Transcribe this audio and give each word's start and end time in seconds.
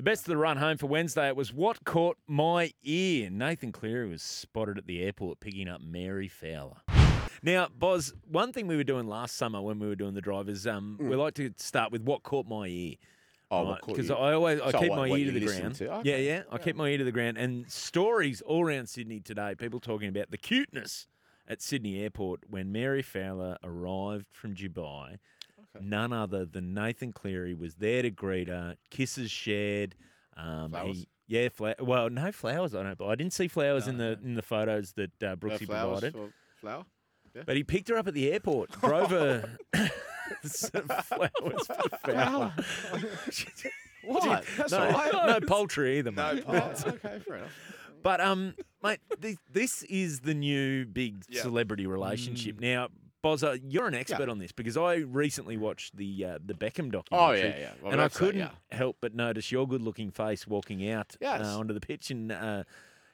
The 0.00 0.04
best 0.04 0.22
of 0.22 0.28
the 0.28 0.38
run 0.38 0.56
home 0.56 0.78
for 0.78 0.86
Wednesday, 0.86 1.28
it 1.28 1.36
was 1.36 1.52
what 1.52 1.84
caught 1.84 2.16
my 2.26 2.72
ear. 2.82 3.28
Nathan 3.28 3.70
Cleary 3.70 4.08
was 4.08 4.22
spotted 4.22 4.78
at 4.78 4.86
the 4.86 5.02
airport 5.02 5.40
picking 5.40 5.68
up 5.68 5.82
Mary 5.82 6.26
Fowler. 6.26 6.76
Now, 7.42 7.68
Boz, 7.78 8.14
one 8.26 8.50
thing 8.54 8.66
we 8.66 8.76
were 8.76 8.82
doing 8.82 9.06
last 9.06 9.36
summer 9.36 9.60
when 9.60 9.78
we 9.78 9.86
were 9.86 9.94
doing 9.94 10.14
the 10.14 10.22
drive 10.22 10.48
is 10.48 10.66
um, 10.66 10.96
we 10.98 11.14
like 11.16 11.34
to 11.34 11.52
start 11.58 11.92
with 11.92 12.00
what 12.00 12.22
caught 12.22 12.46
my 12.48 12.64
ear. 12.66 12.94
Mm. 12.94 12.96
Oh, 13.50 13.76
Because 13.86 14.08
you? 14.08 14.14
I 14.14 14.32
always 14.32 14.58
I 14.62 14.70
So 14.70 14.78
keep 14.78 14.88
what- 14.88 14.96
my 15.00 15.08
what 15.10 15.20
ear 15.20 15.32
to 15.34 15.38
the 15.38 15.44
ground. 15.46 15.74
to? 15.74 15.84
Yeah, 15.84 15.94
Okay. 15.98 16.26
yeah. 16.26 16.42
I 16.50 16.56
keep 16.56 16.76
my 16.76 16.88
ear 16.88 16.96
to 16.96 17.04
the 17.04 17.12
ground. 17.12 17.36
And 17.36 17.70
stories 17.70 18.40
all 18.40 18.64
around 18.64 18.88
Sydney 18.88 19.20
today, 19.20 19.54
people 19.54 19.80
talking 19.80 20.08
about 20.08 20.30
the 20.30 20.38
cuteness 20.38 21.08
at 21.46 21.60
Sydney 21.60 22.00
Airport 22.02 22.44
when 22.48 22.72
Mary 22.72 23.02
Fowler 23.02 23.58
arrived 23.62 24.28
from 24.32 24.54
Dubai. 24.54 25.18
None 25.78 26.12
other 26.12 26.44
than 26.44 26.72
Nathan 26.74 27.12
Cleary 27.12 27.54
was 27.54 27.76
there 27.76 28.02
to 28.02 28.10
greet 28.10 28.48
her. 28.48 28.76
Kisses 28.90 29.30
shared. 29.30 29.94
Um, 30.36 30.70
Flowers? 30.70 30.96
he- 30.96 31.08
yeah, 31.28 31.48
fla- 31.48 31.76
well, 31.78 32.10
no 32.10 32.32
flowers. 32.32 32.74
I 32.74 32.82
don't. 32.82 32.98
But 32.98 33.06
I 33.06 33.14
didn't 33.14 33.32
see 33.34 33.46
flowers 33.46 33.86
in 33.86 33.98
the 33.98 34.18
in 34.24 34.34
the 34.34 34.42
photos 34.42 34.92
that 34.94 35.10
uh, 35.22 35.26
No 35.28 35.36
Brooksy 35.36 35.66
flowers 35.66 36.00
provided. 36.00 36.32
flower? 36.60 36.84
But 37.46 37.56
he 37.56 37.62
picked 37.62 37.88
her 37.88 37.96
up 37.96 38.08
at 38.08 38.14
the 38.14 38.32
airport, 38.32 38.70
drove 38.80 39.10
her 39.10 39.56
some 40.44 40.88
flowers 40.88 41.66
for 41.66 42.10
Fowler. 42.10 42.52
What? 44.02 44.44
That's 44.56 44.72
no, 44.72 44.90
no 45.26 45.40
poultry 45.46 45.98
either, 45.98 46.10
mate. 46.10 46.48
No, 46.48 46.54
oh, 46.54 46.88
okay, 46.88 47.18
fair 47.18 47.36
enough. 47.36 47.50
But 48.02 48.20
um, 48.22 48.54
mate, 48.82 48.98
this, 49.18 49.36
this 49.52 49.82
is 49.84 50.20
the 50.20 50.32
new 50.32 50.86
big 50.86 51.22
Yeah. 51.28 51.42
celebrity 51.42 51.86
relationship. 51.86 52.58
Now, 52.60 52.88
Bozza, 53.22 53.60
you're 53.68 53.86
an 53.86 53.94
expert 53.94 54.26
Yeah. 54.26 54.30
on 54.30 54.38
this 54.38 54.52
because 54.52 54.76
I 54.76 54.96
recently 54.96 55.56
watched 55.56 55.96
the 55.96 56.24
uh, 56.24 56.38
the 56.44 56.54
Beckham 56.54 56.90
documentary. 56.90 57.10
Oh, 57.12 57.32
yeah, 57.32 57.58
yeah. 57.58 57.70
Well, 57.82 57.92
and 57.92 58.00
I 58.00 58.08
couldn't 58.08 58.40
yeah. 58.40 58.50
help 58.72 58.96
but 59.00 59.14
notice 59.14 59.52
your 59.52 59.68
good-looking 59.68 60.10
face 60.10 60.46
walking 60.46 60.88
out 60.90 61.16
Yes. 61.20 61.42
uh, 61.44 61.58
onto 61.58 61.74
the 61.74 61.80
pitch 61.80 62.10
in 62.10 62.30
uh, 62.30 62.64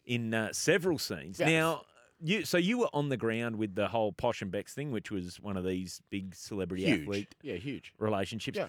in 0.05 0.33
uh, 0.35 0.53
several 0.53 0.99
scenes. 0.99 1.39
Yes. 1.41 1.49
Now. 1.49 1.83
You, 2.19 2.47
so 2.47 2.57
you 2.57 2.79
were 2.79 2.89
on 2.95 3.11
the 3.11 3.19
ground 3.19 3.57
with 3.57 3.75
the 3.75 3.89
whole 3.89 4.11
Posh 4.11 4.41
and 4.41 4.51
Bex 4.51 4.73
thing, 4.73 4.91
which 4.91 5.11
was 5.11 5.39
one 5.39 5.59
of 5.59 5.67
these 5.67 6.01
big 6.09 6.35
celebrity 6.35 6.85
Huge. 6.87 7.03
athlete 7.03 7.35
Yeah, 7.43 7.57
huge. 7.57 7.93
relationships. 7.99 8.57
Yeah. 8.57 8.69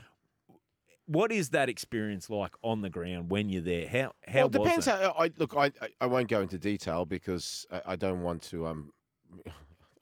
What 1.05 1.31
is 1.31 1.51
that 1.51 1.69
experience 1.69 2.29
like 2.29 2.51
on 2.61 2.81
the 2.81 2.89
ground 2.89 3.29
when 3.29 3.47
you're 3.47 3.61
there? 3.61 3.87
How 3.87 4.11
how 4.27 4.39
well, 4.39 4.45
it 4.47 4.51
depends. 4.51 4.85
that? 4.87 5.01
How, 5.01 5.15
I 5.17 5.31
look. 5.37 5.55
I, 5.55 5.67
I 5.81 5.89
I 6.01 6.05
won't 6.07 6.27
go 6.27 6.41
into 6.41 6.57
detail 6.57 7.05
because 7.05 7.65
I, 7.71 7.93
I 7.93 7.95
don't 7.95 8.21
want 8.21 8.41
to. 8.49 8.67
Um, 8.67 8.91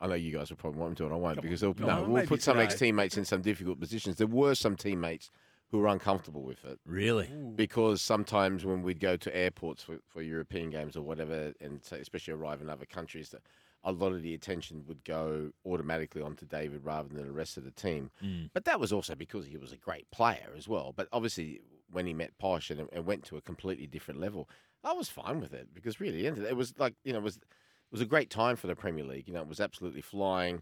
I 0.02 0.08
know 0.08 0.16
you 0.16 0.32
guys 0.32 0.50
will 0.50 0.58
probably 0.58 0.80
want 0.80 0.92
me 0.92 0.96
to, 0.98 1.06
and 1.06 1.14
I 1.14 1.18
won't 1.18 1.42
because 1.42 1.62
they'll, 1.62 1.74
Come 1.74 1.88
no, 1.88 2.04
we'll 2.04 2.26
put 2.26 2.42
some 2.42 2.60
ex 2.60 2.76
teammates 2.76 3.18
in 3.18 3.26
some 3.26 3.42
difficult 3.42 3.80
positions. 3.80 4.18
There 4.18 4.28
were 4.28 4.56
some 4.56 4.76
teammates 4.76 5.30
who 5.72 5.80
were 5.80 5.88
uncomfortable 5.88 6.44
with 6.44 6.64
it 6.64 6.80
Really? 6.86 7.28
because 7.56 8.02
sometimes 8.02 8.66
when 8.66 8.84
we'd 8.84 9.00
go 9.00 9.18
to 9.18 9.36
airports 9.36 9.84
for, 9.84 9.98
for 10.08 10.22
European 10.22 10.70
games 10.70 10.96
or 10.96 11.02
whatever, 11.02 11.54
and 11.60 11.84
say, 11.84 12.00
especially 12.00 12.34
arrive 12.34 12.62
in 12.62 12.70
other 12.70 12.86
countries, 12.86 13.30
that 13.30 13.42
a 13.84 13.92
lot 13.92 14.12
of 14.12 14.22
the 14.22 14.34
attention 14.34 14.84
would 14.88 15.04
go 15.04 15.52
automatically 15.66 16.22
onto 16.22 16.46
David 16.46 16.84
rather 16.84 17.08
than 17.10 17.26
the 17.26 17.32
rest 17.32 17.58
of 17.58 17.64
the 17.64 17.72
team. 17.72 18.10
Mm. 18.24 18.50
But 18.54 18.66
that 18.66 18.80
was 18.80 18.92
also 18.92 19.16
because 19.16 19.46
he 19.46 19.58
was 19.58 19.72
a 19.72 19.78
great 19.78 20.10
player 20.12 20.50
as 20.58 20.68
well. 20.68 20.94
But 20.96 21.08
obviously, 21.12 21.62
when 21.92 22.08
he 22.08 22.14
met 22.14 22.38
Posh 22.40 22.72
and, 22.72 22.88
and 22.92 23.06
went 23.06 23.24
to 23.26 23.38
a 23.38 23.42
completely 23.42 23.86
different 23.86 24.20
level, 24.20 24.50
I 24.84 24.94
was 24.94 25.10
fine 25.10 25.40
with 25.40 25.54
it 25.54 25.74
because 25.74 26.00
really, 26.00 26.26
it 26.26 26.38
it 26.38 26.56
was 26.56 26.74
like 26.78 26.96
you 27.04 27.14
know, 27.14 27.20
it 27.20 27.24
was 27.24 27.38
it 27.38 27.44
was 27.92 28.02
a 28.02 28.06
great 28.06 28.30
time 28.30 28.56
for 28.56 28.68
the 28.68 28.76
Premier 28.76 29.06
League. 29.06 29.28
You 29.28 29.34
know, 29.34 29.42
it 29.42 29.48
was 29.48 29.60
absolutely 29.60 30.02
flying. 30.02 30.62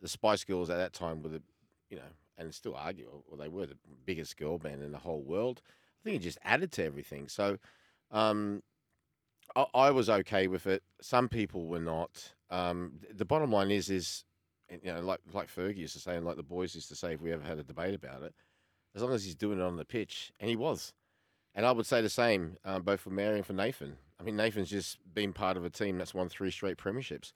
The 0.00 0.08
Spice 0.08 0.44
Girls 0.44 0.70
at 0.70 0.76
that 0.76 0.92
time 0.92 1.22
were 1.22 1.30
the, 1.30 1.42
you 1.88 1.96
know, 1.96 2.02
and 2.36 2.54
still 2.54 2.74
argue, 2.74 3.08
well, 3.26 3.38
they 3.38 3.48
were 3.48 3.66
the 3.66 3.78
biggest 4.04 4.36
girl 4.36 4.58
band 4.58 4.82
in 4.82 4.92
the 4.92 4.98
whole 4.98 5.22
world. 5.22 5.62
I 5.66 6.04
think 6.04 6.16
it 6.16 6.24
just 6.24 6.38
added 6.42 6.72
to 6.72 6.84
everything. 6.84 7.28
So, 7.28 7.58
um, 8.10 8.62
I, 9.56 9.66
I 9.74 9.90
was 9.90 10.10
okay 10.10 10.46
with 10.46 10.66
it. 10.66 10.82
Some 11.00 11.28
people 11.28 11.66
were 11.66 11.80
not. 11.80 12.34
Um, 12.50 13.00
the 13.12 13.24
bottom 13.24 13.52
line 13.52 13.70
is, 13.70 13.88
is 13.90 14.24
you 14.70 14.92
know, 14.92 15.00
like 15.00 15.20
like 15.32 15.48
Fergie 15.48 15.78
used 15.78 15.94
to 15.94 16.00
say, 16.00 16.16
and 16.16 16.26
like 16.26 16.36
the 16.36 16.42
boys 16.42 16.74
used 16.74 16.88
to 16.88 16.96
say, 16.96 17.14
if 17.14 17.20
we 17.20 17.32
ever 17.32 17.44
had 17.44 17.58
a 17.58 17.64
debate 17.64 17.94
about 17.94 18.22
it, 18.22 18.34
as 18.94 19.02
long 19.02 19.12
as 19.12 19.24
he's 19.24 19.34
doing 19.34 19.58
it 19.58 19.64
on 19.64 19.76
the 19.76 19.84
pitch, 19.84 20.32
and 20.40 20.48
he 20.48 20.56
was. 20.56 20.92
And 21.54 21.64
I 21.64 21.72
would 21.72 21.86
say 21.86 22.00
the 22.00 22.10
same, 22.10 22.56
um, 22.64 22.82
both 22.82 23.00
for 23.00 23.10
Mary 23.10 23.36
and 23.36 23.46
for 23.46 23.52
Nathan. 23.52 23.96
I 24.18 24.22
mean, 24.22 24.36
Nathan's 24.36 24.70
just 24.70 24.98
been 25.12 25.32
part 25.32 25.56
of 25.56 25.64
a 25.64 25.70
team 25.70 25.98
that's 25.98 26.14
won 26.14 26.28
three 26.28 26.50
straight 26.50 26.76
premierships, 26.76 27.32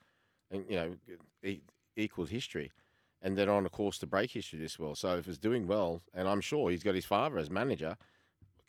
and 0.51 0.65
you 0.69 0.77
know, 0.77 0.95
e- 1.43 1.63
equaled 1.97 2.31
history, 2.31 2.71
and 3.21 3.37
they're 3.37 3.51
on 3.51 3.67
a 3.67 3.71
course 3.71 3.99
to 3.99 4.07
break 4.07 4.31
history 4.31 4.59
this 4.59 4.79
well. 4.79 4.95
So 4.95 5.17
if 5.17 5.27
it's 5.29 5.39
doing 5.39 5.67
well, 5.67 6.03
and 6.15 6.29
I'm 6.29 6.41
sure 6.41 6.71
he's 6.71 6.85
got 6.85 6.95
his 6.95 7.05
father 7.05 7.39
as 7.39 7.51
manager, 7.51 7.97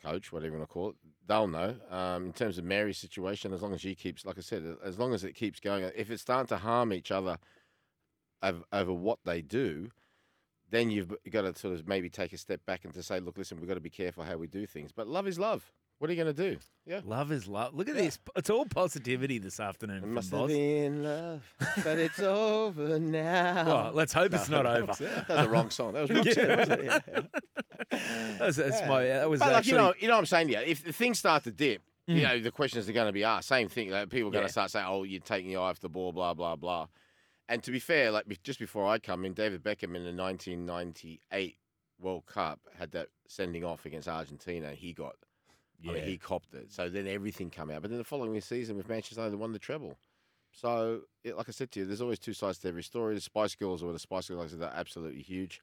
coach, 0.02 0.32
whatever 0.32 0.52
you 0.52 0.58
want 0.58 0.68
to 0.68 0.72
call 0.72 0.90
it, 0.90 0.96
they'll 1.26 1.46
know. 1.46 1.76
Um, 1.90 2.26
in 2.26 2.32
terms 2.32 2.58
of 2.58 2.64
Mary's 2.64 2.98
situation, 2.98 3.52
as 3.52 3.62
long 3.62 3.74
as 3.74 3.80
she 3.80 3.94
keeps, 3.94 4.24
like 4.24 4.38
I 4.38 4.40
said, 4.40 4.64
as 4.84 4.98
long 4.98 5.14
as 5.14 5.24
it 5.24 5.34
keeps 5.34 5.60
going, 5.60 5.90
if 5.94 6.10
it's 6.10 6.22
starting 6.22 6.48
to 6.48 6.56
harm 6.56 6.92
each 6.92 7.10
other 7.10 7.38
over, 8.42 8.62
over 8.72 8.92
what 8.92 9.18
they 9.24 9.42
do, 9.42 9.90
then 10.70 10.90
you've 10.90 11.12
got 11.30 11.42
to 11.42 11.54
sort 11.58 11.74
of 11.74 11.86
maybe 11.86 12.08
take 12.08 12.32
a 12.32 12.38
step 12.38 12.64
back 12.64 12.84
and 12.84 12.94
to 12.94 13.02
say, 13.02 13.20
look, 13.20 13.36
listen, 13.36 13.58
we've 13.58 13.68
got 13.68 13.74
to 13.74 13.80
be 13.80 13.90
careful 13.90 14.24
how 14.24 14.36
we 14.36 14.46
do 14.46 14.66
things. 14.66 14.92
But 14.92 15.08
love 15.08 15.26
is 15.26 15.38
love. 15.38 15.72
What 16.00 16.08
are 16.08 16.14
you 16.14 16.24
going 16.24 16.34
to 16.34 16.50
do? 16.50 16.58
Yeah. 16.86 17.02
Love 17.04 17.30
is 17.30 17.46
love. 17.46 17.74
Look 17.74 17.86
at 17.90 17.94
Yeah. 17.94 18.00
this. 18.04 18.18
It's 18.34 18.48
all 18.48 18.64
positivity 18.64 19.36
this 19.36 19.60
afternoon 19.60 20.00
from 20.00 20.14
must 20.14 20.30
have 20.30 20.40
Boz. 20.40 20.50
been 20.50 21.02
love, 21.04 21.42
but 21.84 21.98
it's 21.98 22.18
over 22.20 22.98
now. 22.98 23.66
Well, 23.66 23.92
let's 23.92 24.14
hope 24.14 24.32
it's 24.32 24.48
not 24.48 24.64
over. 24.64 24.94
That 24.94 25.28
was 25.28 25.44
the 25.44 25.48
wrong 25.50 25.68
song. 25.68 25.92
That 25.92 26.08
was 26.08 26.10
Roxanne, 26.26 26.58
wasn't 26.58 26.80
it? 26.80 27.02
Yeah. 27.12 27.20
That's, 28.38 28.56
that's 28.56 28.88
my. 28.88 29.04
That 29.04 29.28
was 29.28 29.40
But 29.40 29.48
like, 29.48 29.56
actually. 29.58 29.72
you 29.72 29.76
know, 29.76 29.94
you 29.98 30.08
know 30.08 30.14
what 30.14 30.20
I'm 30.20 30.26
saying 30.26 30.46
to 30.48 30.54
you. 30.54 30.60
If 30.60 30.84
the 30.84 30.92
things 30.92 31.18
start 31.18 31.44
to 31.44 31.50
dip, 31.50 31.82
you 32.06 32.16
hmm. 32.16 32.22
know, 32.22 32.40
the 32.40 32.50
questions 32.50 32.88
are 32.88 32.92
going 32.92 33.08
to 33.08 33.12
be 33.12 33.24
asked. 33.24 33.48
Same 33.48 33.68
thing. 33.68 33.90
Like, 33.90 34.08
people 34.08 34.28
are 34.28 34.32
going 34.32 34.42
Yeah. 34.44 34.46
to 34.46 34.52
start 34.52 34.70
saying, 34.70 34.86
"Oh, 34.88 35.02
you're 35.02 35.20
taking 35.20 35.50
your 35.50 35.60
eye 35.62 35.68
off 35.70 35.80
the 35.80 35.90
ball," 35.90 36.12
blah 36.12 36.32
blah 36.32 36.56
blah. 36.56 36.86
And 37.48 37.62
to 37.64 37.70
be 37.70 37.78
fair, 37.78 38.10
like 38.10 38.26
be- 38.26 38.38
just 38.42 38.58
before 38.58 38.88
I 38.88 38.98
come 39.00 39.26
in, 39.26 39.34
David 39.34 39.62
Beckham 39.62 39.94
in 39.96 40.04
the 40.04 40.14
1998 40.14 41.56
World 42.00 42.24
Cup 42.26 42.60
had 42.78 42.92
that 42.92 43.08
sending 43.28 43.64
off 43.64 43.84
against 43.84 44.08
Argentina. 44.08 44.72
He 44.72 44.92
got, 44.94 45.16
I 45.88 45.92
mean, 45.92 46.04
he 46.04 46.18
copped 46.18 46.54
it. 46.54 46.72
So 46.72 46.88
then 46.88 47.06
everything 47.06 47.50
came 47.50 47.70
out. 47.70 47.82
But 47.82 47.90
then 47.90 47.98
the 47.98 48.04
following 48.04 48.40
season 48.40 48.76
with 48.76 48.88
Manchester 48.88 49.20
United, 49.20 49.32
they 49.32 49.40
won 49.40 49.52
the 49.52 49.58
treble. 49.58 49.98
So, 50.52 51.02
it, 51.22 51.36
like 51.36 51.48
I 51.48 51.52
said 51.52 51.70
to 51.72 51.80
you, 51.80 51.86
there's 51.86 52.00
always 52.00 52.18
two 52.18 52.32
sides 52.32 52.58
to 52.58 52.68
every 52.68 52.82
story. 52.82 53.14
The 53.14 53.20
Spice 53.20 53.54
Girls 53.54 53.82
or 53.82 53.92
the 53.92 53.98
Spice 53.98 54.28
Girls, 54.28 54.38
like 54.38 54.48
I 54.48 54.50
said, 54.50 54.60
they're 54.60 54.72
absolutely 54.74 55.22
huge. 55.22 55.60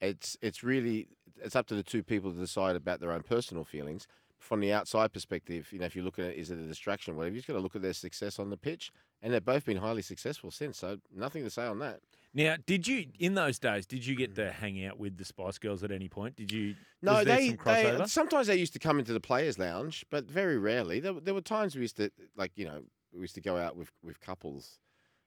It's 0.00 0.36
it's 0.42 0.62
really 0.64 1.08
it's 1.42 1.56
up 1.56 1.66
to 1.68 1.74
the 1.74 1.82
two 1.82 2.02
people 2.02 2.32
to 2.32 2.38
decide 2.38 2.76
about 2.76 3.00
their 3.00 3.12
own 3.12 3.22
personal 3.22 3.64
feelings. 3.64 4.06
From 4.38 4.60
the 4.60 4.72
outside 4.72 5.12
perspective, 5.12 5.68
you 5.72 5.78
know, 5.78 5.86
if 5.86 5.96
you 5.96 6.02
look 6.02 6.18
at 6.18 6.26
it, 6.26 6.36
is 6.36 6.50
it 6.50 6.58
a 6.58 6.66
distraction 6.66 7.14
or 7.14 7.16
whatever, 7.16 7.34
you 7.34 7.40
just 7.40 7.48
got 7.48 7.54
to 7.54 7.60
look 7.60 7.76
at 7.76 7.82
their 7.82 7.94
success 7.94 8.38
on 8.38 8.50
the 8.50 8.56
pitch, 8.56 8.92
and 9.22 9.32
they've 9.32 9.44
both 9.44 9.64
been 9.64 9.78
highly 9.78 10.02
successful 10.02 10.50
since. 10.50 10.78
So 10.78 10.98
nothing 11.14 11.44
to 11.44 11.50
say 11.50 11.64
on 11.64 11.78
that. 11.78 12.00
Now, 12.34 12.56
did 12.66 12.88
you 12.88 13.06
in 13.20 13.34
those 13.34 13.60
days? 13.60 13.86
Did 13.86 14.04
you 14.04 14.16
get 14.16 14.34
to 14.34 14.42
mm. 14.42 14.52
hang 14.52 14.84
out 14.84 14.98
with 14.98 15.16
the 15.16 15.24
Spice 15.24 15.58
Girls 15.58 15.84
at 15.84 15.92
any 15.92 16.08
point? 16.08 16.34
Did 16.36 16.50
you? 16.50 16.74
No, 17.00 17.22
they, 17.22 17.50
they 17.50 18.06
sometimes 18.06 18.48
they 18.48 18.56
used 18.56 18.72
to 18.72 18.80
come 18.80 18.98
into 18.98 19.12
the 19.12 19.20
players' 19.20 19.58
lounge, 19.58 20.04
but 20.10 20.24
very 20.24 20.58
rarely. 20.58 20.98
There, 20.98 21.12
there 21.12 21.34
were 21.34 21.40
times 21.40 21.76
we 21.76 21.82
used 21.82 21.96
to 21.98 22.10
like 22.36 22.50
you 22.56 22.64
know 22.64 22.82
we 23.12 23.20
used 23.20 23.36
to 23.36 23.40
go 23.40 23.56
out 23.56 23.76
with, 23.76 23.92
with 24.02 24.18
couples, 24.20 24.80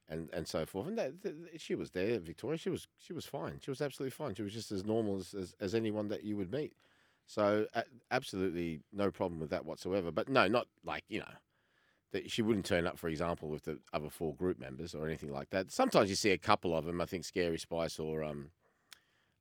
and, 0.10 0.30
and 0.34 0.48
so 0.48 0.66
forth. 0.66 0.88
And 0.88 0.98
that, 0.98 1.22
that- 1.24 1.62
she 1.62 1.76
was 1.76 1.92
there, 1.92 2.20
Victoria. 2.20 2.58
She 2.58 2.70
was 2.70 2.88
she 3.00 3.14
was 3.14 3.26
fine. 3.26 3.60
She 3.62 3.72
was 3.72 3.82
absolutely 3.82 4.12
fine. 4.12 4.36
She 4.36 4.44
was 4.44 4.54
just 4.54 4.72
as 4.72 4.86
normal 4.86 5.18
as, 5.18 5.34
as, 5.34 5.56
as 5.60 5.76
anyone 5.76 6.10
that 6.10 6.24
you 6.24 6.36
would 6.38 6.52
meet. 6.52 6.74
So 7.26 7.68
a- 7.74 7.84
absolutely 8.12 8.82
no 8.92 9.12
problem 9.12 9.40
with 9.40 9.50
that 9.52 9.66
whatsoever. 9.66 10.12
But 10.12 10.30
no, 10.30 10.48
not 10.48 10.68
like 10.84 11.04
you 11.08 11.20
know. 11.20 11.26
That 12.14 12.32
she 12.32 12.42
wouldn't 12.42 12.66
turn 12.66 12.88
up, 12.88 12.98
for 12.98 13.10
example, 13.10 13.50
with 13.50 13.64
the 13.66 13.80
other 13.92 14.10
four 14.10 14.34
group 14.34 14.60
members 14.60 14.96
or 14.96 15.06
anything 15.06 15.32
like 15.32 15.50
that. 15.50 15.72
Sometimes 15.72 16.10
you 16.10 16.16
see 16.16 16.32
a 16.32 16.38
couple 16.38 16.76
of 16.76 16.86
them. 16.86 17.02
I 17.02 17.06
think 17.06 17.26
Scary 17.26 17.58
Spice 17.58 18.00
or 18.00 18.24
um, 18.24 18.52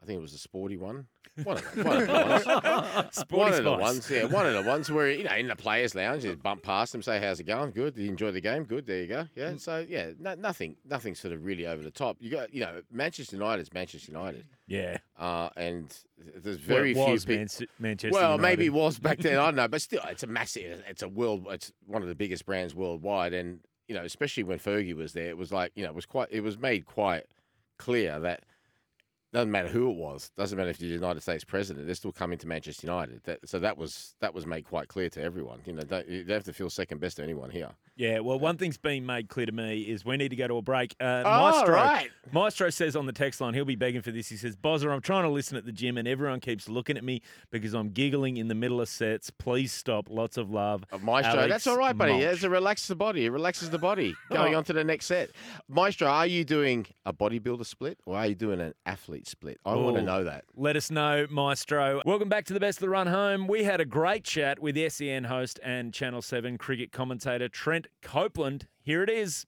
I 0.03 0.07
think 0.07 0.19
it 0.19 0.23
was 0.23 0.33
the 0.33 0.39
Sporty 0.39 0.77
one. 0.77 1.07
One 1.43 1.59
of 1.59 1.75
the, 1.75 1.83
one 1.85 1.97
of 2.01 2.07
the 2.07 2.13
ones. 2.13 3.07
Sporty 3.17 3.43
one 3.43 3.53
of 3.53 3.65
the 3.65 3.73
ones, 3.73 4.11
yeah, 4.11 4.25
one 4.25 4.47
of 4.47 4.55
the 4.55 4.63
ones 4.63 4.91
where 4.91 5.11
you 5.11 5.25
know 5.25 5.35
in 5.35 5.49
the 5.49 5.57
players' 5.57 5.95
lounge, 5.95 6.25
you 6.25 6.35
bump 6.37 6.63
past 6.63 6.93
them, 6.93 7.03
say 7.03 7.21
how's 7.21 7.41
it 7.41 7.45
going? 7.45 7.73
Good. 7.73 7.95
Did 7.95 8.05
you 8.05 8.09
enjoy 8.11 8.31
the 8.31 8.41
game? 8.41 8.65
Good. 8.65 8.87
There 8.87 9.01
you 9.03 9.07
go. 9.07 9.27
Yeah. 9.35 9.51
Mm. 9.51 9.61
So 9.61 9.85
yeah, 9.87 10.13
no, 10.19 10.35
nothing, 10.35 10.77
nothing 10.89 11.15
sort 11.15 11.35
of 11.35 11.45
really 11.45 11.67
over 11.67 11.83
the 11.83 11.91
top. 11.91 12.17
You 12.21 12.31
got, 12.31 12.55
you 12.55 12.61
know, 12.61 12.81
Manchester 12.91 13.37
United 13.37 13.63
is 13.63 13.75
Manchester 13.75 14.13
United, 14.13 14.47
yeah. 14.67 14.97
uh, 15.19 15.51
and 15.59 15.95
there's 16.43 16.57
Well, 16.59 16.67
very 16.79 16.93
it 16.93 16.95
few 16.95 17.19
people. 17.19 17.35
Man- 17.37 17.69
Manchester. 17.79 18.15
Well, 18.15 18.33
United. 18.37 18.43
maybe 18.43 18.67
it 18.67 18.73
was 18.73 18.99
back 18.99 19.19
then. 19.19 19.39
I 19.39 19.45
don't 19.47 19.57
know, 19.57 19.69
but 19.69 19.83
still, 19.83 20.01
it's 20.09 20.23
a 20.23 20.27
massive. 20.29 20.83
It's 20.89 21.03
a 21.03 21.09
world. 21.09 21.47
It's 21.51 21.71
one 21.87 22.01
of 22.01 22.09
the 22.09 22.15
biggest 22.15 22.47
brands 22.47 22.75
worldwide, 22.75 23.35
and 23.35 23.61
you 23.89 23.95
know, 23.95 24.05
especially 24.05 24.45
when 24.45 24.59
Fergie 24.59 24.95
was 24.95 25.13
there, 25.13 25.29
it 25.29 25.37
was 25.37 25.53
like 25.53 25.73
you 25.75 25.83
know, 25.83 25.91
it 25.91 25.95
was 25.95 26.07
quite. 26.07 26.29
It 26.31 26.41
was 26.41 26.57
made 26.59 26.87
quite 26.87 27.25
clear 27.79 28.19
that 28.21 28.45
doesn't 29.37 29.51
matter 29.51 29.69
who 29.69 29.91
it 29.91 29.97
was. 29.97 30.31
Doesn't 30.37 30.57
matter 30.57 30.71
if 30.71 30.81
you're 30.81 30.89
the 30.89 30.95
United 30.95 31.21
States 31.23 31.45
president. 31.45 31.87
They're 31.87 31.95
still 31.95 32.13
coming 32.13 32.39
to 32.39 32.47
Manchester 32.49 32.87
United. 32.87 33.23
That, 33.25 33.47
so 33.49 33.59
that 33.59 33.77
was 33.77 34.15
that 34.21 34.33
was 34.35 34.47
made 34.47 34.65
quite 34.65 34.89
clear 34.89 35.09
to 35.11 35.23
everyone. 35.23 35.61
You 35.67 35.75
know, 35.75 35.83
don't, 35.83 36.09
you 36.09 36.25
don't 36.25 36.35
have 36.35 36.45
to 36.45 36.53
feel 36.53 36.71
second 36.71 37.01
best 37.01 37.17
to 37.17 37.23
anyone 37.23 37.51
here. 37.51 37.71
Yeah, 37.99 38.19
well, 38.19 38.39
one 38.39 38.59
thing's 38.59 38.77
been 38.77 39.07
made 39.07 39.29
clear 39.31 39.47
to 39.47 39.53
me 39.53 39.81
is 39.83 40.05
we 40.05 40.19
need 40.19 40.29
to 40.29 40.37
go 40.37 40.47
to 40.47 40.57
a 40.59 40.63
break. 40.63 40.95
Uh, 41.01 41.23
Oh, 41.25 41.51
Maestro, 41.51 41.75
right. 41.75 42.11
Maestro 42.31 42.69
says 42.69 42.95
on 42.95 43.07
the 43.07 43.13
text 43.13 43.41
line, 43.41 43.55
he'll 43.55 43.65
be 43.65 43.75
begging 43.75 44.03
for 44.03 44.11
this. 44.11 44.29
He 44.29 44.37
says, 44.37 44.55
Bozza, 44.55 44.93
I'm 44.93 45.01
trying 45.01 45.23
to 45.23 45.31
listen 45.31 45.57
at 45.57 45.65
the 45.65 45.73
gym 45.73 45.97
and 45.97 46.07
everyone 46.07 46.41
keeps 46.41 46.69
looking 46.69 46.99
at 46.99 47.05
me 47.05 47.23
because 47.51 47.73
I'm 47.73 47.89
giggling 47.89 48.37
in 48.37 48.49
the 48.49 48.55
middle 48.55 48.83
of 48.83 48.91
sets. 48.91 49.31
Please 49.31 49.73
stop. 49.73 50.09
Lots 50.11 50.37
of 50.37 50.51
love. 50.51 50.85
Uh, 50.93 50.99
Maestro, 50.99 51.39
Alex 51.41 51.49
that's 51.51 51.67
all 51.67 51.79
right, 51.79 51.97
buddy. 51.97 52.13
Mulch. 52.13 52.23
Yes, 52.23 52.43
it 52.45 52.49
relaxes 52.51 52.89
the 52.89 52.97
body. 52.97 53.25
It 53.25 53.31
relaxes 53.31 53.71
the 53.71 53.79
body. 53.79 54.15
Going 54.31 54.55
Oh. 54.55 54.59
on 54.59 54.65
to 54.65 54.75
the 54.75 54.85
next 54.85 55.07
set. 55.07 55.31
Maestro, 55.67 56.07
are 56.09 56.27
you 56.27 56.45
doing 56.45 56.87
a 57.07 57.15
bodybuilder 57.15 57.65
split 57.65 57.99
or 58.05 58.19
are 58.19 58.27
you 58.27 58.35
doing 58.35 58.61
an 58.61 58.75
athlete 58.85 59.26
split? 59.27 59.59
I 59.65 59.75
want 59.75 59.97
to 59.97 60.03
know 60.03 60.25
that. 60.25 60.45
Let 60.55 60.77
us 60.77 60.91
know, 60.91 61.27
Maestro. 61.31 62.03
Welcome 62.05 62.29
back 62.29 62.45
to 62.47 62.55
the 62.55 62.61
Best 62.61 62.79
of 62.79 62.83
the 62.83 62.89
Run 62.89 63.07
Home. 63.07 63.47
We 63.47 63.65
had 63.65 63.81
a 63.81 63.85
great 63.85 64.25
chat 64.25 64.59
with 64.59 64.77
SEN 64.93 65.25
host 65.25 65.61
and 65.63 65.93
Channel 65.93 66.23
7 66.23 66.59
cricket 66.59 66.93
commentator 66.93 67.49
Trent 67.49 67.87
Copeland. 68.03 68.67
Here 68.83 69.03
it 69.03 69.11
is. 69.11 69.45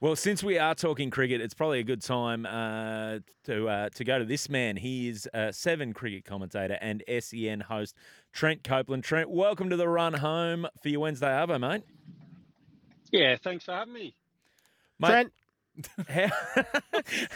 Well, 0.00 0.14
since 0.14 0.44
we 0.44 0.58
are 0.58 0.76
talking 0.76 1.10
cricket, 1.10 1.40
it's 1.40 1.54
probably 1.54 1.80
a 1.80 1.84
good 1.84 2.02
time 2.02 2.46
uh, 2.46 3.18
to 3.44 3.68
uh, 3.68 3.88
to 3.96 4.04
go 4.04 4.20
to 4.20 4.24
this 4.24 4.48
man. 4.48 4.76
He 4.76 5.08
is 5.08 5.28
a 5.34 5.52
Seven 5.52 5.92
cricket 5.92 6.24
commentator 6.24 6.78
and 6.80 7.02
SEN 7.18 7.60
host, 7.60 7.96
Trent 8.32 8.62
Copeland. 8.62 9.02
Trent, 9.02 9.28
welcome 9.28 9.70
to 9.70 9.76
the 9.76 9.88
Run 9.88 10.14
Home 10.14 10.68
for 10.80 10.88
your 10.88 11.00
Wednesday 11.00 11.26
Arvo, 11.26 11.58
mate. 11.58 11.82
Yeah, 13.10 13.36
thanks 13.42 13.64
for 13.64 13.72
having 13.72 13.92
me. 13.92 14.14
Mate, 15.00 15.08
Trent, 15.08 15.32
how, 16.08 16.28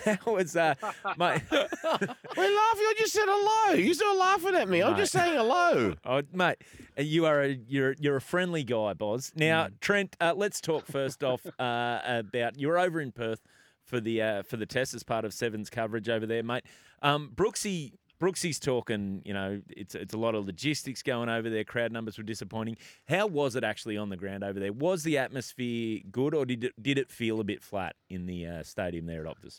how 0.05 0.33
was 0.33 0.56
uh, 0.56 0.75
mate? 1.17 1.43
we're 1.50 1.67
laughing. 1.67 2.17
I 2.37 2.94
just 2.99 3.12
said 3.12 3.27
hello. 3.27 3.75
You're 3.75 3.94
still 3.94 4.19
laughing 4.19 4.55
at 4.55 4.69
me. 4.69 4.83
I'm 4.83 4.97
just 4.97 5.12
saying 5.12 5.35
hello. 5.35 5.94
Oh, 6.05 6.23
mate, 6.33 6.56
uh, 6.99 7.03
you 7.03 7.27
are 7.27 7.43
a 7.43 7.59
you're 7.69 7.94
you're 7.99 8.17
a 8.17 8.21
friendly 8.21 8.65
guy, 8.65 8.94
Boz. 8.94 9.33
Now, 9.37 9.69
Trent, 9.81 10.17
uh, 10.21 10.35
let's 10.37 10.61
talk 10.61 10.87
first 10.87 11.23
off 11.25 11.47
uh, 11.59 12.00
about 12.05 12.59
you're 12.59 12.79
over 12.79 13.00
in 13.00 13.12
Perth 13.12 13.41
for 13.85 14.00
the 14.00 14.23
uh, 14.23 14.43
for 14.43 14.56
the 14.56 14.67
test 14.67 14.94
as 14.94 15.03
part 15.03 15.25
of 15.25 15.33
Seven's 15.35 15.71
coverage 15.71 16.09
over 16.09 16.27
there, 16.27 16.43
mate. 16.43 16.65
Um, 17.03 17.31
Brooksy. 17.35 17.93
Brooksy's 18.23 18.61
talking, 18.61 19.21
you 19.25 19.35
know, 19.35 19.61
it's 19.69 19.97
it's 19.97 20.15
a 20.15 20.17
lot 20.17 20.37
of 20.37 20.47
logistics 20.47 21.03
going 21.03 21.29
over 21.29 21.51
there. 21.51 21.65
Crowd 21.65 21.91
numbers 21.91 22.17
were 22.17 22.23
disappointing. 22.23 22.77
How 23.09 23.27
was 23.27 23.57
it 23.57 23.65
actually 23.65 23.97
on 23.97 24.11
the 24.11 24.17
ground 24.17 24.45
over 24.45 24.61
there? 24.61 24.73
Was 24.73 25.03
the 25.03 25.19
atmosphere 25.19 25.99
good, 26.09 26.33
or 26.33 26.47
did 26.47 26.63
it, 26.63 26.73
did 26.81 26.99
it 26.99 27.11
feel 27.11 27.41
a 27.41 27.45
bit 27.45 27.65
flat 27.65 27.97
in 28.09 28.27
the 28.27 28.47
uh, 28.47 28.63
stadium 28.63 29.07
there 29.07 29.27
at 29.27 29.37
Optus? 29.37 29.59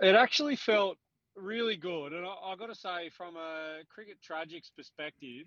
It 0.00 0.14
actually 0.14 0.56
felt 0.56 0.98
really 1.34 1.76
good, 1.76 2.12
and 2.12 2.26
I, 2.26 2.34
I 2.48 2.54
got 2.56 2.66
to 2.66 2.74
say, 2.74 3.08
from 3.08 3.38
a 3.38 3.78
cricket 3.88 4.18
tragics 4.20 4.70
perspective, 4.76 5.46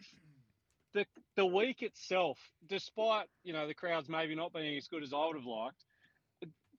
the 0.95 1.05
the 1.35 1.45
week 1.45 1.83
itself, 1.83 2.39
despite 2.67 3.27
you 3.43 3.53
know 3.53 3.67
the 3.67 3.75
crowds 3.75 4.09
maybe 4.09 4.33
not 4.33 4.53
being 4.53 4.75
as 4.75 4.87
good 4.87 5.03
as 5.03 5.13
I 5.13 5.23
would 5.27 5.35
have 5.35 5.45
liked, 5.45 5.85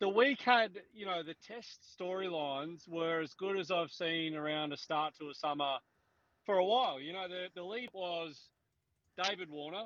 the 0.01 0.09
week 0.09 0.41
had 0.43 0.73
you 0.93 1.07
know 1.07 1.23
the 1.23 1.35
test 1.47 1.81
storylines 1.99 2.89
were 2.89 3.21
as 3.21 3.35
good 3.35 3.59
as 3.59 3.71
I've 3.71 3.91
seen 3.91 4.35
around 4.35 4.73
a 4.73 4.77
start 4.77 5.15
to 5.19 5.31
a 5.31 5.35
summer 5.35 5.77
for 6.45 6.59
a 6.59 6.65
while. 6.65 7.01
You 7.01 7.13
know, 7.13 7.29
the 7.29 7.47
the 7.55 7.63
lead 7.63 7.91
was 7.93 8.39
David 9.23 9.51
Warner. 9.51 9.85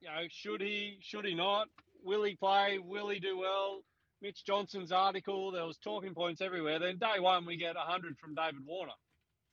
You 0.00 0.08
know, 0.08 0.26
should 0.30 0.60
he? 0.60 0.98
Should 1.00 1.24
he 1.24 1.34
not? 1.34 1.68
Will 2.02 2.22
he 2.22 2.34
play? 2.34 2.78
Will 2.78 3.08
he 3.08 3.20
do 3.20 3.38
well? 3.38 3.82
Mitch 4.22 4.44
Johnson's 4.44 4.92
article. 4.92 5.50
There 5.50 5.66
was 5.66 5.78
talking 5.78 6.14
points 6.14 6.40
everywhere. 6.40 6.78
Then 6.78 6.98
day 6.98 7.20
one, 7.20 7.46
we 7.46 7.56
get 7.56 7.76
100 7.76 8.18
from 8.18 8.34
David 8.34 8.66
Warner, 8.66 8.92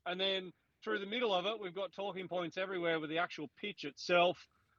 and 0.05 0.19
then 0.19 0.51
through 0.83 0.99
the 0.99 1.05
middle 1.05 1.33
of 1.33 1.45
it, 1.45 1.59
we've 1.61 1.75
got 1.75 1.91
talking 1.93 2.27
points 2.27 2.57
everywhere 2.57 2.99
with 2.99 3.09
the 3.09 3.17
actual 3.17 3.49
pitch 3.59 3.83
itself 3.83 4.37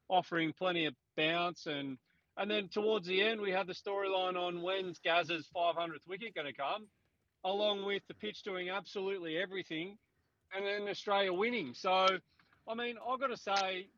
offering 0.08 0.52
plenty 0.52 0.86
of 0.86 0.94
bounce 1.16 1.66
and 1.66 1.98
and 2.38 2.48
then 2.48 2.68
towards 2.68 3.06
the 3.06 3.20
end, 3.20 3.40
we 3.40 3.50
had 3.50 3.66
the 3.66 3.74
storyline 3.74 4.36
on 4.36 4.62
when's 4.62 5.00
Gaz's 5.00 5.48
500th 5.54 6.06
wicket 6.06 6.34
going 6.34 6.46
to 6.46 6.52
come, 6.52 6.86
along 7.44 7.84
with 7.84 8.02
the 8.06 8.14
pitch 8.14 8.44
doing 8.44 8.70
absolutely 8.70 9.36
everything, 9.36 9.98
and 10.54 10.64
then 10.64 10.88
Australia 10.88 11.32
winning. 11.32 11.74
So, 11.74 12.06
I 12.68 12.74
mean, 12.74 12.94
I've 13.06 13.20
got 13.20 13.28
to 13.28 13.36
say, 13.36 13.88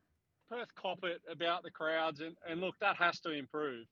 Perth 0.49 0.75
cop 0.75 1.05
it 1.05 1.21
about 1.31 1.63
the 1.63 1.71
crowds, 1.71 2.21
and, 2.21 2.35
and 2.49 2.61
look, 2.63 2.75
that 2.81 2.97
has 2.97 3.21
to 3.21 3.31
improve. 3.31 3.87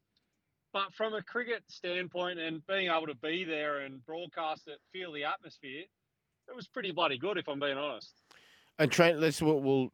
But 0.73 0.94
from 0.94 1.15
a 1.15 1.23
cricket 1.23 1.62
standpoint 1.69 2.39
and 2.39 2.67
being 2.67 2.89
able 2.91 3.06
to 3.06 3.15
be 3.15 3.44
there 3.44 3.81
and 3.81 4.05
broadcast 4.06 4.67
it, 4.67 4.79
feel 4.93 5.12
the 5.12 5.25
atmosphere, 5.25 5.85
it 6.49 6.56
was 6.56 6.67
pretty 6.67 6.91
bloody 6.91 7.19
good, 7.19 7.37
if 7.37 7.49
I'm 7.49 7.61
being 7.61 7.77
honest. 7.77 8.15
And 8.79 8.91
Trent, 8.91 9.19
let's 9.21 9.43
we'll 9.43 9.93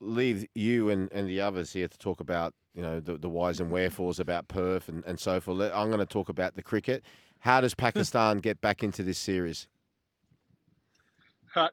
leave 0.00 0.46
you 0.54 0.90
and, 0.90 1.10
and 1.12 1.28
the 1.28 1.40
others 1.40 1.72
here 1.72 1.88
to 1.88 1.98
talk 1.98 2.20
about 2.20 2.54
you 2.76 2.82
know 2.82 3.00
the, 3.00 3.16
the 3.16 3.28
whys 3.28 3.58
and 3.58 3.70
wherefores 3.70 4.20
about 4.20 4.46
Perth 4.48 4.88
and, 4.88 5.02
and 5.06 5.18
so 5.18 5.40
forth. 5.40 5.58
I'm 5.74 5.88
going 5.88 5.98
to 5.98 6.06
talk 6.06 6.28
about 6.28 6.54
the 6.54 6.62
cricket. 6.62 7.02
How 7.40 7.60
does 7.60 7.74
Pakistan 7.74 8.38
get 8.42 8.60
back 8.60 8.84
into 8.84 9.02
this 9.02 9.18
series? 9.18 9.66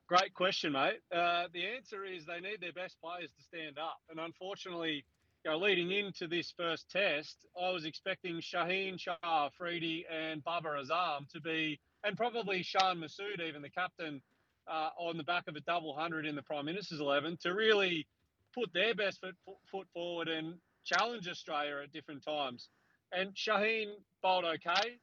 Great 0.07 0.33
question, 0.33 0.71
mate. 0.71 1.01
Uh, 1.13 1.47
the 1.53 1.65
answer 1.65 2.05
is 2.05 2.25
they 2.25 2.39
need 2.39 2.61
their 2.61 2.71
best 2.71 2.95
players 3.01 3.29
to 3.37 3.43
stand 3.43 3.77
up. 3.77 3.99
And 4.09 4.17
unfortunately, 4.17 5.03
you 5.43 5.51
know, 5.51 5.57
leading 5.57 5.91
into 5.91 6.25
this 6.25 6.53
first 6.55 6.89
test, 6.89 7.45
I 7.61 7.69
was 7.71 7.83
expecting 7.83 8.37
Shaheen 8.37 8.97
Shah 8.97 9.17
Afridi 9.25 10.05
and 10.09 10.41
Babar 10.41 10.77
Azam 10.77 11.27
to 11.33 11.41
be, 11.41 11.81
and 12.05 12.15
probably 12.15 12.63
Shan 12.63 12.97
Masood, 12.97 13.45
even 13.45 13.61
the 13.61 13.69
captain, 13.69 14.21
uh, 14.69 14.91
on 14.97 15.17
the 15.17 15.23
back 15.23 15.49
of 15.49 15.57
a 15.57 15.59
double 15.59 15.93
hundred 15.93 16.25
in 16.25 16.35
the 16.37 16.43
Prime 16.43 16.63
Minister's 16.63 17.01
11, 17.01 17.39
to 17.41 17.53
really 17.53 18.07
put 18.53 18.71
their 18.71 18.95
best 18.95 19.19
foot, 19.19 19.35
foot 19.69 19.87
forward 19.93 20.29
and 20.29 20.53
challenge 20.85 21.27
Australia 21.27 21.81
at 21.83 21.91
different 21.91 22.23
times. 22.23 22.69
And 23.11 23.33
Shaheen 23.35 23.93
bowled 24.21 24.45
okay. 24.45 24.97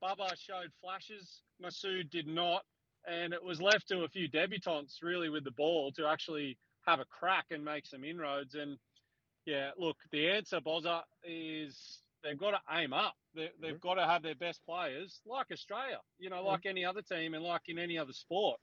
Babar 0.00 0.36
showed 0.36 0.70
flashes. 0.80 1.42
Masood 1.62 2.10
did 2.10 2.26
not 2.26 2.62
and 3.08 3.32
it 3.32 3.42
was 3.42 3.60
left 3.60 3.88
to 3.88 4.04
a 4.04 4.08
few 4.08 4.28
debutants 4.28 5.02
really 5.02 5.28
with 5.28 5.44
the 5.44 5.50
ball 5.52 5.92
to 5.92 6.06
actually 6.06 6.58
have 6.86 7.00
a 7.00 7.04
crack 7.06 7.46
and 7.50 7.64
make 7.64 7.86
some 7.86 8.04
inroads. 8.04 8.54
And 8.54 8.78
yeah, 9.46 9.70
look, 9.78 9.96
the 10.12 10.28
answer, 10.28 10.60
Bozza, 10.60 11.02
is 11.24 12.00
they've 12.22 12.38
got 12.38 12.52
to 12.52 12.60
aim 12.76 12.92
up. 12.92 13.14
They, 13.34 13.50
they've 13.60 13.72
mm-hmm. 13.72 13.88
got 13.88 13.94
to 13.94 14.06
have 14.06 14.22
their 14.22 14.34
best 14.34 14.60
players, 14.66 15.20
like 15.26 15.46
Australia, 15.52 15.98
you 16.18 16.30
know, 16.30 16.36
mm-hmm. 16.36 16.46
like 16.46 16.66
any 16.66 16.84
other 16.84 17.02
team 17.02 17.34
and 17.34 17.44
like 17.44 17.62
in 17.68 17.78
any 17.78 17.98
other 17.98 18.12
sport. 18.12 18.60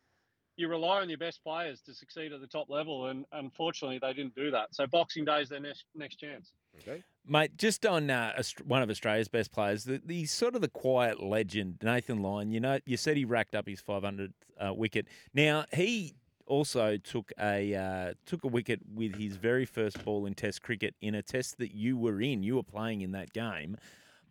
You 0.57 0.69
rely 0.69 1.01
on 1.01 1.09
your 1.09 1.17
best 1.17 1.43
players 1.43 1.81
to 1.81 1.93
succeed 1.93 2.31
at 2.31 2.41
the 2.41 2.47
top 2.47 2.69
level, 2.69 3.07
and 3.07 3.25
unfortunately, 3.33 3.99
they 3.99 4.13
didn't 4.13 4.35
do 4.35 4.51
that. 4.51 4.73
So 4.73 4.87
Boxing 4.87 5.25
Day 5.25 5.41
is 5.41 5.49
their 5.49 5.59
next 5.59 5.85
next 5.95 6.15
chance. 6.15 6.53
Okay. 6.81 7.03
Mate, 7.27 7.57
just 7.57 7.85
on 7.85 8.09
uh, 8.09 8.41
one 8.65 8.81
of 8.81 8.89
Australia's 8.89 9.27
best 9.27 9.51
players, 9.51 9.85
the, 9.85 10.01
the 10.05 10.25
sort 10.25 10.55
of 10.55 10.61
the 10.61 10.67
quiet 10.67 11.23
legend, 11.23 11.77
Nathan 11.81 12.21
Lyon. 12.21 12.51
You 12.51 12.59
know, 12.59 12.79
you 12.85 12.97
said 12.97 13.17
he 13.17 13.25
racked 13.25 13.55
up 13.55 13.67
his 13.67 13.81
500th 13.81 14.33
uh, 14.59 14.73
wicket. 14.73 15.07
Now 15.33 15.65
he 15.73 16.13
also 16.45 16.97
took 16.97 17.31
a 17.39 17.75
uh, 17.75 18.13
took 18.25 18.43
a 18.43 18.47
wicket 18.47 18.81
with 18.93 19.15
his 19.15 19.35
very 19.35 19.65
first 19.65 20.03
ball 20.05 20.25
in 20.25 20.33
Test 20.33 20.61
cricket 20.61 20.95
in 21.01 21.15
a 21.15 21.21
Test 21.21 21.57
that 21.57 21.73
you 21.73 21.97
were 21.97 22.21
in. 22.21 22.43
You 22.43 22.55
were 22.55 22.63
playing 22.63 23.01
in 23.01 23.11
that 23.11 23.33
game, 23.33 23.77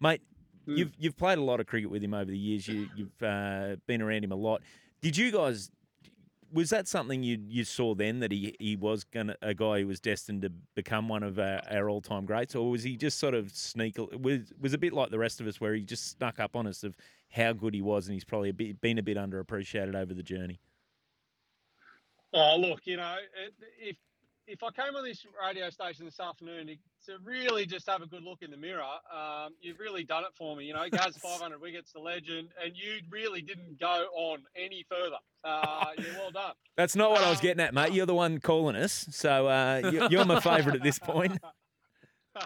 mate. 0.00 0.22
Hmm. 0.66 0.76
You've 0.76 0.92
you've 0.98 1.16
played 1.16 1.38
a 1.38 1.42
lot 1.42 1.60
of 1.60 1.66
cricket 1.66 1.90
with 1.90 2.02
him 2.02 2.14
over 2.14 2.30
the 2.30 2.38
years. 2.38 2.66
You 2.68 2.88
you've 2.96 3.22
uh, 3.22 3.76
been 3.86 4.02
around 4.02 4.24
him 4.24 4.32
a 4.32 4.36
lot. 4.36 4.62
Did 5.00 5.16
you 5.16 5.30
guys? 5.30 5.70
Was 6.54 6.70
that 6.70 6.86
something 6.86 7.24
you 7.24 7.38
you 7.48 7.64
saw 7.64 7.94
then 7.96 8.20
that 8.20 8.30
he, 8.30 8.54
he 8.60 8.76
was 8.76 9.02
gonna 9.02 9.36
a 9.42 9.54
guy 9.54 9.80
who 9.80 9.88
was 9.88 9.98
destined 9.98 10.42
to 10.42 10.50
become 10.76 11.08
one 11.08 11.24
of 11.24 11.38
our, 11.38 11.60
our 11.68 11.90
all 11.90 12.00
time 12.00 12.24
greats, 12.24 12.54
or 12.54 12.70
was 12.70 12.84
he 12.84 12.96
just 12.96 13.18
sort 13.18 13.34
of 13.34 13.50
sneak 13.50 13.96
was 13.98 14.52
was 14.60 14.72
a 14.72 14.78
bit 14.78 14.92
like 14.92 15.10
the 15.10 15.18
rest 15.18 15.40
of 15.40 15.48
us 15.48 15.60
where 15.60 15.74
he 15.74 15.82
just 15.82 16.16
snuck 16.16 16.38
up 16.38 16.54
on 16.54 16.68
us 16.68 16.84
of 16.84 16.96
how 17.30 17.52
good 17.52 17.74
he 17.74 17.82
was, 17.82 18.06
and 18.06 18.14
he's 18.14 18.24
probably 18.24 18.50
a 18.50 18.54
bit, 18.54 18.80
been 18.80 18.98
a 18.98 19.02
bit 19.02 19.16
underappreciated 19.16 19.96
over 19.96 20.14
the 20.14 20.22
journey. 20.22 20.60
Oh, 22.32 22.56
look, 22.56 22.86
you 22.86 22.96
know, 22.96 23.16
if 23.80 23.96
if 24.46 24.62
I 24.62 24.70
came 24.70 24.94
on 24.94 25.04
this 25.04 25.24
radio 25.42 25.70
station 25.70 26.04
this 26.04 26.20
afternoon 26.20 26.66
to, 27.06 27.12
really 27.24 27.66
just 27.66 27.88
have 27.88 28.02
a 28.02 28.06
good 28.06 28.22
look 28.22 28.42
in 28.42 28.50
the 28.50 28.56
mirror, 28.56 28.82
um, 29.14 29.54
you've 29.60 29.78
really 29.78 30.04
done 30.04 30.22
it 30.24 30.30
for 30.36 30.56
me. 30.56 30.64
You 30.64 30.74
know, 30.74 30.84
Gaz 30.90 31.16
500 31.22 31.60
wickets, 31.60 31.92
the 31.92 32.00
legend, 32.00 32.48
and 32.62 32.72
you 32.76 33.00
really 33.10 33.40
didn't 33.42 33.78
go 33.80 34.06
on 34.14 34.42
any 34.56 34.84
further. 34.88 35.16
Uh, 35.42 35.86
you're 35.98 36.14
well 36.14 36.30
done. 36.30 36.52
That's 36.76 36.96
not 36.96 37.10
what 37.10 37.22
I 37.22 37.30
was 37.30 37.38
Um, 37.38 37.42
getting 37.42 37.60
at, 37.62 37.74
mate. 37.74 37.92
You're 37.92 38.06
the 38.06 38.14
one 38.14 38.38
calling 38.40 38.76
us, 38.76 39.06
so 39.10 39.46
uh, 39.48 39.90
you- 39.92 40.08
you're 40.10 40.24
my 40.24 40.40
favourite 40.40 40.76
at 40.76 40.82
this 40.82 40.98
point. 40.98 41.38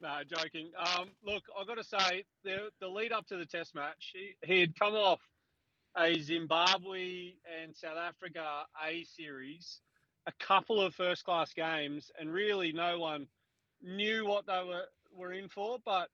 no, 0.00 0.18
joking. 0.28 0.70
Um, 0.78 1.10
look, 1.24 1.42
I've 1.58 1.66
got 1.66 1.76
to 1.78 1.84
say, 1.84 2.24
the, 2.44 2.70
the 2.80 2.88
lead 2.88 3.12
up 3.12 3.26
to 3.28 3.36
the 3.36 3.46
test 3.46 3.74
match, 3.74 4.12
he, 4.14 4.34
he 4.46 4.60
had 4.60 4.78
come 4.78 4.94
off 4.94 5.20
a 5.98 6.18
Zimbabwe 6.20 7.32
and 7.62 7.74
South 7.74 7.96
Africa 7.96 8.64
A 8.86 9.04
series, 9.04 9.80
a 10.26 10.32
couple 10.44 10.80
of 10.80 10.94
first 10.94 11.24
class 11.24 11.52
games, 11.52 12.10
and 12.18 12.32
really 12.32 12.72
no 12.72 12.98
one 12.98 13.26
knew 13.82 14.26
what 14.26 14.46
they 14.46 14.62
were, 14.66 14.86
were 15.14 15.32
in 15.32 15.48
for. 15.48 15.78
But 15.84 16.08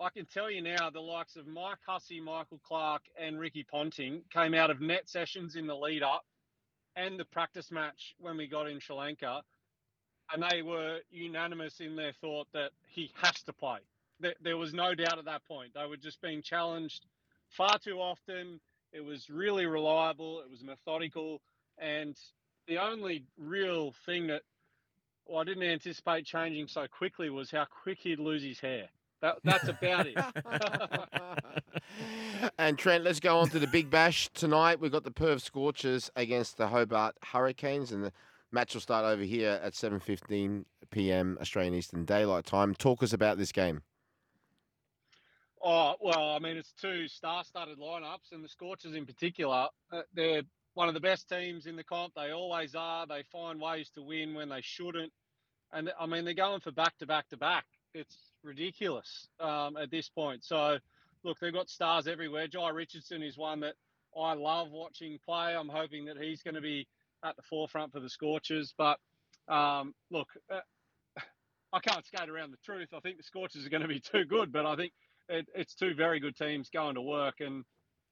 I 0.00 0.10
can 0.10 0.26
tell 0.26 0.50
you 0.50 0.62
now, 0.62 0.90
the 0.90 1.00
likes 1.00 1.36
of 1.36 1.46
Mike 1.46 1.78
Hussey, 1.86 2.20
Michael 2.20 2.60
Clarke, 2.66 3.04
and 3.20 3.38
Ricky 3.38 3.64
Ponting 3.64 4.22
came 4.32 4.54
out 4.54 4.70
of 4.70 4.80
net 4.80 5.08
sessions 5.08 5.56
in 5.56 5.66
the 5.66 5.76
lead 5.76 6.02
up 6.02 6.24
and 6.96 7.18
the 7.18 7.24
practice 7.24 7.70
match 7.70 8.14
when 8.18 8.36
we 8.36 8.46
got 8.46 8.68
in 8.68 8.80
Sri 8.80 8.96
Lanka, 8.96 9.42
and 10.32 10.44
they 10.50 10.62
were 10.62 10.98
unanimous 11.10 11.80
in 11.80 11.96
their 11.96 12.12
thought 12.20 12.48
that 12.52 12.70
he 12.86 13.10
has 13.22 13.42
to 13.44 13.52
play. 13.52 13.78
There, 14.40 14.56
was 14.56 14.72
no 14.72 14.94
doubt 14.94 15.18
at 15.18 15.24
that 15.24 15.44
point. 15.46 15.72
They 15.74 15.86
were 15.86 15.96
just 15.96 16.20
being 16.20 16.42
challenged 16.42 17.06
far 17.48 17.78
too 17.78 17.98
often. 17.98 18.60
It 18.92 19.04
was 19.04 19.28
really 19.28 19.66
reliable. 19.66 20.40
It 20.40 20.50
was 20.50 20.62
methodical, 20.62 21.40
and 21.78 22.16
the 22.66 22.78
only 22.78 23.24
real 23.38 23.92
thing 24.06 24.26
that 24.28 24.42
well, 25.26 25.40
I 25.40 25.44
didn't 25.44 25.62
anticipate 25.62 26.26
changing 26.26 26.66
so 26.66 26.86
quickly 26.86 27.30
was 27.30 27.50
how 27.50 27.64
quick 27.64 27.98
he'd 28.00 28.18
lose 28.18 28.42
his 28.42 28.60
hair. 28.60 28.88
That, 29.20 29.38
that's 29.44 29.68
about 29.68 30.06
it. 30.08 30.18
and 32.58 32.76
Trent, 32.76 33.04
let's 33.04 33.20
go 33.20 33.38
on 33.38 33.48
to 33.50 33.60
the 33.60 33.68
Big 33.68 33.88
Bash 33.88 34.28
tonight. 34.34 34.80
We've 34.80 34.90
got 34.90 35.04
the 35.04 35.12
Perth 35.12 35.42
Scorchers 35.42 36.10
against 36.16 36.56
the 36.56 36.66
Hobart 36.66 37.16
Hurricanes, 37.22 37.92
and 37.92 38.02
the 38.02 38.12
match 38.50 38.74
will 38.74 38.80
start 38.80 39.04
over 39.04 39.22
here 39.22 39.60
at 39.62 39.74
7:15 39.74 40.64
p.m. 40.90 41.38
Australian 41.40 41.74
Eastern 41.74 42.04
Daylight 42.04 42.46
Time. 42.46 42.74
Talk 42.74 43.02
us 43.02 43.12
about 43.12 43.38
this 43.38 43.52
game. 43.52 43.82
Oh 45.62 45.94
well, 46.00 46.32
I 46.32 46.40
mean 46.40 46.56
it's 46.56 46.72
two 46.72 47.06
star-studded 47.06 47.78
lineups, 47.78 48.32
and 48.32 48.42
the 48.42 48.48
Scorchers 48.48 48.94
in 48.94 49.06
particular, 49.06 49.68
uh, 49.92 50.02
they're 50.12 50.42
one 50.74 50.88
of 50.88 50.94
the 50.94 51.00
best 51.00 51.28
teams 51.28 51.66
in 51.66 51.76
the 51.76 51.84
comp. 51.84 52.14
They 52.14 52.30
always 52.30 52.74
are. 52.74 53.06
They 53.06 53.24
find 53.30 53.60
ways 53.60 53.90
to 53.94 54.02
win 54.02 54.34
when 54.34 54.48
they 54.48 54.60
shouldn't, 54.62 55.12
and 55.72 55.90
I 55.98 56.06
mean 56.06 56.24
they're 56.24 56.34
going 56.34 56.60
for 56.60 56.72
back 56.72 56.96
to 56.98 57.06
back 57.06 57.28
to 57.30 57.36
back. 57.36 57.64
It's 57.94 58.16
ridiculous 58.42 59.28
um, 59.40 59.76
at 59.76 59.90
this 59.90 60.08
point. 60.08 60.44
So, 60.44 60.78
look, 61.24 61.38
they've 61.40 61.52
got 61.52 61.68
stars 61.68 62.06
everywhere. 62.06 62.48
Jhye 62.48 62.72
Richardson 62.72 63.22
is 63.22 63.36
one 63.36 63.60
that 63.60 63.74
I 64.18 64.34
love 64.34 64.70
watching 64.70 65.18
play. 65.24 65.54
I'm 65.54 65.68
hoping 65.68 66.06
that 66.06 66.16
he's 66.18 66.42
going 66.42 66.54
to 66.54 66.60
be 66.60 66.86
at 67.24 67.36
the 67.36 67.42
forefront 67.42 67.92
for 67.92 68.00
the 68.00 68.08
Scorchers. 68.08 68.74
But 68.76 68.98
um, 69.48 69.94
look, 70.10 70.28
uh, 70.50 70.60
I 71.72 71.80
can't 71.80 72.04
skate 72.04 72.28
around 72.28 72.52
the 72.52 72.58
truth. 72.64 72.88
I 72.94 73.00
think 73.00 73.16
the 73.16 73.22
Scorchers 73.22 73.66
are 73.66 73.70
going 73.70 73.82
to 73.82 73.88
be 73.88 74.00
too 74.12 74.24
good, 74.24 74.52
but 74.52 74.66
I 74.66 74.76
think 74.76 74.92
it, 75.28 75.46
it's 75.54 75.74
two 75.74 75.94
very 75.94 76.20
good 76.20 76.36
teams 76.36 76.68
going 76.70 76.94
to 76.96 77.02
work. 77.02 77.36
And 77.40 77.64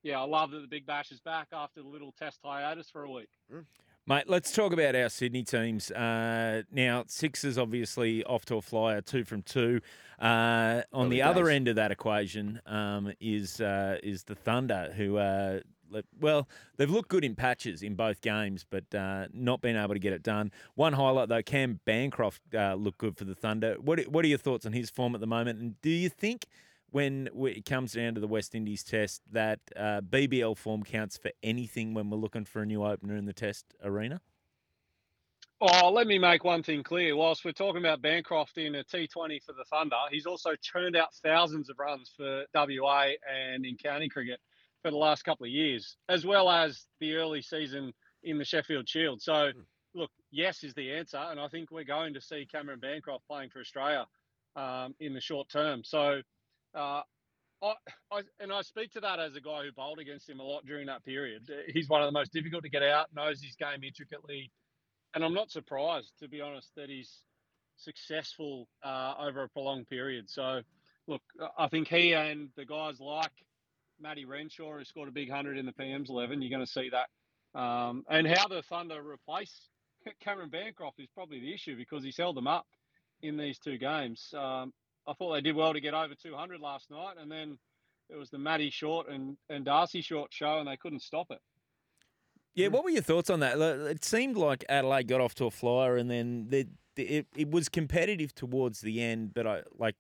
yeah, 0.03 0.21
I 0.21 0.25
love 0.25 0.51
that 0.53 0.61
the 0.61 0.69
Big 0.69 0.87
Bash 0.87 1.11
is 1.11 1.21
back 1.21 1.49
after 1.53 1.83
the 1.83 1.89
little 1.89 2.13
test 2.13 2.41
hiatus 2.45 2.91
for 2.91 3.05
a 3.05 3.11
week. 3.11 3.29
Mm. 3.53 3.65
Mate, 4.07 4.29
let's 4.29 4.51
talk 4.51 4.73
about 4.73 4.97
our 4.97 5.09
Sydney 5.09 5.45
teams. 5.45 5.91
Uh, 5.91 6.63
now, 6.73 7.05
Sixers 7.07 7.59
obviously 7.59 8.25
off 8.25 8.45
to 8.47 8.57
a 8.57 8.63
flyer, 8.63 9.01
two 9.01 9.25
from 9.25 9.43
two. 9.43 9.81
Uh, 10.19 10.83
on 10.93 11.07
Early 11.07 11.17
the 11.17 11.23
other 11.23 11.49
end 11.49 11.69
of 11.69 11.77
that 11.77 11.93
equation 11.93 12.61
um, 12.67 13.13
is 13.21 13.61
uh, 13.61 13.99
is 14.03 14.25
the 14.25 14.35
Thunder, 14.35 14.93
who 14.97 15.19
uh, 15.19 15.61
le- 15.91 16.03
well 16.19 16.49
they've 16.77 16.91
looked 16.91 17.09
good 17.09 17.25
in 17.25 17.35
patches 17.35 17.83
in 17.83 17.95
both 17.95 18.21
games, 18.21 18.67
but 18.69 18.93
uh, 18.95 19.27
not 19.33 19.61
been 19.61 19.77
able 19.77 19.95
to 19.95 20.01
get 20.01 20.13
it 20.13 20.23
done. 20.23 20.51
One 20.75 20.95
highlight 20.95 21.29
though, 21.29 21.43
Cam 21.43 21.79
Bancroft 21.85 22.43
uh, 22.55 22.75
looked 22.75 22.99
good 22.99 23.17
for 23.17 23.25
the 23.25 23.35
Thunder. 23.35 23.77
What 23.81 24.01
what 24.09 24.25
are 24.25 24.29
your 24.29 24.39
thoughts 24.39 24.67
on 24.67 24.73
his 24.73 24.91
form 24.91 25.15
at 25.15 25.21
the 25.21 25.27
moment? 25.27 25.61
And 25.61 25.81
do 25.83 25.91
you 25.91 26.09
think? 26.09 26.47
When 26.93 27.29
it 27.35 27.65
comes 27.65 27.93
down 27.93 28.15
to 28.15 28.21
the 28.21 28.27
West 28.27 28.55
Indies 28.55 28.83
test, 28.83 29.23
that 29.31 29.61
uh, 29.77 30.01
BBL 30.01 30.57
form 30.57 30.83
counts 30.83 31.17
for 31.17 31.31
anything 31.43 31.95
when 31.95 32.11
we're 32.11 32.19
looking 32.19 32.45
for 32.45 32.63
a 32.63 32.67
new 32.67 32.85
opener 32.85 33.17
in 33.17 33.27
the 33.27 33.33
test 33.33 33.65
arena? 33.83 34.21
Oh, 35.63 35.91
let 35.91 36.07
me 36.07 36.19
make 36.19 36.43
one 36.43 36.63
thing 36.63 36.83
clear. 36.83 37.15
Whilst 37.15 37.45
we're 37.45 37.53
talking 37.53 37.81
about 37.83 38.01
Bancroft 38.01 38.57
in 38.57 38.77
a 38.77 38.85
T20 38.85 39.45
for 39.45 39.53
the 39.53 39.65
Thunder, 39.71 39.97
he's 40.11 40.25
also 40.25 40.53
churned 40.63 40.97
out 40.97 41.15
thousands 41.23 41.69
of 41.69 41.79
runs 41.79 42.11
for 42.17 42.45
WA 42.55 43.09
and 43.31 43.67
in 43.67 43.77
county 43.77 44.09
cricket 44.09 44.41
for 44.81 44.91
the 44.91 44.97
last 44.97 45.23
couple 45.23 45.45
of 45.45 45.51
years, 45.51 45.97
as 46.09 46.25
well 46.25 46.49
as 46.49 46.87
the 46.99 47.15
early 47.15 47.43
season 47.43 47.93
in 48.23 48.39
the 48.39 48.45
Sheffield 48.45 48.89
Shield. 48.89 49.21
So, 49.21 49.51
look, 49.95 50.11
yes 50.31 50.65
is 50.65 50.73
the 50.73 50.93
answer, 50.93 51.19
and 51.19 51.39
I 51.39 51.49
think 51.49 51.71
we're 51.71 51.85
going 51.85 52.15
to 52.15 52.23
see 52.23 52.47
Cameron 52.51 52.81
Bancroft 52.81 53.27
playing 53.27 53.51
for 53.51 53.61
Australia 53.61 54.07
um, 54.57 54.95
in 54.99 55.13
the 55.13 55.21
short 55.21 55.51
term. 55.51 55.85
So, 55.85 56.23
uh, 56.75 57.03
I, 57.63 57.75
I, 58.11 58.23
and 58.41 58.53
I 58.53 58.63
speak 58.63 58.93
to 58.93 59.01
that 59.01 59.21
as 59.21 59.37
a 59.37 59.41
guy 59.41 59.65
who 59.65 59.73
bowled 59.73 59.99
against 59.99 60.29
him 60.29 60.41
a 60.41 60.43
lot 60.43 60.65
during 60.65 60.87
that 60.87 61.05
period. 61.05 61.51
He's 61.69 61.89
one 61.89 62.03
of 62.03 62.07
the 62.07 62.19
most 62.19 62.33
difficult 62.33 62.63
to 62.65 62.71
get 62.71 62.83
out, 62.83 63.09
knows 63.15 63.43
his 63.43 63.57
game 63.57 63.85
intricately, 63.85 64.51
and 65.15 65.25
I'm 65.25 65.35
not 65.35 65.51
surprised, 65.51 66.13
to 66.21 66.29
be 66.29 66.41
honest, 66.41 66.71
that 66.77 66.89
he's 66.89 67.23
successful 67.77 68.69
uh, 68.83 69.15
over 69.19 69.43
a 69.43 69.49
prolonged 69.49 69.89
period. 69.89 70.31
So, 70.31 70.63
look, 71.07 71.23
I 71.59 71.69
think 71.69 71.89
he 71.89 72.15
and 72.15 72.49
the 72.57 72.65
guys 72.65 73.01
like 73.01 73.33
Matty 74.01 74.25
Renshaw, 74.25 74.79
who 74.79 74.85
scored 74.85 75.09
a 75.09 75.13
big 75.13 75.31
hundred 75.31 75.59
in 75.59 75.67
the 75.67 75.73
PM's 75.73 76.11
11, 76.11 76.41
you're 76.41 76.51
going 76.51 76.65
to 76.65 76.71
see 76.71 76.91
that. 76.91 77.09
Um, 77.59 78.05
and 78.09 78.27
how 78.27 78.47
the 78.47 78.63
Thunder 78.63 79.03
replace 79.03 79.69
Cameron 80.21 80.51
Bancroft 80.51 81.01
is 81.01 81.09
probably 81.15 81.41
the 81.41 81.53
issue 81.53 81.77
because 81.77 82.05
he's 82.05 82.17
held 82.17 82.37
them 82.37 82.47
up 82.47 82.67
in 83.23 83.37
these 83.37 83.59
two 83.59 83.77
games. 83.77 84.33
Um, 84.37 84.73
I 85.11 85.15
thought 85.15 85.35
they 85.35 85.41
did 85.41 85.57
well 85.57 85.73
to 85.73 85.81
get 85.81 85.93
over 85.93 86.15
200 86.15 86.61
last 86.61 86.91
night, 86.91 87.15
and 87.21 87.31
then 87.31 87.59
it 88.09 88.17
was 88.17 88.31
the 88.31 88.39
Matty 88.39 88.71
Short 88.71 89.09
and, 89.09 89.37
and 89.49 89.65
D'Arcy 89.65 90.03
Short 90.03 90.33
show, 90.33 90.59
and 90.59 90.69
they 90.69 90.77
couldn't 90.77 91.03
stop 91.03 91.27
it. 91.31 91.41
Yeah, 92.55 92.69
what 92.69 92.85
were 92.85 92.91
your 92.91 93.03
thoughts 93.03 93.31
on 93.31 93.41
that? 93.41 93.59
It 93.59 94.05
seemed 94.05 94.37
like 94.37 94.65
Adelaide 94.69 95.09
got 95.09 95.21
off 95.21 95.35
to 95.37 95.47
a 95.47 95.51
flyer, 95.51 95.97
and 95.97 96.11
then 96.11 96.47
the, 96.49 96.69
the, 96.97 97.05
it 97.05 97.27
it 97.37 97.51
was 97.51 97.69
competitive 97.69 98.35
towards 98.35 98.81
the 98.81 99.01
end. 99.03 99.35
But 99.35 99.47
I 99.47 99.63
like, 99.79 99.95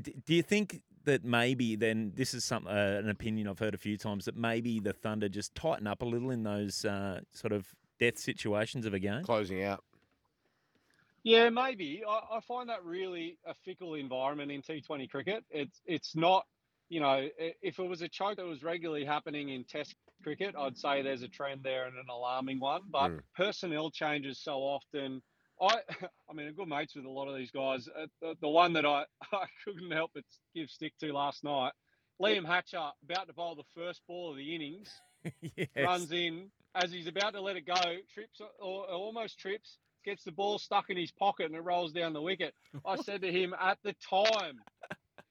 do 0.00 0.34
you 0.34 0.42
think 0.42 0.82
that 1.04 1.24
maybe 1.24 1.74
then 1.74 2.12
this 2.14 2.34
is 2.34 2.44
some 2.44 2.66
uh, 2.66 2.70
an 2.70 3.08
opinion 3.08 3.48
I've 3.48 3.58
heard 3.58 3.74
a 3.74 3.78
few 3.78 3.98
times 3.98 4.24
that 4.26 4.36
maybe 4.36 4.78
the 4.78 4.92
Thunder 4.92 5.28
just 5.28 5.54
tighten 5.56 5.88
up 5.88 6.02
a 6.02 6.04
little 6.04 6.30
in 6.30 6.44
those 6.44 6.84
uh, 6.84 7.20
sort 7.32 7.52
of 7.52 7.66
death 7.98 8.18
situations 8.18 8.86
of 8.86 8.94
a 8.94 8.98
game? 8.98 9.24
Closing 9.24 9.64
out. 9.64 9.82
Yeah, 11.24 11.50
maybe. 11.50 12.02
I, 12.08 12.36
I 12.36 12.40
find 12.40 12.68
that 12.68 12.84
really 12.84 13.38
a 13.46 13.54
fickle 13.64 13.94
environment 13.94 14.50
in 14.50 14.62
T20 14.62 15.08
cricket. 15.10 15.44
It's 15.50 15.80
it's 15.86 16.16
not, 16.16 16.44
you 16.88 17.00
know, 17.00 17.28
if 17.38 17.78
it 17.78 17.88
was 17.88 18.02
a 18.02 18.08
choke 18.08 18.36
that 18.36 18.46
was 18.46 18.62
regularly 18.62 19.04
happening 19.04 19.50
in 19.50 19.64
Test 19.64 19.94
cricket, 20.22 20.54
I'd 20.58 20.76
say 20.76 21.02
there's 21.02 21.22
a 21.22 21.28
trend 21.28 21.62
there 21.62 21.86
and 21.86 21.96
an 21.96 22.06
alarming 22.10 22.60
one. 22.60 22.82
But 22.90 23.12
Mm. 23.12 23.20
personnel 23.36 23.90
changes 23.90 24.38
so 24.40 24.54
often. 24.58 25.22
I, 25.60 25.80
I 26.28 26.32
mean, 26.34 26.48
I'm 26.48 26.54
good 26.54 26.68
mates 26.68 26.96
with 26.96 27.04
a 27.04 27.10
lot 27.10 27.28
of 27.28 27.36
these 27.36 27.50
guys. 27.52 27.88
Uh, 27.88 28.06
the, 28.20 28.34
the 28.40 28.48
one 28.48 28.72
that 28.72 28.84
I, 28.84 29.04
I 29.32 29.46
couldn't 29.64 29.90
help 29.92 30.10
but 30.14 30.24
give 30.54 30.70
stick 30.70 30.92
to 31.00 31.12
last 31.12 31.44
night, 31.44 31.72
Liam 32.20 32.44
Hatcher, 32.46 32.90
about 33.04 33.26
to 33.28 33.32
bowl 33.32 33.54
the 33.54 33.64
first 33.74 34.02
ball 34.08 34.30
of 34.32 34.36
the 34.36 34.54
innings, 34.54 34.90
yes. 35.56 35.68
runs 35.76 36.12
in 36.12 36.50
as 36.74 36.90
he's 36.90 37.06
about 37.06 37.34
to 37.34 37.40
let 37.40 37.56
it 37.56 37.66
go, 37.66 37.74
trips 38.12 38.40
or, 38.40 38.48
or 38.60 38.86
almost 38.86 39.38
trips, 39.38 39.78
gets 40.04 40.24
the 40.24 40.32
ball 40.32 40.58
stuck 40.58 40.90
in 40.90 40.96
his 40.96 41.10
pocket 41.10 41.46
and 41.46 41.54
it 41.54 41.60
rolls 41.60 41.92
down 41.92 42.12
the 42.12 42.22
wicket. 42.22 42.54
I 42.86 42.96
said 42.96 43.22
to 43.22 43.32
him 43.32 43.54
at 43.60 43.78
the 43.82 43.94
time, 44.08 44.60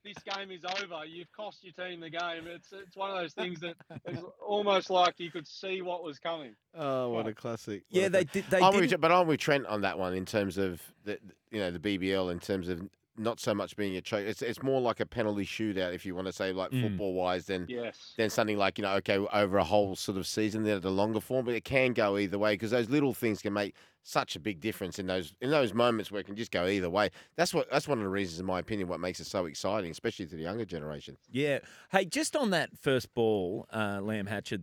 this 0.04 0.16
game 0.24 0.50
is 0.50 0.64
over. 0.64 1.04
You've 1.04 1.30
cost 1.32 1.62
your 1.62 1.72
team 1.72 2.00
the 2.00 2.10
game. 2.10 2.46
It's 2.46 2.72
it's 2.72 2.96
one 2.96 3.10
of 3.10 3.16
those 3.16 3.32
things 3.34 3.60
that 3.60 3.76
is 4.06 4.18
almost 4.44 4.90
like 4.90 5.14
you 5.18 5.30
could 5.30 5.46
see 5.46 5.82
what 5.82 6.02
was 6.02 6.18
coming. 6.18 6.54
Oh, 6.76 7.10
what 7.10 7.26
a 7.26 7.34
classic! 7.34 7.84
Yeah, 7.90 8.08
they 8.08 8.24
did. 8.24 8.44
They 8.50 8.60
I'm 8.60 8.72
did. 8.72 8.90
with, 8.90 9.00
but 9.00 9.12
I'm 9.12 9.26
with 9.26 9.40
Trent 9.40 9.66
on 9.66 9.82
that 9.82 9.98
one 9.98 10.14
in 10.14 10.26
terms 10.26 10.58
of 10.58 10.82
the 11.04 11.18
you 11.50 11.60
know 11.60 11.70
the 11.70 11.78
BBL 11.78 12.32
in 12.32 12.40
terms 12.40 12.68
of 12.68 12.82
not 13.16 13.38
so 13.40 13.52
much 13.54 13.76
being 13.76 13.96
a 13.96 14.00
choke. 14.00 14.24
It's 14.26 14.40
it's 14.42 14.62
more 14.62 14.80
like 14.80 15.00
a 15.00 15.06
penalty 15.06 15.44
shootout 15.44 15.94
if 15.94 16.06
you 16.06 16.14
want 16.14 16.26
to 16.28 16.32
say 16.32 16.52
like 16.52 16.70
Mm. 16.70 16.82
football 16.82 17.12
wise 17.14 17.46
than 17.46 17.66
Yes. 17.68 18.14
than 18.16 18.30
something 18.30 18.56
like 18.56 18.78
you 18.78 18.82
know 18.82 18.94
okay 18.94 19.18
over 19.18 19.58
a 19.58 19.64
whole 19.64 19.94
sort 19.96 20.16
of 20.18 20.26
season 20.26 20.62
then 20.64 20.76
at 20.76 20.82
the 20.82 20.90
longer 20.90 21.20
form. 21.20 21.44
But 21.44 21.54
it 21.54 21.64
can 21.64 21.92
go 21.92 22.16
either 22.18 22.38
way 22.38 22.54
because 22.54 22.70
those 22.70 22.88
little 22.88 23.12
things 23.14 23.42
can 23.42 23.52
make 23.52 23.74
such 24.04 24.34
a 24.34 24.40
big 24.40 24.60
difference 24.60 24.98
in 24.98 25.06
those 25.06 25.34
in 25.40 25.50
those 25.50 25.72
moments 25.74 26.10
where 26.10 26.20
it 26.20 26.24
can 26.26 26.36
just 26.36 26.50
go 26.50 26.66
either 26.66 26.88
way. 26.90 27.10
That's 27.36 27.52
what 27.54 27.70
that's 27.70 27.86
one 27.86 27.98
of 27.98 28.04
the 28.04 28.10
reasons, 28.10 28.40
in 28.40 28.46
my 28.46 28.58
opinion, 28.58 28.88
what 28.88 28.98
makes 29.00 29.20
it 29.20 29.26
so 29.26 29.46
exciting, 29.46 29.90
especially 29.90 30.26
to 30.26 30.36
the 30.36 30.42
younger 30.42 30.64
generation. 30.64 31.16
Yeah. 31.30 31.58
Hey, 31.90 32.04
just 32.06 32.34
on 32.34 32.50
that 32.50 32.70
first 32.78 33.12
ball, 33.14 33.66
uh, 33.70 33.98
Liam 33.98 34.26
Hatcher 34.28 34.58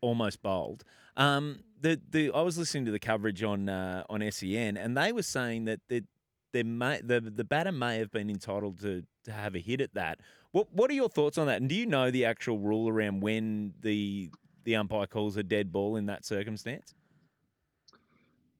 almost 0.00 0.42
bowled. 0.42 0.84
Um, 1.16 1.60
the 1.80 2.00
the 2.10 2.30
I 2.32 2.42
was 2.42 2.58
listening 2.58 2.84
to 2.86 2.90
the 2.92 2.98
coverage 2.98 3.42
on 3.42 3.68
uh, 3.68 4.04
on 4.10 4.20
SEN, 4.30 4.76
and 4.76 4.96
they 4.96 5.12
were 5.12 5.22
saying 5.22 5.64
that 5.64 5.80
the 5.88 6.04
there 6.52 6.64
may 6.64 7.00
the 7.02 7.20
the 7.20 7.44
batter 7.44 7.72
may 7.72 7.98
have 7.98 8.10
been 8.10 8.30
entitled 8.30 8.80
to 8.80 9.04
to 9.24 9.32
have 9.32 9.54
a 9.54 9.58
hit 9.58 9.80
at 9.80 9.94
that. 9.94 10.20
What 10.52 10.72
what 10.72 10.90
are 10.90 10.94
your 10.94 11.08
thoughts 11.08 11.38
on 11.38 11.46
that? 11.46 11.60
And 11.60 11.68
do 11.68 11.74
you 11.74 11.86
know 11.86 12.10
the 12.10 12.24
actual 12.24 12.58
rule 12.58 12.88
around 12.88 13.20
when 13.20 13.74
the 13.80 14.30
the 14.64 14.76
umpire 14.76 15.06
calls 15.06 15.36
a 15.36 15.42
dead 15.42 15.72
ball 15.72 15.96
in 15.96 16.06
that 16.06 16.24
circumstance? 16.24 16.94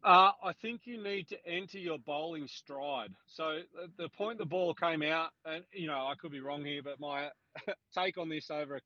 Uh, 0.03 0.33
I 0.43 0.53
think 0.63 0.83
you 0.85 1.03
need 1.03 1.29
to 1.29 1.47
enter 1.47 1.79
your 1.79 1.99
bowling 1.99 2.49
stride. 2.49 3.11
So 3.27 3.45
uh, 3.83 3.87
the 3.99 4.09
point 4.09 4.39
the 4.39 4.47
ball 4.47 4.73
came 4.73 5.03
out, 5.03 5.31
and 5.45 5.63
you 5.73 5.87
know 5.87 6.07
I 6.07 6.15
could 6.19 6.33
be 6.33 6.41
wrong 6.41 6.65
here, 6.65 6.83
but 6.83 6.99
my 6.99 7.29
take 7.95 8.17
on 8.17 8.29
this 8.29 8.51
over 8.51 8.81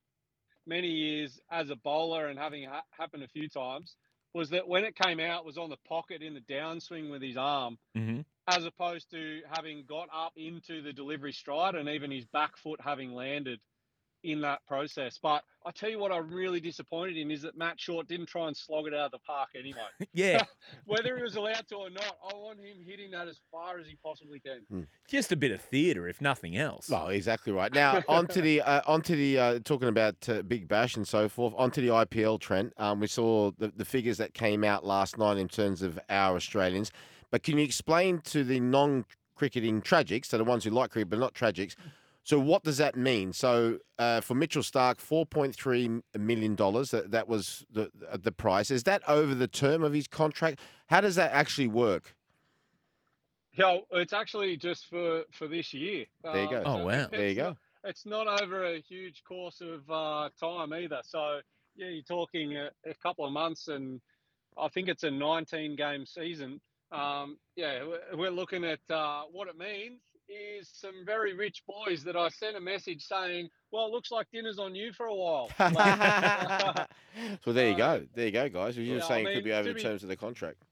many 0.66 0.88
years 0.88 1.40
as 1.50 1.70
a 1.70 1.76
bowler 1.76 2.28
and 2.28 2.38
having 2.38 2.64
ha- 2.64 2.82
happened 2.90 3.22
a 3.22 3.28
few 3.28 3.48
times 3.48 3.96
was 4.32 4.50
that 4.50 4.66
when 4.66 4.84
it 4.84 4.96
came 4.96 5.20
out, 5.20 5.40
it 5.40 5.46
was 5.46 5.58
on 5.58 5.70
the 5.70 5.76
pocket 5.86 6.22
in 6.22 6.34
the 6.34 6.40
downswing 6.40 7.10
with 7.10 7.22
his 7.22 7.36
arm, 7.36 7.78
Mm-hmm. 7.96 8.22
As 8.46 8.64
opposed 8.64 9.10
to 9.12 9.40
having 9.50 9.84
got 9.88 10.08
up 10.14 10.32
into 10.36 10.82
the 10.82 10.92
delivery 10.92 11.32
stride 11.32 11.74
and 11.74 11.88
even 11.88 12.10
his 12.10 12.26
back 12.26 12.56
foot 12.56 12.80
having 12.82 13.14
landed 13.14 13.58
in 14.24 14.40
that 14.40 14.60
process. 14.66 15.18
But 15.22 15.44
I 15.64 15.70
tell 15.70 15.90
you 15.90 15.98
what, 15.98 16.10
I'm 16.10 16.32
really 16.32 16.58
disappointed 16.58 17.16
in 17.16 17.30
is 17.30 17.42
that 17.42 17.56
Matt 17.56 17.78
Short 17.78 18.08
didn't 18.08 18.26
try 18.26 18.48
and 18.48 18.56
slog 18.56 18.86
it 18.86 18.94
out 18.94 19.06
of 19.06 19.12
the 19.12 19.18
park 19.18 19.50
anyway. 19.56 19.78
Yeah, 20.12 20.44
Whether 20.86 21.16
he 21.16 21.22
was 21.22 21.36
allowed 21.36 21.66
to 21.68 21.76
or 21.76 21.90
not, 21.90 22.16
I 22.30 22.34
want 22.36 22.60
him 22.60 22.78
hitting 22.86 23.10
that 23.12 23.26
as 23.26 23.40
far 23.50 23.78
as 23.78 23.86
he 23.86 23.96
possibly 24.02 24.40
can. 24.40 24.86
just 25.08 25.32
a 25.32 25.36
bit 25.36 25.50
of 25.50 25.60
theatre, 25.60 26.08
if 26.08 26.20
nothing 26.20 26.56
else. 26.56 26.90
Oh, 26.92 27.08
exactly 27.08 27.52
right. 27.52 27.72
Now 27.72 28.02
onto 28.08 28.40
the 28.40 28.62
uh, 28.62 28.82
onto 28.86 29.16
the 29.16 29.38
uh, 29.38 29.58
talking 29.64 29.88
about 29.88 30.28
uh, 30.28 30.42
Big 30.42 30.68
Bash 30.68 30.96
and 30.96 31.06
so 31.06 31.28
forth. 31.28 31.52
Onto 31.56 31.80
the 31.80 31.88
IPL 31.88 32.40
Trent. 32.40 32.72
Um, 32.76 33.00
we 33.00 33.08
saw 33.08 33.50
the, 33.58 33.72
the 33.76 33.84
figures 33.84 34.18
that 34.18 34.34
came 34.34 34.62
out 34.62 34.86
last 34.86 35.18
night 35.18 35.36
in 35.36 35.48
terms 35.48 35.82
of 35.82 35.98
our 36.08 36.36
Australians. 36.36 36.92
But 37.34 37.42
can 37.42 37.58
you 37.58 37.64
explain 37.64 38.20
to 38.26 38.44
the 38.44 38.60
non-cricketing 38.60 39.82
tragics, 39.82 40.26
so 40.26 40.38
the 40.38 40.44
ones 40.44 40.62
who 40.62 40.70
like 40.70 40.90
cricket 40.92 41.10
but 41.10 41.18
not 41.18 41.34
tragics, 41.34 41.74
so 42.22 42.38
what 42.38 42.62
does 42.62 42.76
that 42.76 42.94
mean? 42.94 43.32
So 43.32 43.78
uh, 43.98 44.20
for 44.20 44.36
Mitchell 44.36 44.62
Starc, 44.62 45.00
four 45.00 45.26
point 45.26 45.52
three 45.56 45.90
million 46.16 46.54
dollars. 46.54 46.92
That 46.92 47.10
that 47.10 47.26
was 47.26 47.66
the 47.72 47.90
the 48.22 48.30
price. 48.30 48.70
Is 48.70 48.84
that 48.84 49.02
over 49.08 49.34
the 49.34 49.48
term 49.48 49.82
of 49.82 49.92
his 49.92 50.06
contract? 50.06 50.60
How 50.86 51.00
does 51.00 51.16
that 51.16 51.32
actually 51.32 51.66
work? 51.66 52.14
Yeah, 53.54 53.78
it's 53.90 54.12
actually 54.12 54.56
just 54.56 54.86
for 54.86 55.24
for 55.32 55.48
this 55.48 55.74
year. 55.74 56.04
There 56.22 56.44
you 56.44 56.48
go. 56.48 56.62
Oh, 56.64 56.76
so 56.76 56.86
wow. 56.86 57.08
There 57.10 57.20
you 57.22 57.26
it's 57.30 57.36
go. 57.36 57.48
not- 57.48 57.56
It's 57.82 58.06
not 58.06 58.42
over 58.42 58.64
a 58.64 58.78
huge 58.80 59.24
course 59.24 59.60
of 59.60 59.90
uh, 59.90 60.28
time 60.38 60.72
either. 60.72 61.00
So 61.02 61.40
yeah, 61.74 61.88
you're 61.88 62.04
talking 62.04 62.56
a, 62.58 62.70
a 62.88 62.94
couple 63.02 63.26
of 63.26 63.32
months, 63.32 63.66
and 63.66 64.00
I 64.56 64.68
think 64.68 64.86
it's 64.86 65.02
a 65.02 65.10
19 65.10 65.74
game 65.74 66.06
season. 66.06 66.60
Um, 66.92 67.38
yeah, 67.56 67.84
we're- 68.14 68.30
looking 68.30 68.64
at 68.64 68.80
uh, 68.90 69.22
what 69.32 69.48
it 69.48 69.56
means 69.58 70.00
is 70.28 70.70
some 70.72 71.04
very 71.04 71.34
rich 71.34 71.62
boys 71.66 72.02
that 72.04 72.16
I 72.16 72.28
sent 72.30 72.56
a 72.56 72.60
message 72.60 73.02
saying, 73.04 73.48
"Well, 73.72 73.86
it 73.86 73.90
looks 73.92 74.10
like 74.10 74.26
dinner's 74.32 74.58
on 74.58 74.74
you 74.74 74.92
for 74.92 75.06
a 75.06 75.14
while." 75.14 75.50
Like, 75.58 76.88
so 77.44 77.52
there 77.52 77.68
you 77.68 77.74
Uh, 77.74 77.98
go. 77.98 78.06
There 78.14 78.26
you 78.26 78.32
go, 78.32 78.48
guys. 78.48 78.76
You're 78.76 78.86
yeah, 78.86 78.96
just 78.98 79.10
I 79.10 79.14
saying 79.16 79.26
it 79.28 79.34
could 79.34 79.44
be 79.44 79.52
over 79.52 79.68
the 79.68 79.74
be- 79.74 79.82
terms 79.82 80.02
of 80.02 80.08
the 80.08 80.16
contract. 80.16 80.62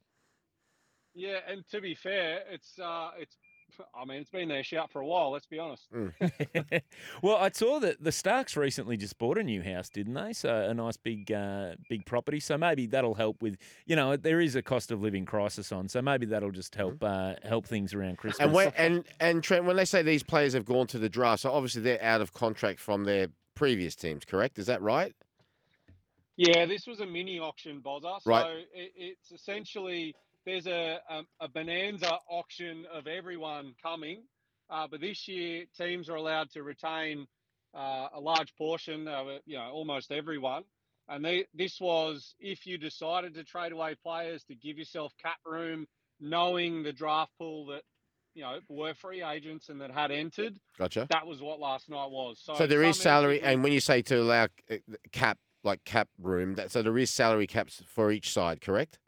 yeah, 1.14 1.38
and 1.48 1.64
to 1.70 1.80
be 1.80 1.94
fair, 1.94 2.42
it's 2.50 2.78
uh, 2.78 3.10
it's. 3.18 3.36
I 3.94 4.04
mean, 4.04 4.20
it's 4.20 4.30
been 4.30 4.48
their 4.48 4.62
shout 4.62 4.90
for 4.90 5.00
a 5.00 5.06
while. 5.06 5.30
Let's 5.30 5.46
be 5.46 5.58
honest. 5.58 5.88
well, 7.22 7.36
I 7.36 7.50
saw 7.50 7.78
that 7.80 8.02
the 8.02 8.10
Starcs 8.10 8.56
recently 8.56 8.96
just 8.96 9.18
bought 9.18 9.38
a 9.38 9.42
new 9.42 9.62
house, 9.62 9.88
didn't 9.88 10.14
they? 10.14 10.32
So 10.32 10.54
a 10.54 10.74
nice 10.74 10.96
big, 10.96 11.30
uh, 11.32 11.76
big 11.88 12.06
property. 12.06 12.40
So 12.40 12.56
maybe 12.58 12.86
that'll 12.86 13.14
help 13.14 13.42
with, 13.42 13.56
you 13.86 13.96
know, 13.96 14.16
there 14.16 14.40
is 14.40 14.56
a 14.56 14.62
cost 14.62 14.90
of 14.90 15.02
living 15.02 15.24
crisis 15.24 15.72
on. 15.72 15.88
So 15.88 16.02
maybe 16.02 16.26
that'll 16.26 16.50
just 16.50 16.74
help 16.74 17.02
uh, 17.02 17.34
help 17.42 17.66
things 17.66 17.94
around 17.94 18.18
Christmas. 18.18 18.40
And 18.40 18.52
when 18.52 18.72
and 18.76 19.04
and 19.20 19.42
Trent, 19.42 19.64
when 19.64 19.76
they 19.76 19.84
say 19.84 20.02
these 20.02 20.22
players 20.22 20.52
have 20.54 20.64
gone 20.64 20.86
to 20.88 20.98
the 20.98 21.08
draft, 21.08 21.42
so 21.42 21.52
obviously 21.52 21.82
they're 21.82 22.02
out 22.02 22.20
of 22.20 22.32
contract 22.32 22.80
from 22.80 23.04
their 23.04 23.28
previous 23.54 23.94
teams, 23.94 24.24
correct? 24.24 24.58
Is 24.58 24.66
that 24.66 24.82
right? 24.82 25.14
Yeah, 26.36 26.66
this 26.66 26.86
was 26.86 27.00
a 27.00 27.06
mini 27.06 27.38
auction, 27.38 27.80
Bozza. 27.80 28.20
So 28.22 28.30
Right. 28.30 28.66
it, 28.74 28.92
it's 28.96 29.32
essentially 29.32 30.14
there's 30.46 30.66
a, 30.66 30.98
a 31.08 31.22
a 31.40 31.48
bonanza 31.48 32.18
auction 32.28 32.84
of 32.92 33.06
everyone 33.06 33.74
coming, 33.82 34.22
uh, 34.70 34.86
but 34.90 35.00
this 35.00 35.28
year 35.28 35.64
teams 35.76 36.08
are 36.08 36.16
allowed 36.16 36.50
to 36.50 36.62
retain 36.62 37.26
uh, 37.74 38.08
a 38.14 38.20
large 38.20 38.54
portion 38.56 39.08
of 39.08 39.26
you 39.46 39.56
know 39.56 39.70
almost 39.72 40.12
everyone. 40.12 40.64
And 41.08 41.24
they, 41.24 41.46
this 41.52 41.80
was 41.80 42.34
if 42.38 42.64
you 42.64 42.78
decided 42.78 43.34
to 43.34 43.44
trade 43.44 43.72
away 43.72 43.96
players 44.02 44.44
to 44.44 44.54
give 44.54 44.78
yourself 44.78 45.12
cap 45.20 45.38
room, 45.44 45.86
knowing 46.20 46.82
the 46.82 46.92
draft 46.92 47.32
pool 47.38 47.66
that 47.66 47.82
you 48.34 48.42
know 48.42 48.58
were 48.68 48.94
free 48.94 49.22
agents 49.22 49.68
and 49.68 49.80
that 49.80 49.90
had 49.90 50.10
entered. 50.10 50.54
Gotcha. 50.78 51.06
That 51.10 51.26
was 51.26 51.42
what 51.42 51.60
last 51.60 51.88
night 51.88 52.10
was. 52.10 52.40
So, 52.42 52.54
So 52.54 52.66
there 52.66 52.82
is 52.82 52.98
salary, 52.98 53.42
and 53.42 53.62
when 53.62 53.72
you 53.72 53.80
say 53.80 54.02
to 54.02 54.22
allow 54.22 54.44
uh, 54.70 54.76
cap 55.12 55.38
like 55.64 55.84
cap 55.84 56.08
room, 56.20 56.54
that 56.54 56.70
so 56.70 56.82
there 56.82 56.96
is 56.98 57.10
salary 57.10 57.46
caps 57.46 57.82
for 57.86 58.10
each 58.10 58.32
side, 58.32 58.60
correct? 58.60 58.98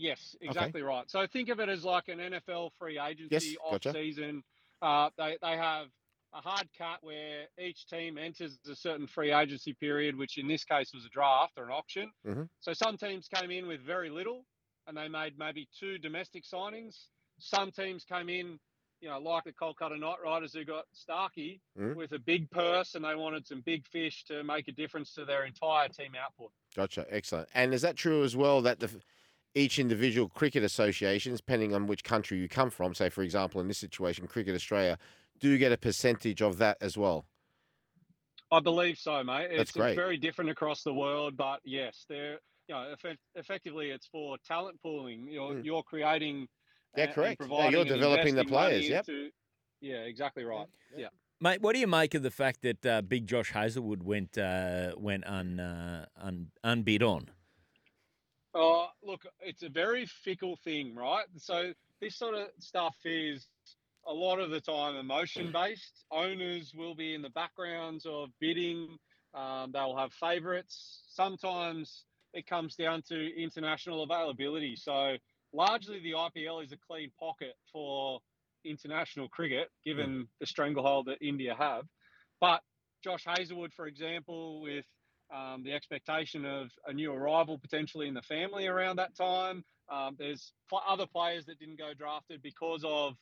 Yes, 0.00 0.34
exactly 0.40 0.80
right. 0.80 1.08
So 1.10 1.26
think 1.26 1.50
of 1.50 1.60
it 1.60 1.68
as 1.68 1.84
like 1.84 2.08
an 2.08 2.18
NFL 2.18 2.70
free 2.78 2.98
agency 2.98 3.58
off 3.58 3.72
gotcha. 3.72 3.92
season. 3.92 4.42
Uh, 4.80 5.10
they 5.18 5.36
they 5.42 5.56
have 5.56 5.88
a 6.32 6.40
hard 6.40 6.66
cut 6.78 6.98
where 7.02 7.44
each 7.58 7.86
team 7.86 8.16
enters 8.16 8.58
a 8.70 8.74
certain 8.74 9.06
free 9.06 9.30
agency 9.32 9.74
period, 9.74 10.16
which 10.16 10.38
in 10.38 10.48
this 10.48 10.64
case 10.64 10.92
was 10.94 11.04
a 11.04 11.08
draft 11.10 11.52
or 11.58 11.64
an 11.64 11.70
auction. 11.70 12.10
Mhm. 12.26 12.48
So 12.60 12.72
some 12.72 12.96
teams 12.96 13.28
came 13.28 13.50
in 13.50 13.66
with 13.66 13.80
very 13.82 14.08
little, 14.08 14.46
and 14.86 14.96
they 14.96 15.08
made 15.08 15.36
maybe 15.38 15.68
two 15.78 15.98
domestic 15.98 16.44
signings. 16.44 17.08
Some 17.38 17.70
teams 17.72 18.04
came 18.04 18.28
in, 18.30 18.58
you 19.02 19.08
know, 19.10 19.18
like 19.18 19.44
the 19.44 19.52
Kolkata 19.52 19.98
Knight 19.98 20.20
Riders 20.24 20.54
who 20.54 20.64
got 20.64 20.86
Starkey 20.92 21.60
Mhm. 21.76 21.94
with 21.96 22.12
a 22.12 22.18
big 22.18 22.48
purse, 22.50 22.94
and 22.94 23.04
they 23.04 23.14
wanted 23.16 23.46
some 23.46 23.60
big 23.60 23.86
fish 23.88 24.24
to 24.26 24.42
make 24.44 24.68
a 24.68 24.72
difference 24.72 25.12
to 25.14 25.24
their 25.26 25.44
entire 25.44 25.88
team 25.88 26.14
output. 26.14 26.52
Gotcha. 26.74 27.06
Excellent. 27.10 27.48
And 27.54 27.74
is 27.74 27.82
that 27.82 27.96
true 27.96 28.22
as 28.24 28.34
well 28.36 28.62
that 28.62 28.78
the 28.80 29.02
each 29.54 29.78
individual 29.78 30.28
cricket 30.28 30.62
associations, 30.62 31.40
depending 31.40 31.74
on 31.74 31.86
which 31.86 32.04
country 32.04 32.38
you 32.38 32.48
come 32.48 32.70
from, 32.70 32.94
say 32.94 33.08
for 33.08 33.22
example 33.22 33.60
in 33.60 33.68
this 33.68 33.78
situation, 33.78 34.26
Cricket 34.26 34.54
Australia, 34.54 34.98
do 35.40 35.56
get 35.58 35.72
a 35.72 35.76
percentage 35.76 36.40
of 36.42 36.58
that 36.58 36.76
as 36.80 36.96
well? 36.96 37.24
I 38.52 38.60
believe 38.60 38.98
so, 38.98 39.22
mate. 39.22 39.48
That's 39.50 39.62
It's, 39.62 39.72
great. 39.72 39.90
it's 39.90 39.96
very 39.96 40.16
different 40.16 40.50
across 40.50 40.82
the 40.82 40.92
world, 40.94 41.36
but 41.36 41.60
yes, 41.64 42.04
they're 42.08 42.38
you 42.68 42.74
know 42.74 42.92
effect, 42.92 43.18
effectively 43.34 43.90
it's 43.90 44.06
for 44.06 44.36
talent 44.46 44.80
pooling. 44.82 45.26
You're 45.28 45.54
Mm. 45.54 45.64
you're 45.64 45.82
creating. 45.82 46.48
Yeah, 46.96 47.04
and 47.04 47.14
correct. 47.14 47.42
Yeah, 47.48 47.68
you're 47.70 47.84
developing 47.84 48.34
the 48.34 48.44
players, 48.44 48.88
yep. 48.88 49.08
into- 49.08 49.30
yeah, 49.80 49.98
exactly 50.02 50.44
right. 50.44 50.66
Yeah. 50.96 51.08
Mate, 51.40 51.62
what 51.62 51.72
do 51.74 51.78
you 51.80 51.86
make 51.86 52.14
of 52.14 52.22
the 52.22 52.30
fact 52.30 52.60
that 52.62 52.84
uh, 52.84 53.00
Big 53.02 53.26
Josh 53.26 53.50
Hazlewood 53.52 54.02
went 54.02 54.36
uh, 54.36 54.92
went 54.96 55.26
un, 55.26 55.58
uh, 55.58 56.06
un 56.20 56.50
unbid 56.62 57.02
on? 57.02 57.30
Oh, 58.54 58.88
look, 59.02 59.22
it's 59.40 59.62
a 59.62 59.68
very 59.68 60.06
fickle 60.06 60.56
thing, 60.64 60.94
right? 60.94 61.26
So 61.36 61.72
this 62.00 62.16
sort 62.16 62.34
of 62.34 62.48
stuff 62.58 62.96
is 63.04 63.46
a 64.06 64.12
lot 64.12 64.40
of 64.40 64.50
the 64.50 64.60
time 64.60 64.96
emotion 64.96 65.52
based. 65.52 66.04
Owners 66.10 66.72
will 66.74 66.94
be 66.94 67.14
in 67.14 67.22
the 67.22 67.30
backgrounds 67.30 68.06
of 68.06 68.30
bidding. 68.40 68.98
Um, 69.34 69.70
they'll 69.72 69.96
have 69.96 70.12
favourites. 70.12 71.02
Sometimes 71.08 72.04
it 72.34 72.46
comes 72.46 72.74
down 72.74 73.02
to 73.08 73.40
international 73.40 74.02
availability. 74.02 74.74
So 74.76 75.16
largely 75.52 76.00
the 76.00 76.12
IPL 76.12 76.64
is 76.64 76.72
a 76.72 76.76
clean 76.76 77.10
pocket 77.20 77.54
for 77.72 78.20
international 78.64 79.28
cricket, 79.28 79.68
given 79.84 80.26
the 80.40 80.46
stranglehold 80.46 81.06
that 81.06 81.18
India 81.20 81.54
have. 81.56 81.84
But 82.40 82.62
Josh 83.04 83.24
Hazlewood, 83.26 83.72
for 83.74 83.86
example, 83.86 84.60
with 84.60 84.84
um, 85.34 85.62
the 85.62 85.72
expectation 85.72 86.44
of 86.44 86.70
a 86.86 86.92
new 86.92 87.12
arrival 87.12 87.58
potentially 87.58 88.08
in 88.08 88.14
the 88.14 88.22
family 88.22 88.66
around 88.66 88.96
that 88.96 89.16
time. 89.16 89.64
Um, 89.90 90.16
there's 90.18 90.52
pl- 90.68 90.82
other 90.86 91.06
players 91.06 91.46
that 91.46 91.58
didn't 91.58 91.78
go 91.78 91.92
drafted 91.94 92.42
because 92.42 92.82
of 92.84 93.14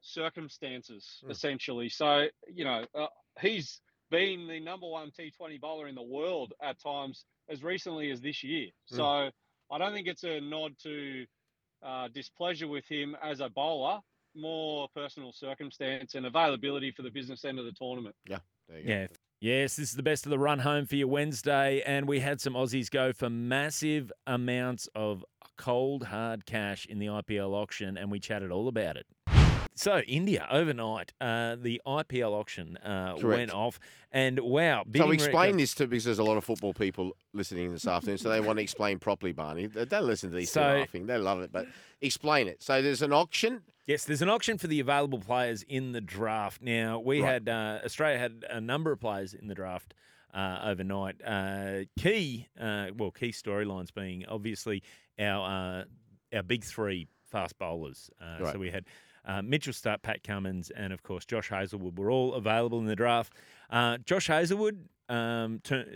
circumstances, 0.00 1.22
Mm. 1.24 1.30
essentially. 1.30 1.88
So, 1.88 2.28
you 2.48 2.64
know, 2.64 2.86
uh, 2.94 3.06
he's 3.40 3.80
been 4.10 4.46
the 4.46 4.60
number 4.60 4.86
one 4.86 5.10
T20 5.10 5.58
bowler 5.60 5.88
in 5.88 5.94
the 5.94 6.02
world 6.02 6.52
at 6.62 6.78
times 6.80 7.24
as 7.48 7.62
recently 7.62 8.10
as 8.10 8.20
this 8.20 8.42
year. 8.44 8.68
Mm. 8.92 8.96
So 8.96 9.30
I 9.70 9.78
don't 9.78 9.92
think 9.92 10.06
it's 10.08 10.24
a 10.24 10.40
nod 10.40 10.78
to 10.82 11.26
uh, 11.82 12.08
displeasure 12.08 12.68
with 12.68 12.86
him 12.86 13.16
as 13.22 13.40
a 13.40 13.48
bowler, 13.48 14.00
more 14.34 14.88
personal 14.94 15.32
circumstance 15.32 16.14
and 16.14 16.26
availability 16.26 16.90
for 16.92 17.02
the 17.02 17.10
business 17.10 17.44
end 17.44 17.58
of 17.58 17.64
the 17.64 17.72
tournament. 17.72 18.14
Yeah. 18.26 18.38
There 18.68 18.78
you 18.80 18.86
go. 18.86 19.06
Yes, 19.44 19.76
this 19.76 19.90
is 19.90 19.94
the 19.94 20.02
best 20.02 20.24
of 20.24 20.30
the 20.30 20.38
run 20.38 20.60
home 20.60 20.86
for 20.86 20.96
your 20.96 21.08
Wednesday, 21.08 21.82
and 21.84 22.08
we 22.08 22.20
had 22.20 22.40
some 22.40 22.54
Aussies 22.54 22.90
go 22.90 23.12
for 23.12 23.28
massive 23.28 24.10
amounts 24.26 24.88
of 24.94 25.22
cold 25.58 26.04
hard 26.04 26.46
cash 26.46 26.86
in 26.86 26.98
the 26.98 27.08
IPL 27.08 27.52
auction, 27.52 27.98
and 27.98 28.10
we 28.10 28.18
chatted 28.18 28.50
all 28.50 28.68
about 28.68 28.96
it. 28.96 29.06
So 29.74 29.98
India 29.98 30.48
overnight, 30.50 31.12
uh, 31.20 31.56
the 31.60 31.82
IPL 31.86 32.32
auction 32.32 32.78
uh, 32.78 33.16
went 33.22 33.52
off, 33.52 33.78
and 34.10 34.40
wow! 34.40 34.82
So 34.96 35.10
explain 35.10 35.48
record- 35.48 35.60
this 35.60 35.74
to 35.74 35.88
because 35.88 36.04
there's 36.04 36.20
a 36.20 36.24
lot 36.24 36.38
of 36.38 36.44
football 36.46 36.72
people 36.72 37.14
listening 37.34 37.70
this 37.70 37.86
afternoon, 37.86 38.16
so 38.16 38.30
they 38.30 38.40
want 38.40 38.56
to 38.56 38.62
explain 38.62 38.98
properly, 38.98 39.32
Barney. 39.32 39.66
They 39.66 39.84
don't 39.84 40.06
listen 40.06 40.30
to 40.30 40.36
these 40.36 40.52
So- 40.52 40.62
laughing; 40.62 41.04
they 41.04 41.18
love 41.18 41.42
it. 41.42 41.52
But 41.52 41.66
explain 42.00 42.48
it. 42.48 42.62
So 42.62 42.80
there's 42.80 43.02
an 43.02 43.12
auction. 43.12 43.60
Yes, 43.86 44.04
there's 44.04 44.22
an 44.22 44.30
auction 44.30 44.56
for 44.56 44.66
the 44.66 44.80
available 44.80 45.18
players 45.18 45.62
in 45.62 45.92
the 45.92 46.00
draft. 46.00 46.62
Now 46.62 46.98
we 47.00 47.20
Right. 47.20 47.32
had 47.34 47.48
uh, 47.48 47.80
Australia 47.84 48.18
had 48.18 48.44
a 48.48 48.60
number 48.60 48.90
of 48.92 49.00
players 49.00 49.34
in 49.34 49.46
the 49.48 49.54
draft 49.54 49.92
uh, 50.32 50.60
overnight. 50.64 51.16
Uh, 51.24 51.80
key, 51.98 52.48
uh, 52.58 52.88
well, 52.96 53.10
key 53.10 53.30
storylines 53.30 53.92
being 53.92 54.24
obviously 54.26 54.82
our 55.18 55.80
uh, 55.82 55.84
our 56.36 56.42
big 56.42 56.64
three 56.64 57.08
fast 57.30 57.58
bowlers. 57.58 58.10
Uh, 58.20 58.42
Right. 58.44 58.52
So 58.52 58.58
we 58.58 58.70
had. 58.70 58.86
Uh, 59.26 59.40
Mitchell 59.40 59.72
Starc, 59.72 60.02
Pat 60.02 60.22
Cummins, 60.22 60.68
and 60.68 60.92
of 60.92 61.02
course 61.02 61.24
Josh 61.24 61.48
Hazlewood 61.48 61.96
were 61.98 62.10
all 62.10 62.34
available 62.34 62.78
in 62.78 62.84
the 62.84 62.94
draft. 62.94 63.32
Uh, 63.70 63.96
Josh 63.96 64.26
Hazlewood, 64.26 64.86
um, 65.08 65.60
tur- 65.64 65.86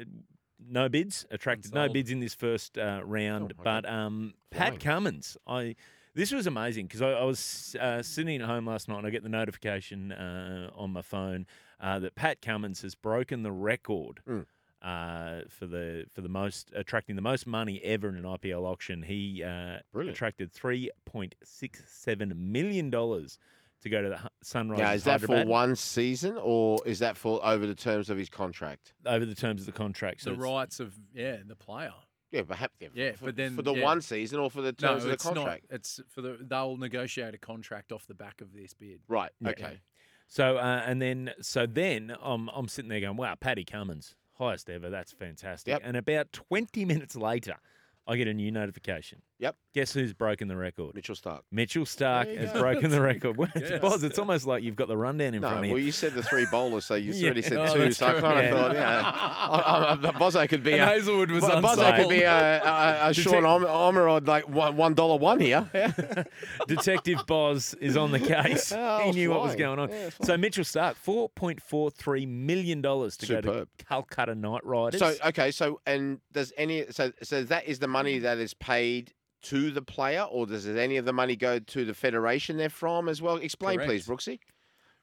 no 0.67 0.89
bids, 0.89 1.27
attracted 1.31 1.75
no 1.75 1.91
bids 1.91 2.11
in 2.11 2.21
this 2.21 2.33
first 2.35 2.79
uh, 2.79 3.03
round, 3.05 3.53
Oh, 3.59 3.63
but 3.63 3.87
um, 3.87 4.33
Pat 4.49 4.81
Cummins, 4.81 5.37
I 5.47 5.77
This 6.15 6.33
was 6.33 6.47
amazing 6.47 6.87
because 6.87 7.03
I, 7.03 7.11
I 7.13 7.25
was 7.25 7.77
uh, 7.81 8.03
sitting 8.03 8.41
at 8.41 8.47
home 8.49 8.67
last 8.67 8.89
night 8.89 8.99
and 8.99 9.07
I 9.07 9.11
get 9.11 9.23
the 9.23 9.29
notification 9.29 10.13
uh, 10.13 10.71
on 10.75 10.93
my 10.93 11.03
phone 11.03 11.47
uh, 11.81 11.99
that 12.01 12.15
Pat 12.15 12.41
Cummins 12.43 12.83
has 12.83 12.95
broken 12.95 13.43
the 13.43 13.53
record 13.53 14.21
Mm. 14.29 14.47
uh, 14.83 15.43
for 15.49 15.67
the 15.67 16.07
for 16.13 16.21
the 16.21 16.29
most 16.29 16.73
attracting 16.75 17.17
the 17.17 17.23
most 17.23 17.47
money 17.47 17.81
ever 17.85 18.09
in 18.09 18.17
an 18.17 18.25
IPL 18.25 18.63
auction. 18.65 19.03
He 19.03 19.43
uh, 19.45 19.79
attracted 20.11 20.53
three 20.53 20.91
point 21.05 21.35
six 21.45 21.83
seven 21.87 22.33
million 22.37 22.91
dollars 22.91 23.39
to 23.83 23.89
go 23.89 24.03
to 24.03 24.09
the 24.09 24.19
Sunrise. 24.43 24.79
Now, 24.81 24.93
is 24.93 25.05
that 25.05 25.21
for 25.21 25.45
one 25.45 25.77
season 25.77 26.37
or 26.41 26.81
is 26.85 26.99
that 26.99 27.17
for 27.17 27.39
over 27.45 27.65
the 27.65 27.77
terms 27.77 28.11
of 28.11 28.19
his 28.19 28.29
contract? 28.29 28.93
over 29.07 29.25
the 29.25 29.37
terms 29.37 29.61
of 29.63 29.67
the 29.67 29.73
contract? 29.73 30.23
So 30.23 30.31
the 30.31 30.37
rights 30.37 30.81
of 30.81 30.95
yeah 31.15 31.37
the 31.47 31.55
player. 31.55 31.93
Yeah, 32.31 32.43
perhaps. 32.43 32.75
Yeah, 32.81 32.89
Yeah, 32.95 33.13
for, 33.13 33.27
but 33.27 33.37
then- 33.37 33.57
for 33.57 33.63
the 33.63 33.75
yeah. 33.75 33.85
one 33.85 34.03
season 34.03 34.39
or 34.39 34.51
for 34.51 34.61
the 34.61 34.75
No, 34.81 34.89
terms 34.89 35.05
of 35.05 35.11
the 35.11 35.17
contract. 35.17 35.67
not. 35.71 35.77
It's 35.77 36.01
for 36.09 36.21
the 36.21 36.39
they'll 36.41 36.77
negotiate 36.77 37.35
a 37.35 37.39
contract 37.39 37.91
off 37.93 38.07
the 38.07 38.15
back 38.15 38.41
of 38.41 38.53
this 38.53 38.75
bid. 38.75 39.01
Right. 39.09 39.33
Yeah. 39.41 39.51
Okay. 39.51 39.81
So 40.27 40.59
uh, 40.59 40.83
and 40.85 41.01
then 41.01 41.33
so 41.41 41.65
then 41.67 42.15
I'm 42.23 42.49
I'm 42.51 42.69
sitting 42.69 42.91
there 42.91 43.01
going, 43.01 43.17
wow, 43.17 43.35
Paddy 43.35 43.65
Cummins, 43.65 44.15
highest 44.35 44.69
ever. 44.69 44.91
That's 44.91 45.13
fantastic. 45.13 45.73
Yep. 45.73 45.81
And 45.85 45.97
about 45.97 46.33
20 46.33 46.85
minutes 46.85 47.17
later, 47.17 47.55
I 48.07 48.17
get 48.17 48.29
a 48.29 48.35
new 48.35 48.51
notification. 48.51 49.23
Yep. 49.41 49.55
Guess 49.73 49.93
who's 49.93 50.13
broken 50.13 50.49
the 50.49 50.57
record? 50.57 50.97
Mitchell 50.97 51.15
Starc. 51.15 51.43
Mitchell 51.53 51.85
Starc 51.85 52.37
has 52.37 52.51
go. 52.53 52.59
broken 52.61 52.91
the 52.91 53.01
record. 53.01 53.37
Well, 53.39 53.49
Yes. 53.55 53.81
Boz, 53.81 54.03
it's 54.03 54.19
almost 54.19 54.47
like 54.49 54.65
you've 54.65 54.75
got 54.75 54.89
the 54.89 54.97
rundown 54.97 55.33
in 55.35 55.43
No, 55.43 55.49
front 55.49 55.61
of 55.61 55.65
you. 55.67 55.73
well, 55.75 55.79
you. 55.79 55.87
you 55.87 55.93
said 55.93 56.15
the 56.15 56.25
three 56.25 56.45
bowlers, 56.51 56.85
so 56.87 56.97
you 56.97 57.13
Yeah. 57.15 57.27
already 57.27 57.43
said 57.43 57.59
Oh, 57.59 57.73
two. 57.73 57.79
that's 57.81 57.99
So 57.99 58.09
I 58.09 58.13
true. 58.13 58.21
kind 58.21 58.39
of 58.39 58.45
Yeah. 58.47 58.51
thought, 58.51 58.75
yeah, 58.75 59.13
I, 59.15 59.59
I, 59.59 59.93
I, 59.93 59.97
Bozo 60.13 60.49
could 60.49 60.65
be 60.65 60.73
And 60.73 60.83
a, 60.83 60.87
Hazlewood 60.87 61.31
was 61.31 61.43
Bo- 61.45 61.51
Bozo 61.51 61.71
unsold. 61.71 61.95
could 61.97 62.09
be 62.09 62.23
a, 62.23 62.63
a, 62.65 63.09
a 63.11 63.15
Sean 63.15 63.45
Om- 63.45 63.63
Omerod 63.65 64.27
like 64.27 64.49
one 64.49 64.77
one 64.77 64.95
dollar 64.95 65.19
one 65.19 65.39
here. 65.39 65.71
Detective 66.67 67.25
Boz 67.29 67.75
is 67.81 67.97
on 67.97 68.11
the 68.11 68.19
case. 68.21 68.73
Oh, 68.77 69.03
he 69.05 69.13
knew 69.13 69.31
what 69.31 69.43
was 69.43 69.55
going 69.55 69.79
on. 69.79 69.91
Yeah, 69.91 70.11
so 70.23 70.37
Mitchell 70.37 70.65
Starc, 70.65 70.97
$4.43 71.05 72.27
million 72.29 72.83
to 72.83 73.27
go 73.29 73.41
to 73.41 73.69
Calcutta 73.89 74.35
Knight 74.35 74.65
Riders. 74.65 74.99
So 75.01 75.15
okay, 75.27 75.51
so 75.51 75.81
and 75.87 76.19
does 76.33 76.53
any 76.57 76.87
so 76.91 77.13
so 77.23 77.45
that 77.45 77.67
is 77.67 77.79
the 77.79 77.89
money 77.89 78.19
that 78.21 78.39
is 78.39 78.55
paid 78.55 79.13
to 79.43 79.71
the 79.71 79.83
player, 79.83 80.23
or 80.23 80.47
does 80.47 80.67
any 80.67 80.97
of 80.97 81.05
the 81.05 81.13
money 81.13 81.37
go 81.37 81.59
to 81.59 81.85
the 81.85 81.95
federation 81.95 82.57
they're 82.57 82.69
from 82.69 83.09
as 83.09 83.23
well? 83.23 83.37
Explain, 83.37 83.81
please, 83.81 84.07
Brooksy. 84.07 84.41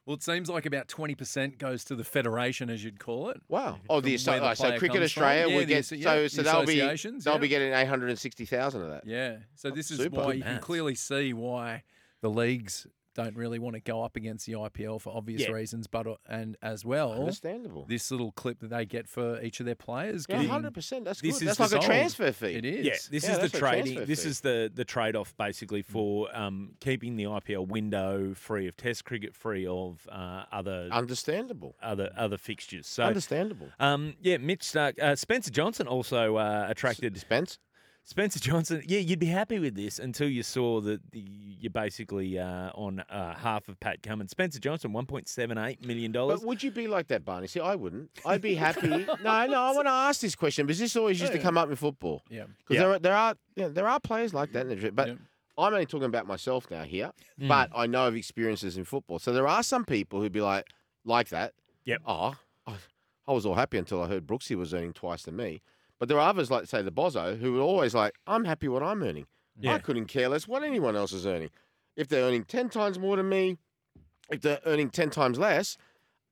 Well, 0.06 0.16
it 0.16 0.22
seems 0.24 0.50
like 0.50 0.68
about 0.68 0.88
twenty 0.88 1.16
percent 1.16 1.58
goes 1.58 1.84
to 1.86 1.96
the 1.96 2.04
federation, 2.04 2.70
as 2.70 2.84
you'd 2.84 3.00
call 3.00 3.30
it. 3.30 3.42
Wow. 3.50 3.80
Oh, 3.90 4.02
the 4.02 4.12
From 4.12 4.18
so, 4.20 4.40
the 4.40 4.50
oh, 4.52 4.54
so 4.54 4.78
Cricket. 4.78 5.02
Australia 5.02 5.48
Yeah, 5.48 5.56
will 5.56 5.62
the 5.62 5.66
get 5.66 5.80
asso- 5.80 5.96
so 5.96 6.22
yeah, 6.22 6.28
so 6.28 6.38
the 6.38 6.44
they'll 6.44 6.66
be 6.66 6.80
they'll 6.80 7.34
yeah. 7.34 7.38
be 7.40 7.48
getting 7.48 7.74
eight 7.74 7.88
hundred 7.88 8.12
and 8.12 8.20
sixty 8.20 8.46
thousand 8.46 8.84
of 8.84 8.90
that. 8.90 9.08
Yeah. 9.08 9.38
So 9.56 9.70
oh, 9.70 9.72
this 9.72 9.90
is 9.90 9.98
super. 9.98 10.18
why 10.18 10.26
Good 10.28 10.38
you 10.38 10.44
can 10.44 10.60
clearly 10.60 10.94
see 10.94 11.34
why 11.34 11.84
the 12.22 12.30
leagues 12.30 12.86
don't 13.16 13.36
really 13.36 13.58
want 13.60 13.74
to 13.76 13.80
go 13.80 14.04
up 14.04 14.16
against 14.16 14.46
the 14.46 14.54
IPL 14.54 15.02
for 15.02 15.16
obvious 15.16 15.42
Yeah. 15.44 15.52
reasons, 15.52 15.88
but 15.88 16.06
uh, 16.06 16.16
and 16.30 16.58
as 16.62 16.86
well 16.86 17.14
Understandable. 17.14 17.86
this 17.88 18.12
little 18.12 18.32
clip 18.34 18.60
that 18.60 18.70
they 18.70 18.86
get 18.86 19.08
for 19.08 19.42
each 19.42 19.60
of 19.60 19.66
their 19.66 19.74
players. 19.76 20.26
Yeah, 20.30 20.44
hundred 20.44 20.74
percent. 20.74 21.06
That's 21.06 21.22
this 21.22 21.40
good. 21.40 21.48
is 21.50 21.58
That's 21.58 21.72
like 21.74 21.82
the 21.82 21.86
a 21.86 21.90
transfer 21.90 22.32
fee. 22.32 22.56
It 22.56 22.66
is. 22.66 22.86
Yeah, 22.86 22.94
this 23.10 23.24
Yeah, 23.24 23.38
is 23.44 23.52
the 23.52 23.58
trading. 23.58 24.06
This 24.06 24.24
fee. 24.24 24.30
is 24.30 24.42
the 24.42 24.72
the 24.74 24.86
trade 24.86 25.16
off 25.16 25.36
basically 25.38 25.82
for 25.82 26.28
um, 26.38 26.74
keeping 26.80 27.16
the 27.16 27.24
IPL 27.24 27.68
window 27.68 28.34
free 28.36 28.68
of 28.68 28.76
Test 28.78 29.06
cricket, 29.06 29.34
free 29.36 29.66
of 29.66 30.08
uh, 30.12 30.44
other 30.52 30.90
Understandable. 30.92 31.76
other 31.82 32.12
other 32.18 32.38
fixtures. 32.38 32.86
So, 32.88 33.04
Understandable. 33.04 33.70
um, 33.80 34.16
yeah, 34.22 34.38
Mitch 34.38 34.62
Starc, 34.62 35.00
uh, 35.00 35.16
Spencer 35.16 35.52
Johnson 35.52 35.88
also 35.88 36.36
uh, 36.36 36.68
attracted 36.70 37.18
Spence. 37.18 37.58
Spencer 38.08 38.40
Johnson. 38.40 38.84
Yeah, 38.86 39.00
you'd 39.00 39.18
be 39.20 39.26
happy 39.26 39.58
with 39.58 39.74
this 39.76 39.98
until 39.98 40.30
you 40.30 40.44
saw 40.44 40.80
that 40.82 41.12
the, 41.12 41.20
you're 41.60 41.72
basically 41.72 42.38
uh, 42.38 42.70
on 42.76 43.00
uh, 43.00 43.34
half 43.34 43.68
of 43.68 43.80
Pat 43.80 44.04
Cummins. 44.04 44.30
Spencer 44.30 44.60
Johnson, 44.60 44.94
one 44.94 45.08
point 45.08 45.28
seven 45.28 45.58
eight 45.58 45.84
million 45.84 46.12
dollars. 46.12 46.42
But 46.42 46.48
would 46.48 46.64
you 46.64 46.70
be 46.70 46.88
like 46.88 47.08
that, 47.08 47.26
Barney? 47.26 47.48
See, 47.48 47.60
I 47.60 47.74
wouldn't. 47.74 48.12
I'd 48.24 48.42
be 48.42 48.54
happy. 48.54 48.88
no, 48.88 49.06
no. 49.24 49.62
I 49.62 49.72
want 49.72 49.88
to 49.88 49.92
ask 49.92 50.22
this 50.22 50.36
question 50.36 50.68
because 50.68 50.78
this 50.80 50.96
always 50.96 51.20
used 51.20 51.34
to 51.34 51.40
come 51.40 51.58
up 51.58 51.68
in 51.70 51.76
football. 51.76 52.22
Yeah. 52.30 52.44
Because 52.60 52.76
Yeah. 52.76 52.80
there 52.82 52.92
are 52.92 53.00
there 53.00 53.16
are 53.16 53.36
yeah, 53.56 53.68
there 53.70 53.88
are 53.88 54.00
players 54.00 54.34
like 54.36 54.52
that 54.54 54.68
in 54.68 54.80
the 54.80 54.92
but 54.92 55.08
Yeah. 55.08 55.14
I'm 55.58 55.74
only 55.74 55.86
talking 55.88 56.06
about 56.06 56.28
myself 56.28 56.70
now 56.70 56.84
here. 56.84 57.12
Mm. 57.42 57.48
But 57.48 57.72
I 57.76 57.88
know 57.88 58.08
of 58.08 58.16
experiences 58.16 58.78
in 58.78 58.84
football. 58.86 59.18
So 59.18 59.34
there 59.34 59.48
are 59.48 59.64
some 59.64 59.84
people 59.84 60.22
who'd 60.22 60.32
be 60.32 60.42
like 60.42 60.68
like 61.06 61.30
that. 61.30 61.54
Yep. 61.86 62.02
Oh, 62.06 62.36
I, 62.68 62.74
I 63.28 63.32
was 63.32 63.48
all 63.48 63.56
happy 63.56 63.80
until 63.80 64.04
I 64.04 64.08
heard 64.08 64.28
Brooksy 64.28 64.56
was 64.56 64.74
earning 64.76 64.94
twice 64.94 65.24
than 65.24 65.36
me. 65.38 65.62
But 66.00 66.10
there 66.10 66.20
are 66.20 66.30
others 66.30 66.52
like 66.52 66.68
say 66.68 66.82
the 66.82 66.92
Bozo 66.92 67.40
who 67.40 67.58
are 67.58 67.62
always 67.62 67.96
like, 67.96 68.14
I'm 68.28 68.46
happy 68.46 68.68
what 68.68 68.84
I'm 68.84 69.02
earning. 69.02 69.28
Yeah. 69.60 69.74
I 69.76 69.80
couldn't 69.80 70.06
care 70.08 70.28
less 70.30 70.48
what 70.48 70.64
anyone 70.64 70.96
else 70.96 71.14
is 71.14 71.26
earning. 71.26 71.50
If 71.96 72.10
they're 72.10 72.24
earning 72.26 72.44
ten 72.44 72.70
times 72.70 73.00
more 73.00 73.16
than 73.16 73.30
me, 73.30 73.58
if 74.30 74.42
they're 74.42 74.60
earning 74.66 74.90
ten 74.90 75.10
times 75.10 75.40
less, 75.40 75.78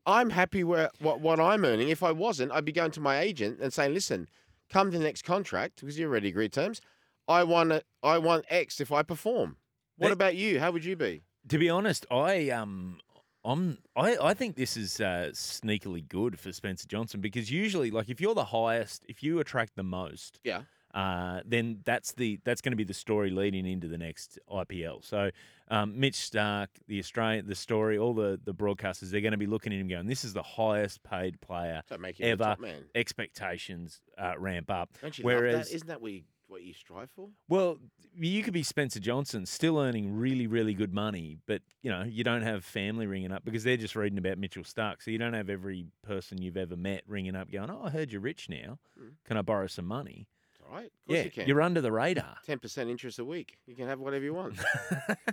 I'm 0.05 0.31
happy 0.31 0.63
where 0.65 0.89
what, 0.99 1.21
what 1.21 1.39
I'm 1.39 1.63
earning. 1.63 1.87
If 1.87 2.03
I 2.03 2.11
wasn't, 2.11 2.51
I'd 2.51 2.65
be 2.65 2.73
going 2.73 2.91
to 2.91 2.99
my 2.99 3.19
agent 3.19 3.59
and 3.61 3.71
saying, 3.71 3.93
listen, 3.93 4.27
come 4.69 4.91
to 4.91 4.97
the 4.97 5.03
next 5.03 5.21
contract 5.23 5.79
because 5.79 5.97
you 5.97 6.07
already 6.07 6.27
agreed 6.27 6.51
terms. 6.51 6.81
I 7.27 7.43
want 7.45 7.71
a, 7.71 7.83
I 8.03 8.17
want 8.17 8.43
X 8.49 8.81
if 8.81 8.91
I 8.91 9.03
perform. 9.03 9.55
What 9.97 10.09
That- 10.09 10.13
about 10.13 10.35
you? 10.35 10.59
How 10.59 10.71
would 10.71 10.83
you 10.83 10.97
be? 10.97 11.23
To 11.47 11.57
be 11.57 11.69
honest, 11.69 12.05
I 12.11 12.49
um 12.49 12.99
I'm 13.45 13.77
I, 13.95 14.17
I 14.21 14.33
think 14.33 14.55
this 14.55 14.77
is 14.77 14.99
uh, 15.01 15.29
sneakily 15.33 16.07
good 16.07 16.39
for 16.39 16.51
Spencer 16.53 16.87
Johnson 16.87 17.19
because 17.21 17.51
usually 17.51 17.91
like 17.91 18.09
if 18.09 18.21
you're 18.21 18.35
the 18.35 18.45
highest, 18.45 19.03
if 19.07 19.21
you 19.23 19.39
attract 19.39 19.75
the 19.75 19.83
most, 19.83 20.39
Yeah. 20.43 20.61
uh, 20.93 21.41
then 21.45 21.79
that's 21.83 22.13
the 22.13 22.39
that's 22.45 22.61
going 22.61 22.71
to 22.71 22.77
be 22.77 22.83
the 22.85 22.93
story 22.93 23.29
leading 23.31 23.65
into 23.65 23.87
the 23.87 23.97
next 23.97 24.39
IPL. 24.49 25.03
So 25.03 25.29
um, 25.69 25.99
Mitch 25.99 26.15
Starc, 26.15 26.67
the 26.87 26.99
Australian, 26.99 27.47
the 27.47 27.55
story, 27.55 27.97
all 27.97 28.13
the 28.13 28.39
the 28.43 28.53
broadcasters, 28.53 29.09
they're 29.11 29.21
going 29.21 29.31
to 29.31 29.37
be 29.37 29.47
looking 29.47 29.73
at 29.73 29.79
him 29.79 29.87
going, 29.87 30.07
"This 30.07 30.23
is 30.23 30.33
the 30.33 30.43
highest 30.43 31.03
paid 31.03 31.41
player." 31.41 31.81
So 31.89 31.97
make 31.97 32.19
you 32.19 32.25
the 32.25 32.31
Ever. 32.31 32.55
man. 32.59 32.83
Expectations 32.95 34.01
uh, 34.17 34.33
ramp 34.37 34.69
up. 34.69 34.89
Don't 35.01 35.17
you 35.17 35.23
love 35.25 35.33
Whereas, 35.35 35.69
that? 35.69 35.75
Isn't 35.75 35.87
that 35.87 36.01
you, 36.01 36.23
what 36.53 36.63
you 36.63 36.73
strive 36.73 37.09
for? 37.15 37.29
well, 37.49 37.77
you 38.15 38.43
could 38.43 38.53
be 38.53 38.63
Spencer 38.63 38.99
Johnson, 38.99 39.45
still 39.45 39.79
earning 39.79 40.15
really, 40.15 40.45
really 40.45 40.75
good 40.75 40.93
money, 40.93 41.37
but 41.47 41.61
you 41.81 41.89
know 41.89 42.03
you 42.03 42.23
don't 42.23 42.43
have 42.43 42.63
family 42.63 43.07
ringing 43.07 43.31
up 43.31 43.43
because 43.43 43.63
they're 43.63 43.75
just 43.75 43.95
reading 43.95 44.19
about 44.19 44.37
Mitchell 44.37 44.63
Starc. 44.63 45.01
So 45.01 45.09
you 45.11 45.17
don't 45.17 45.33
have 45.33 45.49
every 45.49 45.87
person 46.03 46.41
you've 46.41 46.57
ever 46.57 46.77
met 46.77 47.01
ringing 47.07 47.35
up, 47.35 47.51
going, 47.51 47.71
"Oh, 47.71 47.81
I 47.83 47.89
heard 47.89 48.11
you're 48.11 48.21
rich 48.21 48.49
now. 48.49 48.77
Mm. 48.99 49.13
Can 49.25 49.37
I 49.37 49.41
borrow 49.41 49.67
some 49.67 49.85
money?" 49.85 50.27
Right. 50.73 50.85
Of 50.85 50.91
course 51.07 51.17
Yeah, 51.17 51.23
you 51.23 51.31
can. 51.31 51.47
you're 51.47 51.61
under 51.61 51.81
the 51.81 51.91
radar. 51.91 52.35
ten 52.45 52.59
percent 52.59 52.89
interest 52.89 53.19
a 53.19 53.25
week. 53.25 53.57
You 53.67 53.75
can 53.75 53.87
have 53.87 53.99
whatever 53.99 54.23
you 54.25 54.33
want. 54.33 54.55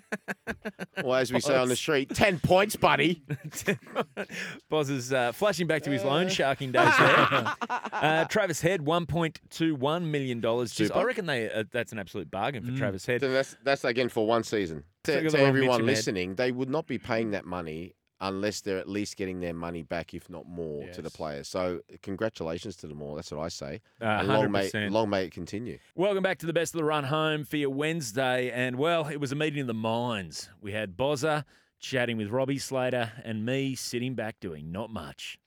or 1.05 1.17
as 1.17 1.33
we 1.33 1.41
say 1.41 1.57
on 1.57 1.69
the 1.69 1.77
street, 1.77 2.15
ten 2.15 2.39
points, 2.39 2.77
buddy. 2.77 3.23
Boz 4.69 4.91
is 4.91 5.13
uh, 5.13 5.33
flashing 5.33 5.67
back 5.67 5.83
to 5.83 5.91
his 5.91 6.05
loan 6.05 6.29
sharking 6.29 6.73
days 6.73 6.93
there. 6.99 7.55
uh, 7.93 8.25
Travis 8.27 8.61
Head, 8.61 8.83
one 8.83 9.07
point 9.07 9.41
two 9.49 9.75
one 9.75 10.11
million 10.11 10.41
dollars. 10.41 10.79
I 10.95 11.03
reckon 11.03 11.27
they 11.27 11.51
uh, 11.51 11.65
that's 11.73 11.93
an 11.93 11.99
absolute 11.99 12.31
bargain 12.31 12.65
for 12.65 12.77
Travis 12.77 13.07
Head. 13.07 13.21
So 13.23 13.31
that's 13.31 13.57
that's 13.65 13.85
again 13.85 14.09
for 14.09 14.27
one 14.27 14.45
season. 14.45 14.85
To, 15.05 15.31
to 15.31 15.39
everyone 15.41 15.87
listening, 15.87 16.35
they 16.35 16.53
would 16.53 16.69
not 16.69 16.87
be 16.87 16.99
paying 16.99 17.31
that 17.31 17.47
money 17.47 17.95
unless 18.21 18.61
they're 18.61 18.79
at 18.79 18.89
least 18.89 19.17
getting 19.17 19.41
their 19.41 19.55
money 19.55 19.83
back, 19.83 20.15
if 20.15 20.29
not 20.29 20.47
more, 20.49 20.87
to 20.89 21.03
the 21.03 21.11
players. 21.11 21.49
So 21.49 21.81
congratulations 22.03 22.77
to 22.77 22.87
them 22.87 23.03
all. 23.03 23.15
That's 23.15 23.33
what 23.33 23.41
I 23.41 23.49
say. 23.49 23.81
Uh, 24.01 24.23
long 24.25 24.51
may, 24.51 24.69
100%. 24.69 24.91
long 24.91 25.11
may 25.11 25.25
it 25.25 25.33
continue. 25.33 25.79
Welcome 25.95 26.23
back 26.23 26.39
to 26.39 26.47
the 26.47 26.53
best 26.53 26.75
of 26.75 26.79
the 26.79 26.85
run 26.85 27.05
home 27.05 27.45
for 27.45 27.57
your 27.57 27.71
Wednesday. 27.71 28.51
And 28.51 28.77
well, 28.77 29.09
it 29.09 29.19
was 29.19 29.33
a 29.33 29.37
meeting 29.37 29.63
of 29.63 29.67
the 29.67 29.75
minds. 29.75 30.49
We 30.61 30.73
had 30.73 30.97
Bozza 30.97 31.45
chatting 31.79 32.17
with 32.17 32.29
Robbie 32.29 32.59
Slater 32.59 33.13
and 33.25 33.45
me 33.45 33.75
sitting 33.75 34.15
back 34.15 34.39
doing 34.41 34.71
not 34.71 34.91
much. 34.91 35.39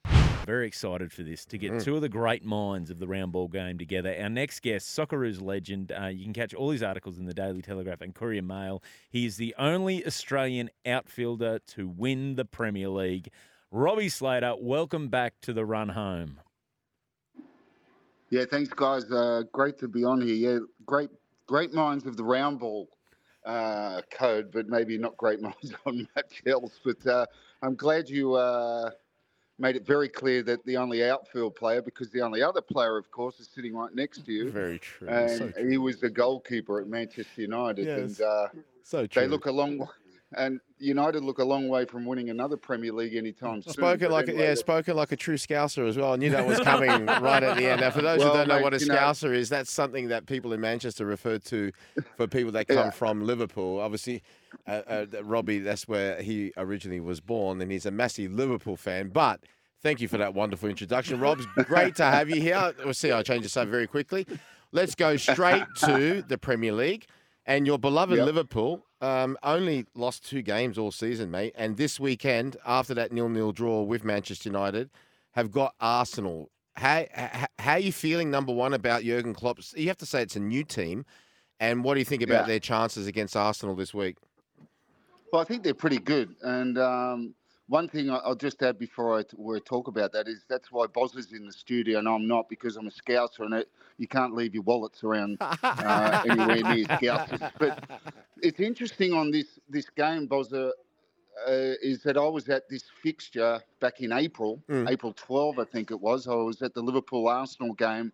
Very 0.46 0.66
excited 0.66 1.10
for 1.10 1.22
this 1.22 1.46
to 1.46 1.56
get 1.56 1.72
Mm. 1.72 1.82
two 1.82 1.96
of 1.96 2.02
the 2.02 2.08
great 2.08 2.44
minds 2.44 2.90
of 2.90 2.98
the 2.98 3.06
round 3.06 3.32
ball 3.32 3.48
game 3.48 3.78
together. 3.78 4.14
Our 4.20 4.28
next 4.28 4.60
guest, 4.60 4.88
Socceroos 4.96 5.40
legend. 5.40 5.90
Uh, 5.90 6.06
you 6.08 6.24
can 6.24 6.34
catch 6.34 6.52
all 6.52 6.70
his 6.70 6.82
articles 6.82 7.18
in 7.18 7.24
the 7.24 7.32
Daily 7.32 7.62
Telegraph 7.62 8.02
and 8.02 8.14
Courier 8.14 8.42
Mail. 8.42 8.82
He 9.08 9.24
is 9.24 9.38
the 9.38 9.54
only 9.58 10.06
Australian 10.06 10.68
outfielder 10.84 11.60
to 11.68 11.88
win 11.88 12.34
the 12.34 12.44
Premier 12.44 12.88
League. 12.90 13.30
Robbie 13.70 14.10
Slater, 14.10 14.54
welcome 14.58 15.08
back 15.08 15.40
to 15.42 15.54
the 15.54 15.64
run 15.64 15.88
home. 15.90 16.40
Yeah, 18.28 18.44
thanks, 18.44 18.70
guys. 18.72 19.10
Uh, 19.10 19.44
great 19.52 19.78
to 19.78 19.88
be 19.88 20.04
on 20.04 20.20
here. 20.20 20.34
Yeah, 20.34 20.58
great, 20.84 21.10
great 21.46 21.72
minds 21.72 22.04
of 22.04 22.16
the 22.18 22.24
round 22.24 22.58
ball 22.58 22.88
uh, 23.46 24.02
code, 24.10 24.50
but 24.52 24.68
maybe 24.68 24.98
not 24.98 25.16
great 25.16 25.40
minds 25.40 25.72
on 25.86 26.06
much 26.14 26.42
else. 26.46 26.78
But 26.84 27.06
uh, 27.06 27.26
I'm 27.62 27.76
glad 27.76 28.08
you 28.10 28.34
uh, 28.34 28.90
made 29.58 29.76
it 29.76 29.86
very 29.86 30.08
clear 30.08 30.42
that 30.42 30.64
the 30.64 30.76
only 30.76 31.04
outfield 31.08 31.54
player, 31.54 31.80
because 31.80 32.10
the 32.10 32.20
only 32.20 32.42
other 32.42 32.60
player, 32.60 32.96
of 32.96 33.10
course, 33.10 33.38
is 33.38 33.48
sitting 33.54 33.74
right 33.74 33.94
next 33.94 34.24
to 34.26 34.32
you, 34.32 34.50
Very 34.50 34.78
true. 34.78 35.08
and 35.08 35.54
he 35.70 35.78
was 35.78 36.00
the 36.00 36.10
goalkeeper 36.10 36.80
at 36.80 36.88
Manchester 36.88 37.42
United, 37.42 37.86
Yes. 37.86 37.98
and 37.98 38.20
uh, 38.20 38.48
so 38.82 39.06
they 39.06 39.26
look 39.28 39.46
a 39.46 39.52
long. 39.52 39.88
And 40.36 40.60
United 40.78 41.22
look 41.22 41.38
a 41.38 41.44
long 41.44 41.68
way 41.68 41.84
from 41.84 42.04
winning 42.04 42.28
another 42.30 42.56
Premier 42.56 42.92
League 42.92 43.14
anytime 43.14 43.62
soon. 43.62 43.72
Spoken 43.72 44.10
like 44.10 44.28
a, 44.28 44.34
yeah, 44.34 44.54
spoken 44.54 44.96
like 44.96 45.12
a 45.12 45.16
true 45.16 45.36
Scouser 45.36 45.86
as 45.88 45.96
well. 45.96 46.12
I 46.12 46.16
knew 46.16 46.30
that 46.30 46.46
was 46.46 46.58
coming 46.60 47.06
right 47.06 47.42
at 47.42 47.56
the 47.56 47.66
end. 47.66 47.80
Now, 47.82 47.90
for 47.90 48.02
those 48.02 48.18
Well, 48.18 48.32
who 48.32 48.38
don't 48.38 48.48
know 48.48 48.60
what 48.60 48.74
a 48.74 48.78
you 48.78 48.86
know- 48.86 48.94
Scouser 48.96 49.32
is, 49.34 49.48
that's 49.48 49.70
something 49.70 50.08
that 50.08 50.26
people 50.26 50.52
in 50.52 50.60
Manchester 50.60 51.06
refer 51.06 51.38
to 51.38 51.70
for 52.16 52.26
people 52.26 52.52
that 52.52 52.66
come 52.68 52.76
Yeah. 52.76 52.90
from 52.90 53.24
Liverpool. 53.24 53.80
Obviously, 53.80 54.22
uh, 54.66 54.82
uh, 54.86 55.06
Robbie, 55.22 55.60
that's 55.60 55.86
where 55.86 56.20
he 56.20 56.52
originally 56.56 57.00
was 57.00 57.20
born, 57.20 57.60
and 57.60 57.70
he's 57.70 57.86
a 57.86 57.90
massive 57.92 58.32
Liverpool 58.32 58.76
fan. 58.76 59.08
But 59.10 59.40
thank 59.82 60.00
you 60.00 60.08
for 60.08 60.18
that 60.18 60.34
wonderful 60.34 60.68
introduction, 60.68 61.20
Rob. 61.20 61.38
It's 61.56 61.68
great 61.68 61.94
to 61.96 62.04
have 62.04 62.28
you 62.28 62.40
here. 62.40 62.72
We'll 62.84 62.94
see. 62.94 63.12
I 63.12 63.22
change 63.22 63.44
the 63.44 63.48
subject 63.48 63.70
very 63.70 63.86
quickly. 63.86 64.26
Let's 64.72 64.94
go 64.96 65.16
straight 65.16 65.64
to 65.84 66.22
the 66.26 66.36
Premier 66.38 66.72
League. 66.72 67.06
And 67.46 67.66
your 67.66 67.78
beloved 67.78 68.16
Yep. 68.16 68.24
Liverpool 68.26 68.86
um, 69.04 69.36
only 69.42 69.86
lost 69.94 70.24
two 70.24 70.42
games 70.42 70.78
all 70.78 70.90
season, 70.90 71.30
mate. 71.30 71.52
And 71.56 71.76
this 71.76 72.00
weekend, 72.00 72.56
after 72.66 72.94
that 72.94 73.12
nil-nil 73.12 73.52
draw 73.52 73.82
with 73.82 74.04
Manchester 74.04 74.48
United, 74.48 74.90
have 75.32 75.50
got 75.50 75.74
Arsenal. 75.80 76.50
How, 76.76 77.04
how, 77.12 77.46
how 77.58 77.72
are 77.72 77.78
you 77.78 77.92
feeling, 77.92 78.30
number 78.30 78.52
one, 78.52 78.72
about 78.72 79.02
Jurgen 79.02 79.34
Klopp? 79.34 79.58
You 79.76 79.88
have 79.88 79.98
to 79.98 80.06
say 80.06 80.22
it's 80.22 80.36
a 80.36 80.40
new 80.40 80.64
team. 80.64 81.04
And 81.60 81.84
what 81.84 81.94
do 81.94 82.00
you 82.00 82.04
think 82.04 82.22
about 82.22 82.42
Yeah. 82.42 82.46
their 82.52 82.58
chances 82.58 83.06
against 83.06 83.36
Arsenal 83.36 83.76
this 83.76 83.92
week? 83.94 84.16
Well, 85.32 85.42
I 85.42 85.44
think 85.44 85.62
they're 85.62 85.74
pretty 85.74 85.98
good. 85.98 86.34
And 86.42 86.78
um, 86.78 87.34
one 87.68 87.88
thing 87.88 88.10
I'll 88.10 88.34
just 88.34 88.62
add 88.62 88.78
before 88.78 89.18
I 89.18 89.22
talk 89.64 89.88
about 89.88 90.12
that 90.12 90.28
is 90.28 90.44
that's 90.48 90.70
why 90.70 90.86
Boz 90.86 91.14
is 91.16 91.32
in 91.32 91.46
the 91.46 91.52
studio 91.52 91.98
and 91.98 92.08
I'm 92.08 92.26
not 92.28 92.48
because 92.48 92.76
I'm 92.76 92.86
a 92.86 92.90
scouser 92.90 93.40
and 93.40 93.54
it, 93.54 93.68
you 93.96 94.06
can't 94.06 94.34
leave 94.34 94.54
your 94.54 94.64
wallets 94.64 95.02
around 95.02 95.38
uh, 95.40 96.22
anywhere 96.28 96.74
near 96.74 96.84
scousers. 96.98 97.50
But 97.58 97.88
it's 98.42 98.60
interesting 98.60 99.12
on 99.12 99.30
this 99.30 99.58
this 99.68 99.88
game, 99.88 100.28
Bozza, 100.28 100.68
uh, 101.48 101.50
is 101.82 102.02
that 102.02 102.16
I 102.16 102.26
was 102.28 102.48
at 102.48 102.68
this 102.68 102.84
fixture 103.02 103.60
back 103.80 104.00
in 104.00 104.12
April, 104.12 104.62
Mm. 104.68 104.90
April 104.90 105.12
12, 105.14 105.58
I 105.58 105.64
think 105.64 105.90
it 105.90 106.00
was. 106.00 106.28
I 106.28 106.34
was 106.34 106.60
at 106.62 106.74
the 106.74 106.82
Liverpool 106.82 107.28
Arsenal 107.28 107.72
game. 107.74 108.12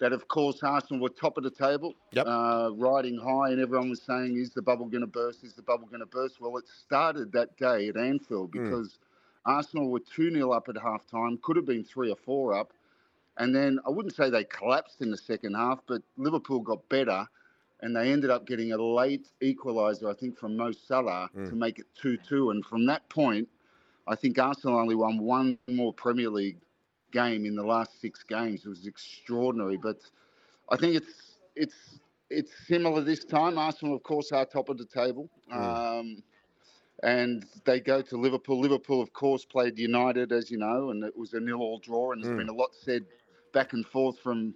That 0.00 0.12
of 0.12 0.28
course 0.28 0.62
Arsenal 0.62 1.02
were 1.02 1.10
top 1.10 1.36
of 1.36 1.44
the 1.44 1.50
table, 1.50 1.94
Yep. 2.12 2.26
uh, 2.26 2.70
riding 2.74 3.18
high, 3.18 3.50
and 3.50 3.60
everyone 3.60 3.90
was 3.90 4.02
saying, 4.02 4.36
"Is 4.36 4.50
the 4.50 4.62
bubble 4.62 4.86
going 4.86 5.02
to 5.02 5.06
burst? 5.06 5.44
Is 5.44 5.52
the 5.54 5.62
bubble 5.62 5.86
going 5.86 6.00
to 6.00 6.06
burst?" 6.06 6.40
Well, 6.40 6.56
it 6.56 6.66
started 6.68 7.32
that 7.32 7.56
day 7.58 7.88
at 7.88 7.96
Anfield 7.96 8.50
Mm. 8.50 8.62
because 8.64 8.98
Arsenal 9.44 9.88
were 9.90 10.00
two 10.00 10.30
0 10.30 10.50
up 10.52 10.68
at 10.68 10.76
half 10.78 11.06
time, 11.06 11.38
could 11.38 11.56
have 11.56 11.66
been 11.66 11.84
three 11.84 12.10
or 12.10 12.16
four 12.16 12.54
up, 12.54 12.72
and 13.36 13.54
then 13.54 13.78
I 13.86 13.90
wouldn't 13.90 14.14
say 14.14 14.30
they 14.30 14.44
collapsed 14.44 15.02
in 15.02 15.10
the 15.10 15.16
second 15.18 15.54
half, 15.54 15.80
but 15.86 16.02
Liverpool 16.16 16.60
got 16.60 16.88
better 16.88 17.26
and 17.82 17.96
they 17.96 18.12
ended 18.12 18.28
up 18.30 18.46
getting 18.46 18.72
a 18.72 18.76
late 18.76 19.30
equaliser, 19.40 20.10
I 20.10 20.12
think, 20.14 20.36
from 20.36 20.54
Mo 20.56 20.70
Salah 20.72 21.30
Mm. 21.34 21.48
to 21.48 21.54
make 21.56 21.78
it 21.78 21.86
2 21.94 22.16
2. 22.18 22.50
And 22.50 22.64
from 22.64 22.84
that 22.86 23.08
point, 23.08 23.48
I 24.06 24.14
think 24.16 24.38
Arsenal 24.38 24.78
only 24.78 24.94
won 24.94 25.18
one 25.18 25.58
more 25.68 25.92
Premier 25.94 26.28
League 26.30 26.60
game 27.12 27.46
in 27.46 27.56
the 27.56 27.64
last 27.64 28.00
six 28.00 28.22
games. 28.24 28.64
It 28.66 28.68
was 28.68 28.86
extraordinary. 28.86 29.76
But 29.76 29.98
I 30.70 30.76
think 30.76 30.96
it's 30.96 31.38
it's 31.56 32.00
it's 32.30 32.52
similar 32.66 33.02
this 33.02 33.24
time. 33.24 33.58
Arsenal, 33.58 33.94
of 33.96 34.02
course, 34.02 34.32
are 34.32 34.46
top 34.46 34.68
of 34.68 34.78
the 34.78 34.86
table. 34.86 35.28
Um, 35.52 36.22
and 37.02 37.46
they 37.64 37.80
go 37.80 38.02
to 38.02 38.16
Liverpool. 38.16 38.60
Liverpool, 38.60 39.02
of 39.02 39.12
course, 39.12 39.44
played 39.44 39.78
United, 39.78 40.32
as 40.32 40.50
you 40.50 40.58
know, 40.58 40.90
and 40.90 41.04
it 41.04 41.16
was 41.16 41.34
a 41.34 41.40
nil-all 41.40 41.78
draw. 41.78 42.12
And 42.12 42.22
there's 42.22 42.32
Mm. 42.32 42.36
been 42.36 42.48
a 42.48 42.54
lot 42.54 42.74
said 42.74 43.04
back 43.52 43.72
and 43.72 43.86
forth 43.86 44.18
from 44.20 44.54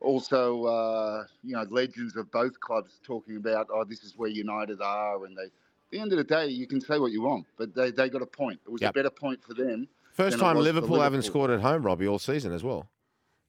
also, 0.00 0.64
uh, 0.64 1.24
you 1.44 1.54
know, 1.56 1.64
legends 1.70 2.16
of 2.16 2.30
both 2.30 2.58
clubs 2.60 3.00
talking 3.04 3.36
about, 3.36 3.68
oh, 3.72 3.84
this 3.84 4.04
is 4.04 4.16
where 4.16 4.30
United 4.30 4.80
are, 4.82 5.24
and 5.26 5.36
they. 5.36 5.44
At 5.46 5.90
the 5.92 6.00
end 6.00 6.12
of 6.12 6.18
the 6.18 6.24
day, 6.24 6.48
you 6.48 6.66
can 6.66 6.80
say 6.80 6.98
what 6.98 7.12
you 7.12 7.22
want, 7.22 7.46
but 7.56 7.74
they, 7.74 7.92
they 7.92 8.10
got 8.10 8.22
a 8.22 8.26
point. 8.26 8.60
It 8.66 8.70
was 8.72 8.82
Yep. 8.82 8.86
a 8.86 8.90
better 8.90 9.10
point 9.10 9.42
for 9.44 9.54
them. 9.54 9.88
First 10.16 10.38
time 10.38 10.56
for 10.56 10.62
Liverpool, 10.62 10.98
haven't 10.98 11.22
scored 11.22 11.50
at 11.50 11.60
home, 11.60 11.82
Robbie, 11.82 12.08
all 12.08 12.18
season 12.18 12.54
as 12.54 12.64
well. 12.64 12.88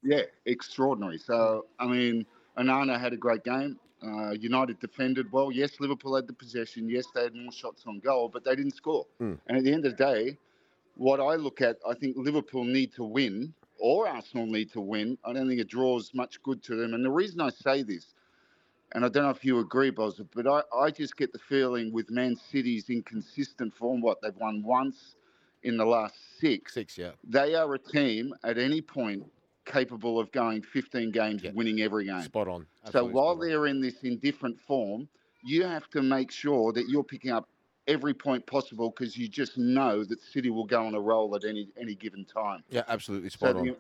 Yeah, 0.03 0.23
extraordinary. 0.45 1.17
So, 1.17 1.65
I 1.80 1.88
mean, 1.88 2.25
Onana 2.58 2.99
had 2.99 3.13
a 3.13 3.17
great 3.17 3.45
game. 3.45 3.80
Uh, 4.03 4.32
United 4.32 4.77
defended 4.82 5.32
well. 5.32 5.49
Yes, 5.49 5.80
Liverpool 5.80 6.13
had 6.17 6.27
the 6.27 6.34
possession. 6.34 6.89
Yes, 6.89 7.06
they 7.15 7.23
had 7.23 7.34
more 7.34 7.53
shots 7.53 7.86
on 7.88 7.99
goal, 7.99 8.27
but 8.27 8.43
they 8.43 8.53
didn't 8.53 8.75
score. 8.75 9.06
Mm. 9.21 9.39
And 9.47 9.58
at 9.58 9.63
the 9.63 9.71
end 9.71 9.86
of 9.86 9.95
the 9.95 10.03
day, 10.03 10.38
what 10.95 11.21
I 11.21 11.36
look 11.36 11.62
at, 11.62 11.77
I 11.88 11.93
think 11.93 12.17
Liverpool 12.17 12.65
need 12.65 12.93
to 12.95 13.03
win, 13.06 13.53
or 13.80 14.06
Arsenal 14.10 14.45
need 14.45 14.69
to 14.73 14.82
win. 14.82 15.17
I 15.23 15.32
don't 15.32 15.47
think 15.47 15.62
it 15.62 15.69
draws 15.69 16.13
much 16.13 16.43
good 16.43 16.62
to 16.63 16.75
them. 16.75 16.93
And 16.93 17.03
the 17.03 17.10
reason 17.10 17.39
I 17.39 17.49
say 17.49 17.82
this, 17.82 18.13
and 18.93 19.06
I 19.06 19.10
don't 19.10 19.23
know 19.23 19.30
if 19.30 19.45
you 19.45 19.60
agree, 19.60 19.89
Boz, 19.89 20.19
but 20.36 20.47
I, 20.47 20.63
I 20.77 20.91
just 20.91 21.15
get 21.15 21.32
the 21.32 21.39
feeling 21.39 21.93
with 21.93 22.12
Man 22.12 22.36
City's 22.36 22.89
inconsistent 22.89 23.73
form, 23.73 24.01
what 24.01 24.21
they've 24.21 24.36
won 24.36 24.63
once 24.63 25.15
in 25.63 25.78
the 25.78 25.86
last 25.86 26.15
six 26.39 26.74
Six, 26.74 26.98
yeah. 26.98 27.12
they 27.24 27.56
are 27.56 27.74
a 27.74 27.80
team 27.80 28.34
at 28.43 28.58
any 28.58 28.82
point 28.82 29.24
capable 29.65 30.20
of 30.20 30.32
going 30.32 30.62
15 30.62 31.12
games, 31.12 31.43
Yeah. 31.43 31.52
winning 31.54 31.82
every 31.82 32.06
game. 32.06 32.22
Spot 32.22 32.48
on. 32.48 32.67
So 32.91 33.04
while 33.06 33.30
on. 33.30 33.39
they're 33.39 33.65
in 33.67 33.82
this 33.82 34.04
indifferent 34.04 34.60
form, 34.62 35.10
you 35.43 35.63
have 35.65 35.89
to 35.89 36.02
make 36.02 36.32
sure 36.32 36.72
that 36.74 36.88
you're 36.88 37.04
picking 37.04 37.32
up 37.32 37.50
every 37.88 38.13
point 38.13 38.46
possible 38.46 38.89
because 38.91 39.17
you 39.17 39.28
just 39.28 39.58
know 39.58 40.04
that 40.06 40.22
City 40.22 40.50
will 40.50 40.65
go 40.65 40.86
on 40.86 40.93
a 40.96 41.00
roll 41.00 41.36
at 41.36 41.43
any 41.43 41.70
any 41.80 41.96
given 41.96 42.24
time. 42.26 42.63
Yeah, 42.70 42.84
absolutely 42.88 43.30
So 43.30 43.34
spot 43.38 43.56
on. 43.58 43.65
the, 43.65 43.78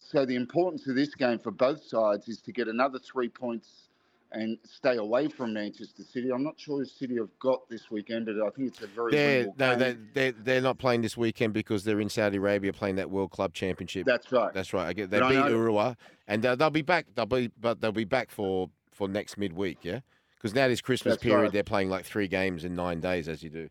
so 0.00 0.24
the 0.26 0.34
importance 0.36 0.86
of 0.88 0.94
this 0.96 1.14
game 1.14 1.38
for 1.38 1.50
both 1.50 1.82
sides 1.84 2.28
is 2.28 2.40
to 2.42 2.52
get 2.52 2.68
another 2.68 2.98
three 2.98 3.28
points 3.28 3.88
and 4.34 4.58
stay 4.64 4.96
away 4.96 5.28
from 5.28 5.54
Manchester 5.54 6.02
City. 6.02 6.30
I'm 6.30 6.42
not 6.44 6.58
sure 6.58 6.82
if 6.82 6.90
City 6.90 7.16
have 7.16 7.30
got 7.38 7.68
this 7.70 7.90
weekend, 7.90 8.26
but 8.26 8.34
I 8.44 8.50
think 8.50 8.68
it's 8.68 8.82
a 8.82 8.86
very 8.88 9.12
They're, 9.12 9.46
no, 9.58 9.76
they're, 9.76 9.96
they're, 10.12 10.32
they're 10.32 10.60
not 10.60 10.78
playing 10.78 11.00
this 11.02 11.16
weekend 11.16 11.54
because 11.54 11.84
they're 11.84 12.00
in 12.00 12.08
Saudi 12.10 12.36
Arabia 12.38 12.72
playing 12.72 12.96
that 12.96 13.10
World 13.10 13.30
Club 13.30 13.54
Championship. 13.54 14.04
That's 14.06 14.30
right. 14.32 14.52
That's 14.52 14.72
right. 14.74 14.86
I 14.88 14.92
get 14.92 15.10
they 15.10 15.20
But 15.20 15.28
beat 15.30 15.36
Urawa, 15.36 15.96
and 16.28 16.42
they'll, 16.42 16.56
they'll 16.56 16.70
be 16.70 16.82
back. 16.82 17.06
They'll 17.14 17.26
be, 17.26 17.50
but 17.60 17.80
they'll 17.80 17.92
be 17.92 18.04
back 18.04 18.30
for 18.30 18.68
for 18.92 19.08
next 19.08 19.38
midweek. 19.38 19.78
Yeah, 19.82 20.00
because 20.36 20.54
now 20.54 20.68
this 20.68 20.80
Christmas 20.80 21.14
That's 21.14 21.22
period, 21.22 21.42
right. 21.42 21.52
they're 21.52 21.62
playing 21.64 21.88
like 21.88 22.04
three 22.04 22.28
games 22.28 22.64
in 22.64 22.74
nine 22.74 23.00
days, 23.00 23.28
as 23.28 23.42
you 23.42 23.50
do. 23.50 23.68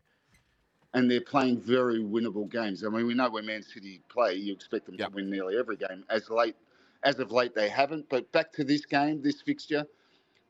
and 0.94 1.10
they're 1.10 1.20
playing 1.20 1.60
very 1.60 1.98
winnable 2.00 2.48
games. 2.50 2.84
I 2.84 2.88
mean, 2.88 3.06
we 3.06 3.14
know 3.14 3.28
when 3.28 3.44
Man 3.46 3.62
City 3.62 4.00
play, 4.08 4.34
you 4.34 4.52
expect 4.52 4.86
them 4.86 4.96
Yep. 4.98 5.08
to 5.10 5.14
win 5.16 5.28
nearly 5.30 5.58
every 5.58 5.76
game. 5.76 6.04
As 6.08 6.30
late, 6.30 6.56
as 7.02 7.18
of 7.18 7.32
late, 7.32 7.54
they 7.54 7.68
haven't. 7.68 8.08
But 8.08 8.30
back 8.32 8.52
to 8.52 8.64
this 8.64 8.86
game, 8.86 9.20
this 9.20 9.42
fixture, 9.42 9.84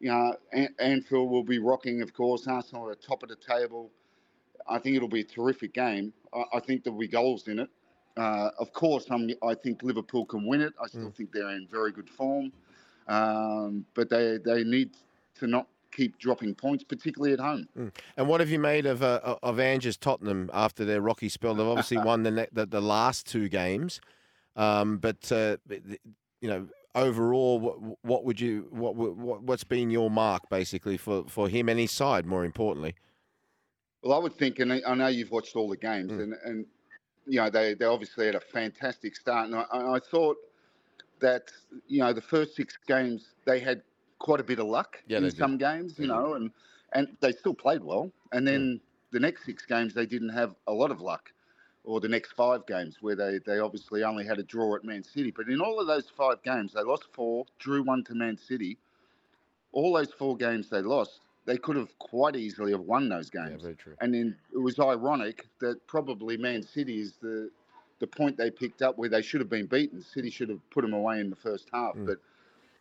you 0.04 0.10
know, 0.10 0.36
An- 0.52 0.74
Anfield 0.78 1.30
will 1.30 1.42
be 1.42 1.58
rocking, 1.58 2.02
of 2.02 2.12
course. 2.12 2.46
Arsenal 2.46 2.90
are 2.90 2.94
top 2.94 3.22
of 3.22 3.30
the 3.30 3.36
table. 3.36 3.90
I 4.68 4.78
think 4.78 4.96
it'll 4.96 5.08
be 5.08 5.22
a 5.22 5.24
terrific 5.24 5.72
game. 5.72 6.12
I, 6.34 6.42
I 6.56 6.60
think 6.60 6.84
there'll 6.84 6.98
be 6.98 7.08
goals 7.08 7.48
in 7.48 7.58
it. 7.58 7.70
Uh, 8.14 8.50
of 8.58 8.74
course, 8.74 9.06
I'm, 9.10 9.30
I 9.42 9.54
think 9.54 9.82
Liverpool 9.82 10.26
can 10.26 10.46
win 10.46 10.60
it. 10.60 10.74
I 10.80 10.88
still 10.88 11.10
think 11.10 11.32
they're 11.32 11.48
in 11.48 11.66
very 11.70 11.90
good 11.90 12.10
form, 12.10 12.52
um, 13.08 13.86
but 13.94 14.10
they 14.10 14.36
they 14.44 14.62
need 14.62 14.90
to 15.36 15.46
not 15.46 15.68
keep 15.90 16.18
dropping 16.18 16.54
points, 16.54 16.84
particularly 16.84 17.32
at 17.32 17.40
home. 17.40 17.66
And 18.18 18.28
what 18.28 18.40
have 18.40 18.50
you 18.50 18.58
made 18.58 18.84
of 18.84 19.02
uh, 19.02 19.36
of 19.42 19.58
Ange's 19.58 19.96
Tottenham 19.96 20.50
after 20.52 20.84
their 20.84 21.00
rocky 21.00 21.30
spell? 21.30 21.54
They've 21.54 21.66
obviously 21.66 21.96
won 22.10 22.24
the, 22.24 22.46
the 22.52 22.66
the 22.66 22.82
last 22.82 23.26
two 23.26 23.48
games, 23.48 24.02
um, 24.54 24.98
but 24.98 25.32
uh, 25.32 25.56
you 26.40 26.48
know 26.48 26.68
overall, 26.94 27.58
what, 27.60 27.98
what 28.04 28.24
would 28.24 28.40
you 28.40 28.68
what, 28.70 28.94
what 28.96 29.42
what's 29.42 29.64
been 29.64 29.90
your 29.90 30.10
mark 30.10 30.48
basically 30.48 30.96
for, 30.96 31.24
for 31.28 31.48
him 31.48 31.68
and 31.68 31.78
his 31.80 31.92
side? 31.92 32.26
More 32.26 32.44
importantly, 32.44 32.94
Well, 34.02 34.12
I 34.18 34.22
would 34.22 34.34
think, 34.36 34.58
and 34.58 34.72
I 34.72 34.94
know 34.94 35.06
you've 35.06 35.30
watched 35.30 35.56
all 35.56 35.68
the 35.68 35.76
games, 35.76 36.10
Mm. 36.12 36.22
and, 36.22 36.34
and 36.44 36.66
you 37.26 37.40
know 37.40 37.50
they, 37.50 37.74
they 37.74 37.84
obviously 37.86 38.26
had 38.26 38.34
a 38.34 38.40
fantastic 38.40 39.16
start, 39.16 39.46
and 39.46 39.56
I, 39.56 39.64
I 39.96 39.98
thought 40.00 40.36
that 41.20 41.52
you 41.88 42.00
know 42.00 42.12
the 42.12 42.22
first 42.22 42.56
six 42.56 42.78
games 42.86 43.34
they 43.46 43.60
had 43.60 43.82
quite 44.18 44.40
a 44.40 44.44
bit 44.44 44.58
of 44.58 44.66
luck 44.66 45.02
Yeah, 45.06 45.18
in 45.18 45.24
they 45.24 45.30
did. 45.30 45.38
some 45.38 45.58
games, 45.58 45.98
you 45.98 46.06
know, 46.06 46.34
and 46.34 46.52
and 46.92 47.16
they 47.20 47.32
still 47.32 47.54
played 47.54 47.82
well, 47.84 48.12
and 48.32 48.46
then 48.46 48.80
the 49.12 49.20
next 49.20 49.44
six 49.46 49.66
games 49.66 49.94
they 49.94 50.06
didn't 50.06 50.30
have 50.30 50.56
a 50.66 50.72
lot 50.72 50.90
of 50.90 51.00
luck, 51.00 51.32
or 51.84 52.00
the 52.00 52.08
next 52.08 52.32
five 52.32 52.66
games 52.66 52.96
where 53.00 53.14
they 53.14 53.38
they 53.46 53.58
obviously 53.58 54.02
only 54.02 54.24
had 54.24 54.38
a 54.38 54.42
draw 54.42 54.74
at 54.74 54.84
Man 54.84 55.02
City, 55.04 55.30
but 55.30 55.48
in 55.48 55.60
all 55.60 55.78
of 55.80 55.86
those 55.86 56.08
five 56.08 56.42
games 56.42 56.72
they 56.72 56.82
lost 56.82 57.04
four, 57.12 57.44
drew 57.58 57.82
one 57.82 58.02
to 58.04 58.14
Man 58.14 58.36
City. 58.36 58.78
All 59.72 59.92
those 59.94 60.12
four 60.12 60.36
games 60.36 60.68
they 60.70 60.82
lost, 60.82 61.20
they 61.46 61.56
could 61.58 61.76
have 61.76 61.96
quite 61.98 62.36
easily 62.36 62.72
have 62.72 62.80
won 62.82 63.08
those 63.08 63.30
yeah, 63.34 63.48
games. 63.48 63.62
very 63.62 63.74
true. 63.74 63.94
And 64.00 64.14
then 64.14 64.36
it 64.52 64.58
was 64.58 64.78
ironic 64.78 65.46
that 65.60 65.86
probably 65.86 66.36
Man 66.36 66.62
City 66.62 67.00
is 67.00 67.14
the 67.20 67.50
the 68.00 68.06
point 68.06 68.36
they 68.36 68.50
picked 68.50 68.82
up 68.82 68.98
where 68.98 69.08
they 69.08 69.22
should 69.22 69.40
have 69.40 69.48
been 69.50 69.66
beaten. 69.66 70.02
City 70.02 70.30
should 70.30 70.48
have 70.48 70.58
put 70.70 70.82
them 70.82 70.92
away 70.94 71.20
in 71.20 71.30
the 71.30 71.36
first 71.36 71.68
half. 71.72 71.94
Mm. 71.94 72.06
But 72.06 72.18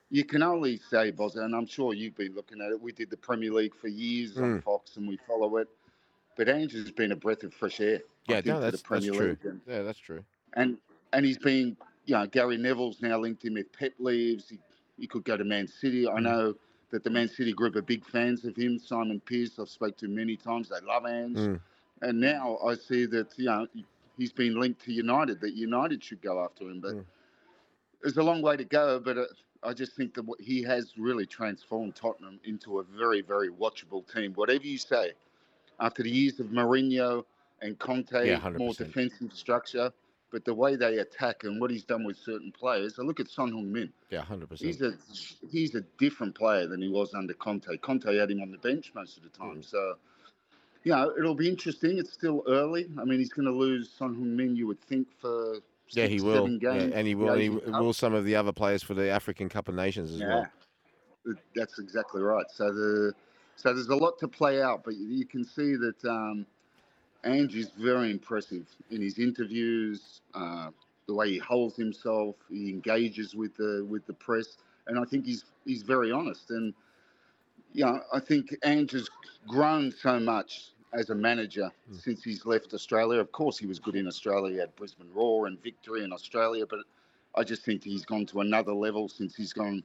you 0.09 0.23
can 0.25 0.41
only 0.43 0.77
say, 0.77 1.11
Boz, 1.11 1.35
and 1.35 1.55
I'm 1.55 1.67
sure 1.67 1.93
you've 1.93 2.15
been 2.15 2.33
looking 2.35 2.61
at 2.61 2.71
it. 2.71 2.81
We 2.81 2.91
did 2.91 3.09
the 3.09 3.17
Premier 3.17 3.51
League 3.51 3.75
for 3.75 3.87
years 3.87 4.37
on 4.37 4.59
Mm. 4.59 4.63
Fox 4.63 4.97
and 4.97 5.07
we 5.07 5.17
follow 5.27 5.57
it. 5.57 5.67
But 6.35 6.49
Andrew's 6.49 6.91
been 6.91 7.11
a 7.11 7.15
breath 7.15 7.43
of 7.43 7.53
fresh 7.53 7.79
air. 7.79 8.01
I 8.29 8.33
Yeah, 8.33 8.41
no, 8.45 8.59
that's 8.61 8.81
the 8.81 8.87
Premier 8.87 9.11
that's 9.11 9.17
true. 9.17 9.37
And, 9.51 9.61
Yeah, 9.67 9.81
that's 9.83 9.99
true. 9.99 10.23
and 10.53 10.77
and 11.13 11.25
he's 11.25 11.37
been, 11.37 11.77
you 12.05 12.15
know, 12.15 12.25
Gary 12.25 12.57
Neville's 12.57 13.01
now 13.01 13.19
linked 13.19 13.43
him. 13.45 13.57
If 13.57 13.71
Pep 13.71 13.93
leaves, 13.99 14.49
he, 14.49 14.57
he 14.97 15.05
could 15.07 15.23
go 15.23 15.37
to 15.37 15.43
Man 15.43 15.67
City. 15.67 16.07
I 16.07 16.13
Mm. 16.13 16.23
know 16.23 16.55
that 16.91 17.03
the 17.03 17.09
Man 17.09 17.27
City 17.27 17.53
group 17.53 17.75
are 17.75 17.81
big 17.81 18.05
fans 18.05 18.45
of 18.45 18.55
him. 18.55 18.79
Simon 18.79 19.19
Pearce, 19.19 19.59
I've 19.59 19.69
spoke 19.69 19.97
to 19.97 20.07
many 20.07 20.35
times. 20.35 20.69
They 20.69 20.79
love 20.85 21.05
Ange, 21.05 21.37
Mm. 21.37 21.59
and 22.01 22.19
now 22.19 22.57
I 22.65 22.75
see 22.75 23.05
that 23.07 23.37
you 23.37 23.45
know 23.45 23.67
he's 24.17 24.31
been 24.31 24.59
linked 24.59 24.81
to 24.85 24.93
United. 24.93 25.39
That 25.41 25.53
United 25.53 26.03
should 26.03 26.21
go 26.21 26.43
after 26.43 26.63
him, 26.69 26.79
but 26.79 26.95
Mm. 26.95 27.05
there's 28.01 28.17
a 28.17 28.23
long 28.23 28.41
way 28.41 28.57
to 28.57 28.63
go. 28.65 28.99
But 28.99 29.17
uh, 29.17 29.25
I 29.63 29.73
just 29.73 29.93
think 29.95 30.13
that 30.15 30.23
what- 30.23 30.41
he 30.41 30.61
has 30.63 30.97
really 30.97 31.25
transformed 31.25 31.95
Tottenham 31.95 32.39
into 32.43 32.79
a 32.79 32.83
very, 32.83 33.21
very 33.21 33.49
watchable 33.49 34.05
team. 34.11 34.33
Whatever 34.33 34.65
you 34.65 34.77
say, 34.77 35.13
after 35.79 36.03
the 36.03 36.09
years 36.09 36.39
of 36.39 36.47
Mourinho 36.47 37.25
and 37.63 37.79
Conte, 37.79 38.25
Yeah, 38.25 38.49
more 38.57 38.73
defensive 38.73 39.33
structure. 39.33 39.91
But 40.31 40.45
the 40.45 40.53
way 40.53 40.75
they 40.75 40.97
attack 40.97 41.43
and 41.43 41.61
what 41.61 41.69
he's 41.69 41.83
done 41.83 42.03
with 42.03 42.17
certain 42.17 42.51
players, 42.51 42.97
I 42.97 43.03
look 43.03 43.19
at 43.19 43.29
Son 43.29 43.51
Heung-min. 43.51 43.93
Yeah, 44.09 44.21
hundred 44.21 44.49
percent. 44.49 44.67
He's 44.67 44.81
a 44.81 44.93
he's 45.47 45.75
a 45.75 45.81
different 45.99 46.33
player 46.33 46.65
than 46.67 46.81
he 46.81 46.89
was 46.89 47.13
under 47.13 47.35
Conte. 47.35 47.77
Conte 47.77 48.15
had 48.17 48.31
him 48.31 48.41
on 48.41 48.51
the 48.51 48.57
bench 48.57 48.91
most 48.95 49.17
of 49.17 49.23
the 49.23 49.29
time. 49.29 49.57
Mm. 49.57 49.65
So, 49.65 49.95
you 50.83 50.91
know, 50.91 51.13
it'll 51.15 51.35
be 51.35 51.47
interesting. 51.47 51.99
It's 51.99 52.11
still 52.11 52.43
early. 52.47 52.89
I 52.99 53.05
mean, 53.05 53.19
he's 53.19 53.31
going 53.31 53.45
to 53.45 53.51
lose 53.51 53.91
Son 53.91 54.15
Heung-min, 54.15 54.55
you 54.55 54.65
would 54.65 54.81
think, 54.81 55.07
for 55.21 55.57
Yeah, 55.91 56.07
six, 56.07 56.13
he 56.13 56.21
will. 56.21 56.33
seven 56.33 56.59
Yeah, 56.59 56.71
and 56.71 57.07
he 57.07 57.13
will. 57.13 57.33
And 57.33 57.41
he 57.41 57.49
will 57.49 57.93
some 57.93 58.15
of 58.15 58.25
the 58.25 58.35
other 58.35 58.51
players 58.51 58.81
for 58.81 58.95
the 58.95 59.09
African 59.09 59.49
Cup 59.49 59.67
of 59.67 59.75
Nations 59.75 60.11
as 60.11 60.19
well. 60.19 60.47
Yeah, 61.25 61.33
that's 61.55 61.77
exactly 61.77 62.23
right. 62.23 62.45
So 62.49 62.73
the 62.73 63.13
so 63.55 63.71
there's 63.71 63.89
a 63.89 63.95
lot 63.95 64.17
to 64.17 64.27
play 64.27 64.63
out, 64.63 64.83
but 64.83 64.95
you 64.95 65.25
can 65.27 65.45
see 65.45 65.75
that 65.75 66.03
um, 66.05 66.47
Ange 67.25 67.55
is 67.55 67.69
very 67.77 68.11
impressive 68.11 68.67
in 68.91 69.01
his 69.01 69.19
interviews, 69.19 70.21
uh, 70.33 70.69
the 71.07 71.13
way 71.13 71.31
he 71.31 71.37
holds 71.37 71.75
himself, 71.75 72.35
he 72.49 72.69
engages 72.69 73.35
with 73.35 73.55
the 73.55 73.85
with 73.89 74.05
the 74.05 74.13
press, 74.13 74.57
and 74.87 74.97
I 74.99 75.03
think 75.05 75.25
he's 75.25 75.45
he's 75.65 75.83
very 75.83 76.11
honest. 76.11 76.49
And 76.49 76.73
you 77.73 77.85
know, 77.85 78.01
I 78.13 78.19
think 78.19 78.55
Ange 78.63 78.91
has 78.91 79.09
grown 79.47 79.91
so 79.91 80.19
much 80.19 80.69
as 80.93 81.09
a 81.09 81.15
manager 81.15 81.71
Mm. 81.91 82.01
since 82.01 82.23
he's 82.23 82.45
left 82.45 82.73
Australia. 82.73 83.19
Of 83.19 83.31
course, 83.31 83.57
he 83.57 83.65
was 83.65 83.79
good 83.79 83.95
in 83.95 84.07
Australia. 84.07 84.53
He 84.53 84.59
had 84.59 84.75
Brisbane 84.75 85.09
Roar 85.13 85.47
and 85.47 85.61
victory 85.61 86.03
in 86.03 86.13
Australia, 86.13 86.65
but 86.67 86.79
I 87.35 87.43
just 87.43 87.63
think 87.63 87.83
he's 87.83 88.05
gone 88.05 88.25
to 88.27 88.41
another 88.41 88.73
level 88.73 89.09
since 89.09 89.35
he's 89.35 89.53
gone 89.53 89.83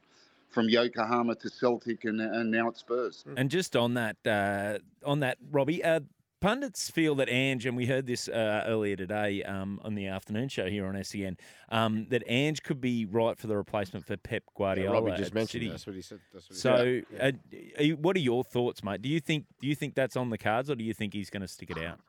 from 0.50 0.68
Yokohama 0.68 1.34
to 1.36 1.48
Celtic 1.48 2.04
and, 2.04 2.20
and 2.20 2.50
now 2.50 2.68
at 2.68 2.76
Spurs. 2.76 3.24
And 3.36 3.50
just 3.50 3.74
on 3.74 3.94
that, 3.94 4.16
uh, 4.26 4.78
on 5.04 5.20
that, 5.20 5.38
Robbie, 5.50 5.82
uh, 5.82 6.00
pundits 6.40 6.90
feel 6.90 7.14
that 7.16 7.28
Ange, 7.28 7.66
and 7.66 7.76
we 7.76 7.86
heard 7.86 8.06
this 8.06 8.28
uh, 8.28 8.64
earlier 8.66 8.96
today 8.96 9.42
um, 9.42 9.80
on 9.84 9.94
the 9.94 10.06
afternoon 10.06 10.48
show 10.48 10.66
here 10.68 10.86
on 10.86 11.02
SEN, 11.02 11.36
um, 11.70 12.06
that 12.10 12.22
Ange 12.26 12.62
could 12.62 12.80
be 12.80 13.06
right 13.06 13.36
for 13.38 13.46
the 13.46 13.56
replacement 13.56 14.06
for 14.06 14.16
Pep 14.16 14.42
Yeah, 14.46 14.52
Guardiola. 14.56 15.00
Robbie 15.02 15.10
just 15.16 15.30
at 15.30 15.34
mentioned 15.34 15.50
City. 15.62 15.68
That's 15.70 15.86
what 15.86 15.96
he 15.96 16.02
said. 16.02 16.20
That's 16.32 16.48
what 16.48 16.54
he 16.54 16.60
So, 16.60 17.16
said. 17.18 17.40
uh, 17.52 17.56
are 17.80 17.82
you- 17.84 17.96
what 17.96 18.16
are 18.16 18.20
your 18.20 18.44
thoughts, 18.44 18.82
mate? 18.82 19.02
Do 19.02 19.08
you 19.08 19.20
think 19.20 19.46
do 19.60 19.66
you 19.66 19.74
think 19.74 19.94
that's 19.94 20.16
on 20.16 20.30
the 20.30 20.38
cards, 20.38 20.70
or 20.70 20.74
do 20.76 20.84
you 20.84 20.94
think 20.94 21.12
he's 21.12 21.30
going 21.30 21.42
to 21.42 21.48
stick 21.48 21.70
it 21.70 21.78
out? 21.78 22.00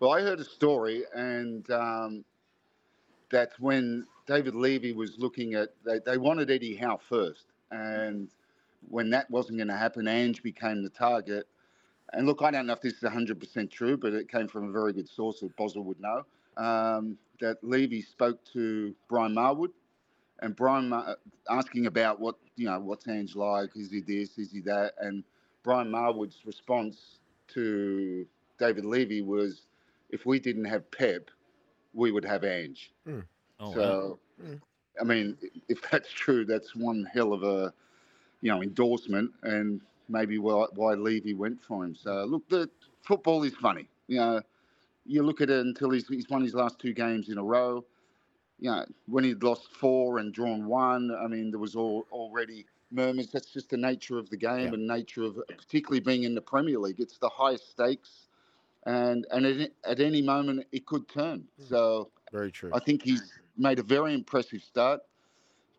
Well, 0.00 0.12
I 0.12 0.20
heard 0.22 0.40
a 0.40 0.44
story, 0.44 1.04
and 1.14 1.68
um, 1.70 2.24
that 3.30 3.52
when 3.58 4.06
David 4.26 4.54
Levy 4.54 4.92
was 4.92 5.18
looking 5.18 5.54
at, 5.54 5.70
they, 5.84 5.98
they 6.00 6.18
wanted 6.18 6.50
Eddie 6.50 6.76
Howe 6.76 6.98
first, 6.98 7.46
and 7.70 8.28
when 8.88 9.08
that 9.10 9.30
wasn't 9.30 9.58
going 9.58 9.68
to 9.68 9.76
happen, 9.76 10.06
Ange 10.06 10.42
became 10.42 10.82
the 10.82 10.90
target. 10.90 11.46
And 12.16 12.26
look, 12.26 12.42
I 12.42 12.50
don't 12.50 12.66
know 12.66 12.72
if 12.72 12.80
this 12.80 12.94
is 12.94 13.02
100% 13.02 13.70
true, 13.70 13.96
but 13.96 14.12
it 14.12 14.28
came 14.30 14.48
from 14.48 14.68
a 14.68 14.72
very 14.72 14.92
good 14.92 15.08
source 15.08 15.40
that 15.40 15.54
Boswell 15.56 15.84
would 15.84 16.00
know. 16.00 16.24
Um, 16.56 17.18
that 17.40 17.62
Levy 17.62 18.00
spoke 18.00 18.44
to 18.52 18.94
Brian 19.08 19.34
Marwood, 19.34 19.70
and 20.40 20.54
Brian 20.54 20.88
Mar- 20.88 21.16
asking 21.50 21.86
about 21.86 22.20
what 22.20 22.36
you 22.56 22.66
know, 22.66 22.78
what's 22.78 23.08
Ange 23.08 23.34
like? 23.34 23.70
Is 23.76 23.90
he 23.90 24.00
this? 24.00 24.38
Is 24.38 24.52
he 24.52 24.60
that? 24.60 24.94
And 24.98 25.24
Brian 25.62 25.90
Marwood's 25.90 26.46
response 26.46 27.18
to 27.48 28.26
David 28.58 28.84
Levy 28.84 29.22
was, 29.22 29.62
if 30.10 30.26
we 30.26 30.38
didn't 30.38 30.66
have 30.66 30.88
Pep, 30.90 31.30
we 31.92 32.12
would 32.12 32.24
have 32.24 32.44
Ange. 32.44 32.92
Oh, 33.60 33.70
wow. 33.70 33.74
so, 33.74 34.18
Mm. 34.42 34.60
I 35.00 35.04
mean, 35.04 35.36
if 35.68 35.80
that's 35.90 36.10
true, 36.12 36.44
that's 36.44 36.74
one 36.74 37.08
hell 37.12 37.32
of 37.32 37.42
a, 37.42 37.72
you 38.40 38.50
know, 38.50 38.62
endorsement, 38.62 39.32
and 39.42 39.80
maybe 40.08 40.38
why, 40.38 40.66
why 40.74 40.94
Levy 40.94 41.34
went 41.34 41.62
for 41.62 41.84
him. 41.84 41.94
So, 41.94 42.24
look, 42.24 42.48
the 42.48 42.68
football 43.02 43.42
is 43.42 43.54
funny. 43.54 43.88
You 44.06 44.18
know, 44.18 44.42
you 45.06 45.22
look 45.22 45.40
at 45.40 45.50
it 45.50 45.64
until 45.64 45.90
he's, 45.90 46.06
he's 46.08 46.28
won 46.28 46.42
his 46.42 46.54
last 46.54 46.78
two 46.78 46.92
games 46.92 47.28
in 47.28 47.38
a 47.38 47.42
row. 47.42 47.84
You 48.60 48.70
know, 48.70 48.84
when 49.06 49.24
he'd 49.24 49.42
lost 49.42 49.68
four 49.74 50.18
and 50.18 50.32
drawn 50.32 50.66
one, 50.66 51.10
I 51.14 51.26
mean, 51.26 51.50
there 51.50 51.58
was 51.58 51.74
all, 51.74 52.06
already 52.12 52.66
murmurs. 52.90 53.30
That's 53.30 53.50
just 53.50 53.70
the 53.70 53.76
nature 53.76 54.18
of 54.18 54.30
the 54.30 54.36
game 54.36 54.68
Yeah. 54.68 54.74
and 54.74 54.86
nature 54.86 55.24
of, 55.24 55.38
particularly 55.48 56.00
being 56.00 56.24
in 56.24 56.34
the 56.34 56.40
Premier 56.40 56.78
League. 56.78 57.00
It's 57.00 57.18
the 57.18 57.28
highest 57.28 57.70
stakes, 57.70 58.28
and 58.86 59.26
and 59.32 59.44
at, 59.44 59.70
at 59.84 60.00
any 60.00 60.22
moment 60.22 60.66
it 60.72 60.86
could 60.86 61.08
turn. 61.08 61.44
Hmm. 61.58 61.64
So 61.66 62.10
Very 62.32 62.52
true. 62.52 62.70
I 62.72 62.78
think 62.78 63.02
he's 63.02 63.32
made 63.56 63.78
a 63.78 63.82
very 63.82 64.14
impressive 64.14 64.62
start, 64.62 65.00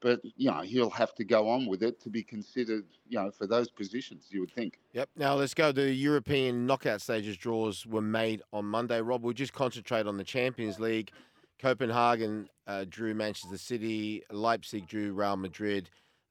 but 0.05 0.21
you 0.37 0.51
know 0.51 0.61
he'll 0.61 0.91
have 0.91 1.15
to 1.15 1.23
go 1.23 1.49
on 1.49 1.65
with 1.65 1.81
it 1.81 1.99
to 1.99 2.11
be 2.11 2.21
considered, 2.21 2.85
you 3.09 3.17
know, 3.17 3.31
for 3.31 3.47
those 3.47 3.71
positions. 3.71 4.27
You 4.29 4.41
would 4.41 4.51
think. 4.51 4.77
Yep. 4.93 5.09
Now 5.17 5.33
let's 5.33 5.55
go. 5.55 5.71
The 5.71 5.91
European 5.91 6.67
knockout 6.67 7.01
stages 7.01 7.35
draws 7.37 7.87
were 7.87 8.03
made 8.03 8.43
on 8.53 8.65
Monday. 8.65 9.01
Rob, 9.01 9.23
we'll 9.23 9.33
just 9.33 9.53
concentrate 9.53 10.05
on 10.05 10.17
the 10.17 10.23
Champions 10.23 10.79
League. 10.79 11.09
Copenhagen 11.57 12.47
uh, 12.67 12.85
drew 12.87 13.15
Manchester 13.15 13.57
City. 13.57 14.21
Leipzig 14.29 14.87
drew 14.87 15.11
Real 15.11 15.37
Madrid. 15.37 15.89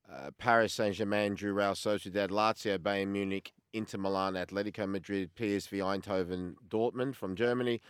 Uh, 0.08 0.30
Paris 0.38 0.72
Saint 0.72 0.94
Germain 0.94 1.34
drew 1.34 1.52
Real 1.52 1.72
Sociedad. 1.72 2.28
Lazio, 2.28 2.78
Bayern 2.78 3.08
Munich, 3.08 3.52
Inter 3.72 3.98
Milan, 3.98 4.34
Atletico 4.34 4.88
Madrid, 4.88 5.32
PSV 5.34 5.80
Eindhoven, 5.80 6.54
Dortmund 6.68 7.16
from 7.16 7.34
Germany. 7.34 7.80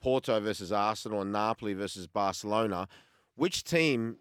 Porto 0.00 0.40
versus 0.40 0.72
Arsenal 0.72 1.20
and 1.20 1.32
Napoli 1.32 1.74
versus 1.74 2.06
Barcelona. 2.06 2.88
Which 3.34 3.62
team 3.62 4.16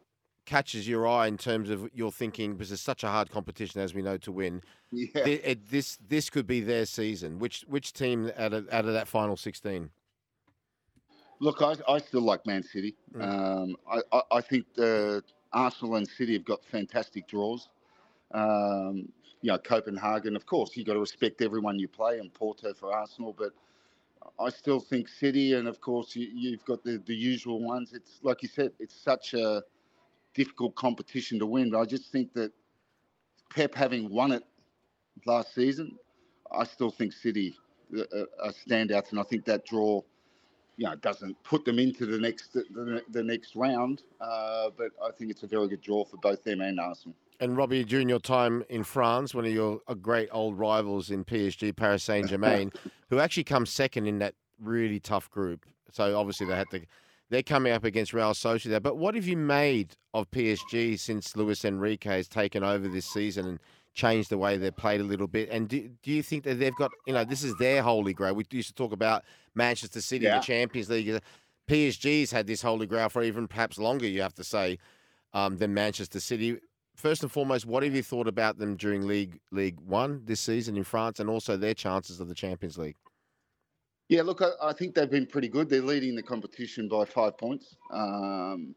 catches 0.47 0.87
your 0.87 1.07
eye 1.07 1.27
in 1.27 1.37
terms 1.37 1.69
of 1.69 1.87
your 1.93 2.11
thinking? 2.11 2.53
Because 2.53 2.71
it's 2.71 2.81
such 2.81 3.03
a 3.03 3.07
hard 3.07 3.29
competition, 3.29 3.79
as 3.81 3.93
we 3.93 4.01
know, 4.01 4.17
to 4.17 4.31
win 4.31 4.63
Yeah. 4.91 5.23
thi- 5.23 5.33
it, 5.33 5.69
this 5.69 5.99
this 6.07 6.31
could 6.31 6.47
be 6.47 6.61
their 6.61 6.85
season. 6.87 7.37
Which 7.37 7.65
which 7.67 7.93
team 7.93 8.31
out 8.35 8.53
of 8.53 8.67
out 8.71 8.85
of 8.85 8.93
that 8.93 9.07
final 9.07 9.37
sixteen? 9.37 9.91
Look, 11.39 11.61
I, 11.61 11.75
I 11.87 11.99
still 11.99 12.21
like 12.21 12.47
Man 12.47 12.63
City. 12.63 12.95
Mm. 13.13 13.21
Um, 13.21 13.77
I, 13.87 14.01
I, 14.11 14.21
I 14.37 14.41
think 14.41 14.65
the 14.73 15.23
Arsenal 15.53 15.97
and 15.97 16.07
City 16.07 16.33
have 16.33 16.45
got 16.45 16.65
fantastic 16.65 17.27
draws. 17.27 17.69
Um, 18.33 19.09
you 19.41 19.51
know, 19.51 19.59
Copenhagen, 19.59 20.35
of 20.35 20.47
course, 20.47 20.75
you've 20.75 20.87
got 20.87 20.93
to 20.93 20.99
respect 20.99 21.43
everyone 21.43 21.77
you 21.77 21.87
play, 21.87 22.17
and 22.17 22.33
Porto 22.33 22.73
for 22.73 22.91
Arsenal, 22.91 23.35
but 23.37 23.51
I 24.39 24.49
still 24.49 24.79
think 24.79 25.07
City, 25.07 25.53
and 25.53 25.67
of 25.67 25.79
course, 25.79 26.15
you, 26.15 26.27
you've 26.33 26.65
got 26.65 26.83
the, 26.83 27.01
the 27.05 27.13
usual 27.15 27.59
ones. 27.63 27.93
It's 27.93 28.19
like 28.23 28.41
you 28.41 28.49
said, 28.49 28.71
it's 28.79 28.95
such 28.95 29.35
a 29.35 29.63
difficult 30.37 30.75
competition 30.75 31.39
to 31.39 31.45
win. 31.45 31.71
But 31.71 31.79
I 31.79 31.85
just 31.85 32.11
think 32.11 32.33
that 32.33 32.53
Pep 33.53 33.75
having 33.75 34.09
won 34.09 34.31
it 34.31 34.43
last 35.25 35.53
season, 35.53 35.97
I 36.51 36.63
still 36.63 36.91
think 36.91 37.11
City 37.11 37.57
uh, 37.97 38.01
uh, 38.01 38.25
are 38.43 38.51
standouts, 38.51 39.11
and 39.11 39.19
I 39.19 39.23
think 39.23 39.43
that 39.45 39.65
draw 39.65 40.01
you 40.77 40.85
know, 40.85 40.95
doesn't 40.95 41.35
put 41.43 41.65
them 41.65 41.79
into 41.79 42.05
the 42.05 42.19
next 42.19 42.53
the, 42.53 43.01
the 43.09 43.23
next 43.23 43.55
round. 43.55 44.03
Uh, 44.21 44.69
but 44.77 44.91
I 45.03 45.09
think 45.17 45.31
it's 45.31 45.43
a 45.43 45.47
very 45.47 45.67
good 45.67 45.81
draw 45.81 46.05
for 46.05 46.17
both 46.17 46.43
them 46.43 46.61
and 46.61 46.79
Arsenal. 46.79 47.15
And 47.39 47.57
Robbie, 47.57 47.83
during 47.83 48.09
your 48.09 48.19
time 48.19 48.63
in 48.69 48.83
France, 48.83 49.35
one 49.35 49.45
of 49.45 49.51
your 49.51 49.81
uh, 49.87 49.95
great 49.95 50.29
old 50.31 50.57
rivals 50.57 51.11
in 51.11 51.25
PSG, 51.25 51.75
Paris 51.75 52.03
Saint 52.03 52.29
Germain, 52.29 52.71
who 53.09 53.19
actually 53.19 53.43
comes 53.43 53.71
second 53.71 54.07
in 54.07 54.19
that 54.19 54.35
really 54.59 54.99
tough 54.99 55.29
group. 55.29 55.65
So 55.91 56.17
obviously 56.17 56.47
they 56.47 56.55
had 56.55 56.69
to. 56.71 56.81
They're 57.29 57.43
coming 57.43 57.73
up 57.73 57.83
against 57.83 58.13
Real 58.13 58.31
Sociedad. 58.31 58.81
But 58.81 58.97
what 58.97 59.15
have 59.15 59.27
you 59.27 59.35
made 59.37 59.95
of 60.13 60.29
PSG 60.31 60.97
since 60.99 61.35
Luis 61.35 61.65
Enrique 61.65 62.09
has 62.09 62.27
taken 62.27 62.63
over 62.63 62.87
this 62.87 63.05
season 63.05 63.45
and 63.47 63.59
changed 63.93 64.29
the 64.29 64.37
way 64.37 64.55
they've 64.57 64.75
played 64.75 65.01
a 65.01 65.03
little 65.03 65.27
bit? 65.27 65.49
And 65.49 65.67
do, 65.67 65.89
do 66.03 66.11
you 66.11 66.23
think 66.23 66.43
that 66.45 66.55
they've 66.59 66.75
got, 66.75 66.91
you 67.05 67.13
know, 67.13 67.25
this 67.25 67.43
is 67.43 67.55
their 67.57 67.81
holy 67.81 68.13
grail? 68.13 68.33
We 68.33 68.45
used 68.51 68.69
to 68.69 68.73
talk 68.75 68.93
about 68.93 69.23
Manchester 69.55 69.99
City, 70.01 70.25
Yeah. 70.25 70.37
the 70.39 70.43
Champions 70.45 70.89
League. 70.89 71.19
PSG's 71.69 72.31
had 72.31 72.47
this 72.47 72.61
holy 72.61 72.87
grail 72.87 73.09
for 73.09 73.21
even 73.23 73.47
perhaps 73.47 73.77
longer, 73.77 74.07
you 74.07 74.21
have 74.21 74.33
to 74.35 74.43
say, 74.43 74.77
um, 75.33 75.57
than 75.57 75.73
Manchester 75.73 76.21
City. 76.21 76.57
First 76.95 77.23
and 77.23 77.31
foremost, 77.31 77.65
what 77.65 77.83
have 77.83 77.93
you 77.93 78.01
thought 78.03 78.27
about 78.27 78.57
them 78.57 78.75
during 78.77 79.05
League 79.05 79.39
League 79.51 79.79
One 79.81 80.21
this 80.25 80.39
season 80.39 80.77
in 80.77 80.83
France, 80.83 81.19
and 81.19 81.29
also 81.29 81.57
their 81.57 81.73
chances 81.73 82.19
of 82.21 82.27
the 82.29 82.33
Champions 82.33 82.77
League? 82.77 82.95
Yeah, 84.09 84.23
look, 84.23 84.41
I, 84.41 84.51
I 84.61 84.73
think 84.73 84.95
they've 84.95 85.09
been 85.09 85.25
pretty 85.25 85.49
good. 85.49 85.69
They're 85.69 85.81
leading 85.81 86.15
the 86.15 86.23
competition 86.23 86.87
by 86.87 87.05
five 87.05 87.37
points. 87.37 87.75
Um, 87.91 88.75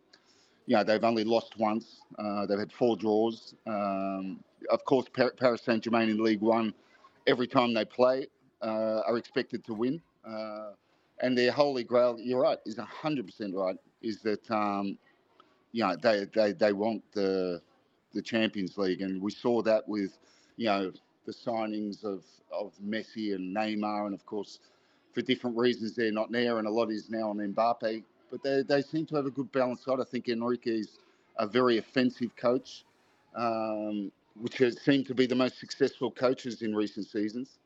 you 0.66 0.76
know, 0.76 0.84
they've 0.84 1.04
only 1.04 1.24
lost 1.24 1.58
once. 1.58 2.00
Uh, 2.18 2.46
they've 2.46 2.58
had 2.58 2.72
four 2.72 2.96
draws. 2.96 3.54
Um, 3.66 4.40
of 4.70 4.84
course, 4.84 5.06
Paris 5.38 5.62
Saint 5.62 5.84
Germain 5.84 6.10
in 6.10 6.22
League 6.22 6.40
One, 6.40 6.74
every 7.26 7.46
time 7.46 7.74
they 7.74 7.84
play, 7.84 8.26
uh, 8.62 9.02
are 9.06 9.18
expected 9.18 9.64
to 9.66 9.74
win. 9.74 10.00
Uh, 10.26 10.72
and 11.22 11.36
their 11.38 11.52
holy 11.52 11.84
grail, 11.84 12.18
you're 12.20 12.40
right, 12.42 12.58
is 12.66 12.76
100% 12.76 13.54
right, 13.54 13.76
is 14.02 14.22
that, 14.22 14.50
um, 14.50 14.98
you 15.72 15.84
know, 15.84 15.96
they, 15.96 16.26
they, 16.34 16.52
they 16.52 16.72
want 16.72 17.02
the, 17.12 17.62
the 18.14 18.22
Champions 18.22 18.78
League. 18.78 19.02
And 19.02 19.22
we 19.22 19.30
saw 19.30 19.62
that 19.62 19.88
with 19.88 20.18
you 20.56 20.66
know, 20.66 20.92
the 21.26 21.32
signings 21.32 22.04
of, 22.04 22.22
of 22.52 22.74
Messi 22.84 23.34
and 23.34 23.56
Neymar, 23.56 24.06
and 24.06 24.14
of 24.14 24.26
course, 24.26 24.58
for 25.12 25.22
different 25.22 25.56
reasons, 25.56 25.94
they're 25.94 26.12
not 26.12 26.30
there, 26.30 26.58
and 26.58 26.66
a 26.66 26.70
lot 26.70 26.90
is 26.90 27.10
now 27.10 27.30
on 27.30 27.38
Mbappe. 27.38 28.02
But 28.30 28.42
they, 28.42 28.62
they 28.62 28.82
seem 28.82 29.06
to 29.06 29.16
have 29.16 29.26
a 29.26 29.30
good 29.30 29.50
balance 29.50 29.84
side. 29.84 29.98
I 30.00 30.04
think 30.04 30.28
Enrique 30.28 30.70
is 30.70 30.98
a 31.38 31.46
very 31.46 31.78
offensive 31.78 32.34
coach, 32.36 32.84
um, 33.34 34.12
which 34.40 34.58
has 34.58 34.80
seemed 34.80 35.06
to 35.06 35.14
be 35.14 35.26
the 35.26 35.34
most 35.34 35.58
successful 35.58 36.10
coaches 36.10 36.62
in 36.62 36.74
recent 36.74 37.06
seasons. 37.06 37.58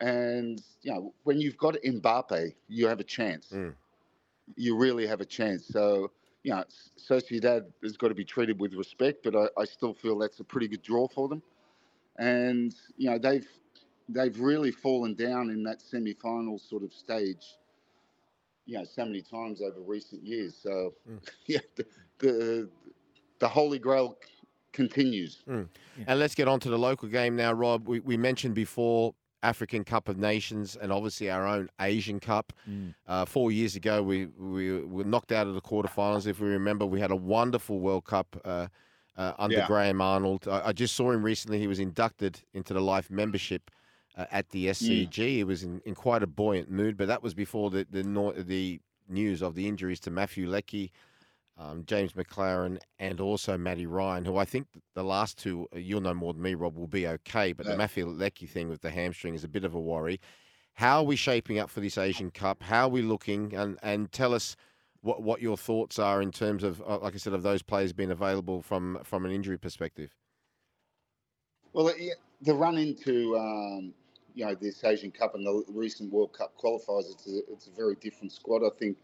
And 0.00 0.62
you 0.82 0.92
know, 0.92 1.14
when 1.24 1.40
you've 1.40 1.56
got 1.56 1.74
Mbappe, 1.84 2.54
you 2.68 2.86
have 2.86 3.00
a 3.00 3.04
chance. 3.04 3.48
Mm. 3.52 3.74
You 4.56 4.76
really 4.76 5.06
have 5.06 5.20
a 5.20 5.26
chance. 5.26 5.66
So 5.66 6.10
you 6.42 6.52
know, 6.52 6.64
Sociedad 6.98 7.66
has 7.82 7.96
got 7.96 8.08
to 8.08 8.14
be 8.14 8.24
treated 8.24 8.58
with 8.60 8.74
respect, 8.74 9.22
but 9.22 9.36
I, 9.36 9.60
I 9.60 9.64
still 9.64 9.92
feel 9.92 10.18
that's 10.18 10.40
a 10.40 10.44
pretty 10.44 10.68
good 10.68 10.82
draw 10.82 11.06
for 11.08 11.28
them. 11.28 11.42
And 12.18 12.74
you 12.96 13.10
know, 13.10 13.18
they've 13.18 13.46
they've 14.12 14.38
really 14.38 14.70
fallen 14.70 15.14
down 15.14 15.50
in 15.50 15.62
that 15.64 15.80
semi-final 15.80 16.58
sort 16.58 16.82
of 16.82 16.92
stage. 16.92 17.44
You 18.66 18.78
know, 18.78 18.84
so 18.84 19.04
many 19.04 19.22
times 19.22 19.60
over 19.62 19.80
recent 19.80 20.24
years. 20.24 20.54
So 20.62 20.94
Mm. 21.08 21.18
yeah, 21.46 21.58
the, 21.76 21.86
the 22.18 22.68
the 23.38 23.48
holy 23.48 23.78
grail 23.78 24.16
continues. 24.72 25.42
And 25.46 25.68
let's 26.20 26.34
get 26.34 26.46
on 26.46 26.60
to 26.60 26.70
the 26.70 26.78
local 26.78 27.08
game 27.08 27.34
now, 27.36 27.52
Rob. 27.52 27.88
We, 27.88 28.00
we 28.00 28.16
mentioned 28.16 28.54
before 28.54 29.14
African 29.42 29.82
Cup 29.82 30.08
of 30.08 30.18
Nations 30.18 30.76
and 30.80 30.92
obviously 30.92 31.30
our 31.30 31.46
own 31.46 31.68
Asian 31.80 32.20
Cup. 32.20 32.52
Mm. 32.68 32.94
Uh, 33.08 33.24
four 33.24 33.50
years 33.50 33.74
ago, 33.76 34.02
we, 34.02 34.26
we 34.26 34.80
were 34.82 35.04
knocked 35.04 35.32
out 35.32 35.46
of 35.46 35.54
the 35.54 35.60
quarterfinals. 35.62 36.26
If 36.26 36.38
we 36.40 36.48
remember, 36.48 36.84
we 36.86 37.00
had 37.00 37.10
a 37.10 37.16
wonderful 37.16 37.80
World 37.80 38.04
Cup 38.04 38.36
uh, 38.44 38.66
uh, 39.16 39.32
under 39.38 39.56
Yeah. 39.56 39.66
Graham 39.66 40.00
Arnold. 40.02 40.46
I, 40.46 40.68
I 40.68 40.72
just 40.72 40.94
saw 40.94 41.10
him 41.10 41.22
recently. 41.22 41.58
He 41.58 41.66
was 41.66 41.80
inducted 41.80 42.40
into 42.52 42.74
the 42.74 42.80
life 42.82 43.10
membership 43.10 43.70
uh, 44.20 44.26
at 44.30 44.50
the 44.50 44.66
SCG. 44.66 45.14
He 45.14 45.44
was 45.44 45.62
in, 45.62 45.80
in 45.84 45.94
quite 45.94 46.22
a 46.22 46.26
buoyant 46.26 46.70
mood, 46.70 46.96
but 46.96 47.08
that 47.08 47.22
was 47.22 47.34
before 47.34 47.70
the 47.70 47.86
the, 47.90 48.02
the 48.46 48.80
news 49.08 49.42
of 49.42 49.54
the 49.54 49.66
injuries 49.66 49.98
to 50.00 50.10
Matthew 50.10 50.48
Leckie, 50.48 50.92
um, 51.56 51.84
James 51.86 52.12
Maclaren, 52.12 52.78
and 52.98 53.20
also 53.20 53.56
Matty 53.56 53.86
Ryan, 53.86 54.24
who 54.24 54.36
I 54.36 54.44
think 54.44 54.66
the 54.94 55.02
last 55.02 55.38
two, 55.38 55.66
uh, 55.74 55.78
you'll 55.78 56.02
know 56.02 56.14
more 56.14 56.32
than 56.32 56.42
me, 56.42 56.54
Rob, 56.54 56.76
will 56.76 56.86
be 56.86 57.06
okay. 57.06 57.52
But 57.52 57.66
the 57.66 57.76
Matthew 57.76 58.06
Leckie 58.06 58.46
thing 58.46 58.68
with 58.68 58.82
the 58.82 58.90
hamstring 58.90 59.34
is 59.34 59.44
a 59.44 59.48
bit 59.48 59.64
of 59.64 59.74
a 59.74 59.80
worry. 59.80 60.20
How 60.74 60.98
are 60.98 61.04
we 61.04 61.16
shaping 61.16 61.58
up 61.58 61.70
for 61.70 61.80
this 61.80 61.98
Asian 61.98 62.30
Cup? 62.30 62.62
How 62.62 62.86
are 62.86 62.90
we 62.90 63.02
looking? 63.02 63.54
And 63.54 63.78
and 63.82 64.12
tell 64.12 64.34
us 64.34 64.54
what 65.00 65.22
what 65.22 65.40
your 65.40 65.56
thoughts 65.56 65.98
are 65.98 66.20
in 66.20 66.30
terms 66.30 66.62
of, 66.62 66.82
uh, 66.86 66.98
like 66.98 67.14
I 67.14 67.18
said, 67.18 67.32
of 67.32 67.42
those 67.42 67.62
players 67.62 67.94
being 67.94 68.10
available 68.10 68.60
from 68.60 69.00
from 69.02 69.24
an 69.24 69.32
injury 69.32 69.58
perspective. 69.58 70.14
Well, 71.72 71.88
uh, 71.88 71.92
the 72.42 72.54
run 72.54 72.78
into 72.78 73.36
um, 73.38 73.94
you 74.34 74.44
know 74.44 74.54
this 74.54 74.82
Asian 74.84 75.10
Cup 75.10 75.34
and 75.34 75.46
the 75.46 75.64
recent 75.68 76.12
World 76.12 76.32
Cup 76.32 76.52
qualifiers, 76.62 77.10
it's 77.10 77.26
a, 77.28 77.38
it's 77.52 77.66
a 77.66 77.70
very 77.70 77.96
different 77.96 78.32
squad. 78.32 78.64
I 78.64 78.70
think 78.78 78.96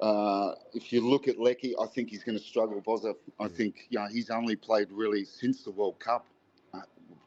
uh, 0.00 0.52
if 0.72 0.92
you 0.92 1.00
look 1.00 1.28
at 1.28 1.38
Leckie, 1.38 1.74
I 1.80 1.86
think 1.86 2.10
he's 2.10 2.24
going 2.24 2.38
to 2.38 2.44
struggle. 2.44 2.80
Bozza, 2.80 3.14
I 3.40 3.48
think 3.48 3.86
you 3.90 3.98
know 3.98 4.06
he's 4.06 4.30
only 4.30 4.56
played 4.56 4.90
really 4.90 5.24
since 5.24 5.62
the 5.62 5.70
World 5.70 5.98
Cup 5.98 6.26
uh, 6.72 6.80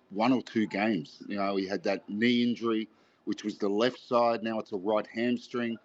one 0.10 0.34
or 0.34 0.42
two 0.42 0.68
games. 0.68 1.24
You 1.28 1.38
know, 1.38 1.56
he 1.56 1.68
had 1.68 1.84
that 1.84 2.08
knee 2.10 2.44
injury, 2.44 2.88
which 3.26 3.44
was 3.44 3.58
the 3.58 3.70
left 3.70 4.00
side. 4.00 4.44
Now 4.44 4.60
it's 4.60 4.72
a 4.74 4.78
right 4.78 5.08
hamstring. 5.08 5.78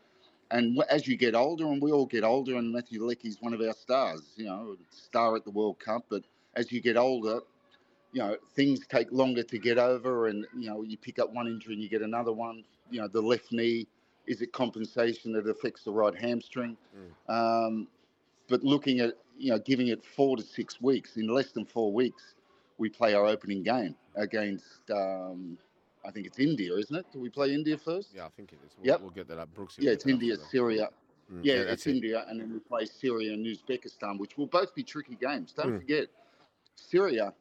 And 0.50 0.82
as 0.90 1.08
you 1.08 1.16
get 1.16 1.34
older, 1.34 1.64
and 1.66 1.80
we 1.80 1.92
all 1.92 2.04
get 2.04 2.24
older, 2.24 2.56
and 2.56 2.72
Matthew 2.72 3.02
Leckie's 3.02 3.38
one 3.40 3.54
of 3.54 3.60
our 3.62 3.72
stars, 3.72 4.34
you 4.36 4.44
know, 4.44 4.76
star 4.90 5.34
at 5.34 5.44
the 5.44 5.50
World 5.50 5.78
Cup. 5.78 6.04
But 6.10 6.24
as 6.54 6.70
you 6.70 6.82
get 6.82 6.98
older, 6.98 7.40
you 8.12 8.20
know, 8.20 8.36
things 8.54 8.86
take 8.86 9.10
longer 9.10 9.42
to 9.42 9.58
get 9.58 9.78
over, 9.78 10.26
and 10.28 10.46
you 10.56 10.68
know, 10.68 10.82
you 10.82 10.96
pick 10.98 11.18
up 11.18 11.32
one 11.32 11.46
injury 11.46 11.74
and 11.74 11.82
you 11.82 11.88
get 11.88 12.02
another 12.02 12.32
one. 12.32 12.64
You 12.90 13.00
know, 13.00 13.08
the 13.08 13.20
left 13.22 13.52
knee 13.52 13.86
is 14.26 14.40
it 14.42 14.52
compensation 14.52 15.32
that 15.32 15.48
affects 15.48 15.82
the 15.84 15.90
right 15.92 16.14
hamstring? 16.14 16.76
Um, 17.28 17.88
but 18.48 18.62
looking 18.62 19.00
at 19.00 19.14
you 19.38 19.50
know, 19.50 19.58
giving 19.58 19.88
it 19.88 20.04
four 20.04 20.36
to 20.36 20.42
six 20.42 20.80
weeks, 20.80 21.16
in 21.16 21.26
less 21.26 21.52
than 21.52 21.64
four 21.64 21.92
weeks, 21.92 22.34
we 22.78 22.88
play 22.90 23.14
our 23.14 23.26
opening 23.26 23.62
game 23.62 23.96
against. 24.16 24.88
Um, 24.90 25.58
I 26.04 26.10
think 26.10 26.26
it's 26.26 26.38
India, 26.38 26.74
isn't 26.74 26.94
it? 26.94 27.06
Do 27.12 27.20
we 27.20 27.30
play 27.30 27.54
India 27.54 27.78
first? 27.78 28.10
Yeah, 28.14 28.26
I 28.26 28.28
think 28.30 28.52
it 28.52 28.58
is. 28.66 28.72
We'll- 28.76 28.86
Yep. 28.88 29.00
we'll 29.00 29.10
get 29.10 29.28
that 29.28 29.38
up. 29.38 29.54
Brooks. 29.54 29.76
Yeah, 29.78 29.92
it's 29.92 30.04
India, 30.06 30.36
Syria. 30.36 30.90
Mm, 31.32 31.40
Yeah, 31.44 31.58
that's 31.62 31.72
it's 31.74 31.86
it. 31.86 31.90
India, 31.94 32.24
and 32.28 32.40
then 32.40 32.52
we 32.52 32.58
play 32.58 32.84
Syria 32.86 33.32
and 33.32 33.46
Uzbekistan, 33.46 34.18
which 34.18 34.36
will 34.36 34.48
both 34.48 34.74
be 34.74 34.82
tricky 34.82 35.14
games. 35.14 35.52
Don't 35.52 35.74
Mm. 35.74 35.78
forget, 35.78 36.08
Syria. 36.74 37.32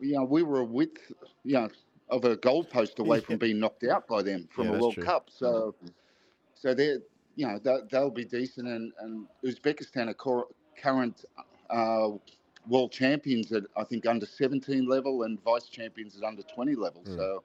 You 0.00 0.14
know, 0.14 0.24
we 0.24 0.42
were 0.42 0.60
a 0.60 0.64
width, 0.64 1.12
you 1.44 1.54
know, 1.54 1.68
of 2.08 2.24
a 2.24 2.36
goalpost 2.36 2.98
away 2.98 3.20
from 3.20 3.38
being 3.38 3.58
knocked 3.60 3.84
out 3.84 4.08
by 4.08 4.22
them 4.22 4.48
from 4.50 4.68
Yeah, 4.68 4.76
a 4.76 4.80
World 4.80 4.94
true. 4.94 5.04
Cup. 5.04 5.30
So, 5.30 5.74
so 6.54 6.74
they're, 6.74 6.98
you 7.36 7.46
know, 7.46 7.58
they'll, 7.58 7.86
they'll 7.90 8.10
be 8.10 8.24
decent, 8.24 8.68
and, 8.68 8.92
and 9.00 9.26
Uzbekistan 9.44 10.08
are 10.08 10.14
cor- 10.14 10.48
current 10.76 11.24
uh, 11.70 12.10
world 12.68 12.92
champions 12.92 13.52
at 13.52 13.64
I 13.76 13.84
think 13.84 14.06
under 14.06 14.26
17 14.26 14.86
level 14.86 15.22
and 15.22 15.42
vice 15.42 15.68
champions 15.68 16.16
at 16.16 16.24
under 16.24 16.42
20 16.42 16.74
level. 16.74 17.02
Mm. 17.02 17.16
So 17.16 17.42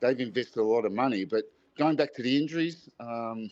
they've 0.00 0.20
invested 0.20 0.60
a 0.60 0.64
lot 0.64 0.84
of 0.84 0.92
money. 0.92 1.24
But 1.24 1.44
going 1.76 1.96
back 1.96 2.14
to 2.14 2.22
the 2.22 2.36
injuries, 2.36 2.88
um, 3.00 3.50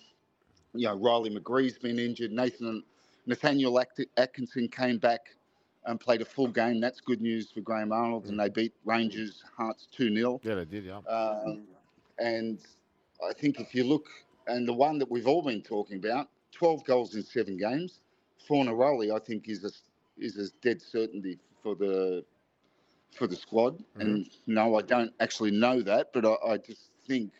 you 0.74 0.86
know, 0.86 0.94
Riley 0.94 1.30
McGree's 1.30 1.78
been 1.78 1.98
injured. 1.98 2.32
Nathan 2.32 2.82
Nathaniel 3.26 3.80
Atkinson 4.16 4.68
came 4.68 4.98
back 4.98 5.36
and 5.86 6.00
played 6.00 6.22
a 6.22 6.24
full 6.24 6.48
game. 6.48 6.80
That's 6.80 7.00
good 7.00 7.20
news 7.20 7.50
for 7.50 7.60
Graham 7.60 7.92
Arnold, 7.92 8.26
and 8.26 8.38
they 8.38 8.48
beat 8.48 8.72
Rangers 8.84 9.42
Hearts 9.56 9.88
2 9.92 10.14
0. 10.14 10.40
Yeah, 10.42 10.54
they 10.54 10.64
did. 10.64 10.84
Yeah. 10.84 10.98
Um, 11.08 11.64
and 12.18 12.58
I 13.28 13.32
think 13.32 13.60
if 13.60 13.74
you 13.74 13.84
look, 13.84 14.08
and 14.46 14.66
the 14.66 14.72
one 14.72 14.98
that 14.98 15.10
we've 15.10 15.26
all 15.26 15.42
been 15.42 15.62
talking 15.62 15.98
about, 15.98 16.28
12 16.54 16.84
goals 16.84 17.14
in 17.14 17.22
seven 17.22 17.56
games. 17.56 18.00
Fornaroli, 18.48 19.14
I 19.14 19.18
think, 19.18 19.48
is 19.48 19.64
a, 19.64 19.70
is 20.22 20.38
a 20.38 20.50
dead 20.62 20.80
certainty 20.80 21.38
for 21.62 21.74
the 21.74 22.24
for 23.12 23.26
the 23.26 23.36
squad. 23.36 23.82
And 23.96 24.28
no, 24.46 24.76
I 24.76 24.82
don't 24.82 25.12
actually 25.20 25.52
know 25.52 25.80
that, 25.82 26.12
but 26.12 26.24
I, 26.26 26.34
I 26.52 26.56
just 26.58 26.90
think 27.06 27.32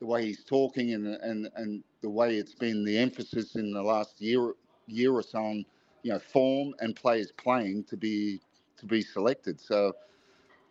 the 0.00 0.06
way 0.06 0.26
he's 0.26 0.44
talking 0.44 0.94
and 0.94 1.06
and 1.06 1.48
and 1.56 1.84
the 2.00 2.10
way 2.10 2.36
it's 2.36 2.54
been 2.54 2.84
the 2.84 2.96
emphasis 2.98 3.56
in 3.56 3.72
the 3.72 3.82
last 3.82 4.20
year 4.20 4.54
year 4.86 5.12
or 5.12 5.22
so 5.22 5.38
on, 5.38 5.64
you 6.02 6.12
know, 6.12 6.18
form 6.18 6.74
and 6.80 6.94
players 6.94 7.32
playing 7.32 7.84
to 7.84 7.96
be 7.96 8.40
to 8.78 8.86
be 8.86 9.02
selected. 9.02 9.60
So 9.60 9.92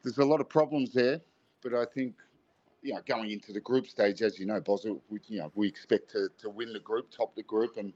there's 0.04 0.18
a 0.18 0.26
lot 0.26 0.42
of 0.42 0.50
problems 0.50 0.94
there, 0.94 1.22
but 1.62 1.74
I 1.74 1.86
think 1.86 2.16
you 2.82 2.94
know 2.94 3.02
going 3.06 3.32
into 3.32 3.54
the 3.54 3.62
group 3.62 3.88
stage, 3.88 4.22
as 4.22 4.40
you 4.40 4.46
know, 4.46 4.60
Boswell, 4.60 5.02
we, 5.10 5.20
you 5.28 5.40
know 5.40 5.52
we 5.56 5.68
expect 5.68 6.12
to, 6.12 6.30
to 6.40 6.50
win 6.50 6.74
the 6.74 6.80
group, 6.80 7.10
top 7.12 7.36
the 7.36 7.44
group, 7.44 7.78
and 7.78 7.94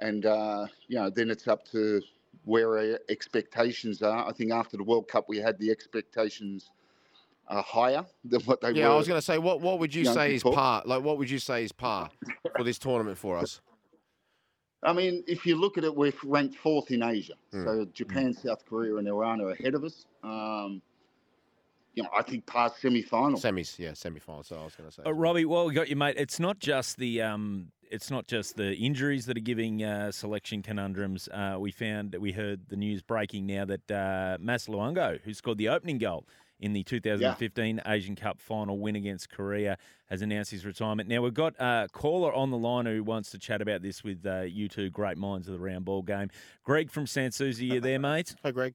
and 0.00 0.26
uh, 0.26 0.66
you 0.88 0.96
know 0.96 1.10
then 1.10 1.30
it's 1.30 1.48
up 1.48 1.64
to 1.68 2.02
where 2.44 2.78
our 2.78 2.98
expectations 3.08 4.02
are. 4.02 4.28
I 4.28 4.32
think 4.32 4.52
after 4.52 4.76
the 4.76 4.84
World 4.84 5.08
Cup, 5.08 5.26
we 5.28 5.38
had 5.38 5.58
the 5.58 5.70
expectations 5.70 6.70
are 7.48 7.62
higher 7.62 8.04
than 8.24 8.40
what 8.42 8.60
they 8.60 8.72
Yeah, 8.72 8.88
were. 8.88 8.94
I 8.94 8.96
was 8.96 9.08
going 9.08 9.18
to 9.18 9.24
say, 9.24 9.38
what 9.38 9.60
what 9.60 9.78
would 9.78 9.94
you 9.94 10.00
you 10.02 10.08
know, 10.08 10.14
say 10.14 10.34
is 10.34 10.42
par? 10.42 10.82
Like, 10.84 11.02
what 11.02 11.18
would 11.18 11.30
you 11.30 11.38
say 11.38 11.64
is 11.64 11.72
par 11.72 12.10
for 12.56 12.64
this 12.64 12.78
tournament 12.78 13.18
for 13.18 13.38
us? 13.38 13.60
I 14.84 14.92
mean, 14.92 15.24
if 15.26 15.46
you 15.46 15.56
look 15.56 15.78
at 15.78 15.84
it, 15.84 15.94
we're 15.94 16.12
ranked 16.24 16.56
fourth 16.56 16.90
in 16.90 17.02
Asia. 17.02 17.34
Mm. 17.52 17.64
So 17.64 17.84
Japan, 17.92 18.34
South 18.34 18.64
Korea, 18.68 18.96
and 18.96 19.08
Iran 19.08 19.40
are 19.40 19.50
ahead 19.50 19.74
of 19.74 19.84
us. 19.84 20.06
Um, 20.22 20.82
you 21.94 22.02
know, 22.02 22.08
I 22.16 22.22
think 22.22 22.44
past 22.46 22.80
semi-final. 22.80 23.38
Semis, 23.38 23.78
yeah, 23.78 23.94
semi-final. 23.94 24.42
So 24.42 24.56
I 24.56 24.64
was 24.64 24.74
going 24.74 24.90
to 24.90 24.94
say. 24.94 25.02
Uh. 25.06 25.12
Robbie, 25.12 25.44
well, 25.44 25.66
we 25.66 25.74
got 25.74 25.88
you, 25.88 25.96
mate. 25.96 26.16
It's 26.18 26.40
not 26.40 26.58
just 26.58 26.96
the 26.98 27.22
um, 27.22 27.68
it's 27.90 28.10
not 28.10 28.26
just 28.26 28.56
the 28.56 28.74
injuries 28.74 29.26
that 29.26 29.36
are 29.36 29.40
giving 29.40 29.84
uh, 29.84 30.10
selection 30.10 30.62
conundrums. 30.62 31.28
Uh, 31.28 31.56
we 31.58 31.70
found 31.70 32.12
that 32.12 32.20
we 32.20 32.32
heard 32.32 32.68
the 32.68 32.76
news 32.76 33.02
breaking 33.02 33.46
now 33.46 33.64
that 33.64 33.90
uh, 33.90 34.36
Mas 34.40 34.66
Luongo, 34.66 35.20
who 35.22 35.32
scored 35.32 35.58
the 35.58 35.68
opening 35.68 35.98
goal 35.98 36.26
in 36.60 36.72
the 36.72 36.82
2015 36.82 37.80
Asian 37.86 38.16
Cup 38.16 38.40
final 38.40 38.78
win 38.78 38.96
against 38.96 39.30
Korea, 39.30 39.76
has 40.06 40.22
announced 40.22 40.50
his 40.50 40.64
retirement. 40.64 41.08
Now 41.08 41.22
we've 41.22 41.34
got 41.34 41.54
a 41.58 41.88
caller 41.92 42.32
on 42.32 42.50
the 42.50 42.58
line 42.58 42.86
who 42.86 43.02
wants 43.02 43.30
to 43.32 43.38
chat 43.38 43.60
about 43.60 43.82
this 43.82 44.04
with 44.04 44.24
uh, 44.26 44.42
you 44.42 44.68
two 44.68 44.90
great 44.90 45.18
minds 45.18 45.48
of 45.48 45.54
the 45.54 45.60
round 45.60 45.84
ball 45.84 46.02
game. 46.02 46.30
Greg 46.62 46.90
from 46.90 47.06
Sans 47.06 47.34
Souci, 47.34 47.66
you 47.66 47.80
there, 47.80 47.98
mate? 47.98 48.34
Hi, 48.42 48.50
Greg. 48.50 48.74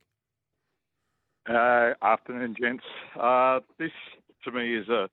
Uh, 1.50 1.94
afternoon, 2.02 2.56
gents. 2.60 2.84
Uh, 3.20 3.60
this 3.78 3.92
to 4.44 4.52
me 4.52 4.76
is 4.76 4.88
a 4.90 5.10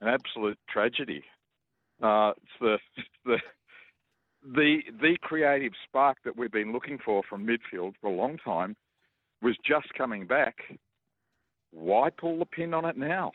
an 0.00 0.08
absolute 0.08 0.58
tragedy. 0.68 1.22
Uh, 2.02 2.32
it's 2.36 2.52
the 2.60 2.78
the 3.24 3.38
the 4.42 4.78
the 5.00 5.16
creative 5.22 5.72
spark 5.86 6.18
that 6.24 6.36
we've 6.36 6.52
been 6.52 6.72
looking 6.72 6.98
for 7.04 7.22
from 7.28 7.46
midfield 7.46 7.94
for 8.00 8.08
a 8.08 8.12
long 8.12 8.38
time 8.38 8.76
was 9.42 9.56
just 9.64 9.92
coming 9.96 10.26
back. 10.26 10.56
Why 11.76 12.08
pull 12.08 12.38
the 12.38 12.46
pin 12.46 12.72
on 12.72 12.86
it 12.86 12.96
now? 12.96 13.32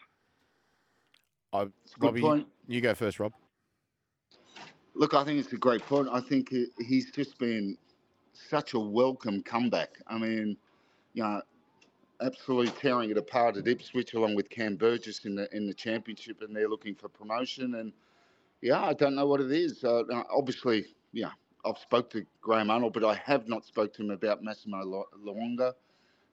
I, 1.54 1.68
It's 1.84 1.96
a 1.96 2.00
good 2.00 2.08
Robbie, 2.08 2.22
point. 2.22 2.48
You, 2.68 2.76
you 2.76 2.82
go 2.82 2.96
first, 2.96 3.20
Rob. 3.20 3.34
Look, 4.96 5.14
I 5.14 5.24
think 5.24 5.39
it's 5.39 5.54
a 5.54 5.58
great 5.58 5.82
point. 5.84 6.10
I 6.12 6.20
think 6.22 6.50
he- 6.50 6.72
he's 6.80 7.12
just 7.12 7.38
been 7.38 7.78
such 8.34 8.74
a 8.74 8.80
welcome 8.80 9.44
comeback. 9.44 10.00
I 10.08 10.18
mean, 10.18 10.58
you 11.14 11.22
know, 11.24 11.42
absolutely 12.20 12.72
tearing 12.72 13.12
it 13.12 13.18
apart 13.18 13.58
at 13.58 13.68
Ipswich, 13.68 14.16
along 14.16 14.34
with 14.34 14.50
Cam 14.50 14.76
Burgess 14.76 15.24
in 15.26 15.36
the 15.36 15.48
in 15.56 15.68
the 15.68 15.74
championship, 15.74 16.42
and 16.42 16.56
they're 16.56 16.68
looking 16.68 16.96
for 16.96 17.10
promotion. 17.10 17.76
And 17.76 17.94
yeah, 18.62 18.84
I 18.84 18.94
don't 18.94 19.14
know 19.16 19.28
what 19.28 19.39
it 19.39 19.52
is. 19.52 19.84
Uh, 19.84 20.04
obviously, 20.32 20.86
yeah, 21.14 21.32
I've 21.64 21.78
spoke 21.78 22.10
to 22.12 22.26
Graham 22.42 22.72
Arnold, 22.72 22.94
but 22.94 23.06
I 23.06 23.14
have 23.16 23.48
not 23.48 23.66
spoke 23.66 23.94
to 23.94 24.02
him 24.02 24.10
about 24.10 24.44
Massimo 24.44 24.84
Lu- 24.84 25.06
Luongo. 25.26 25.74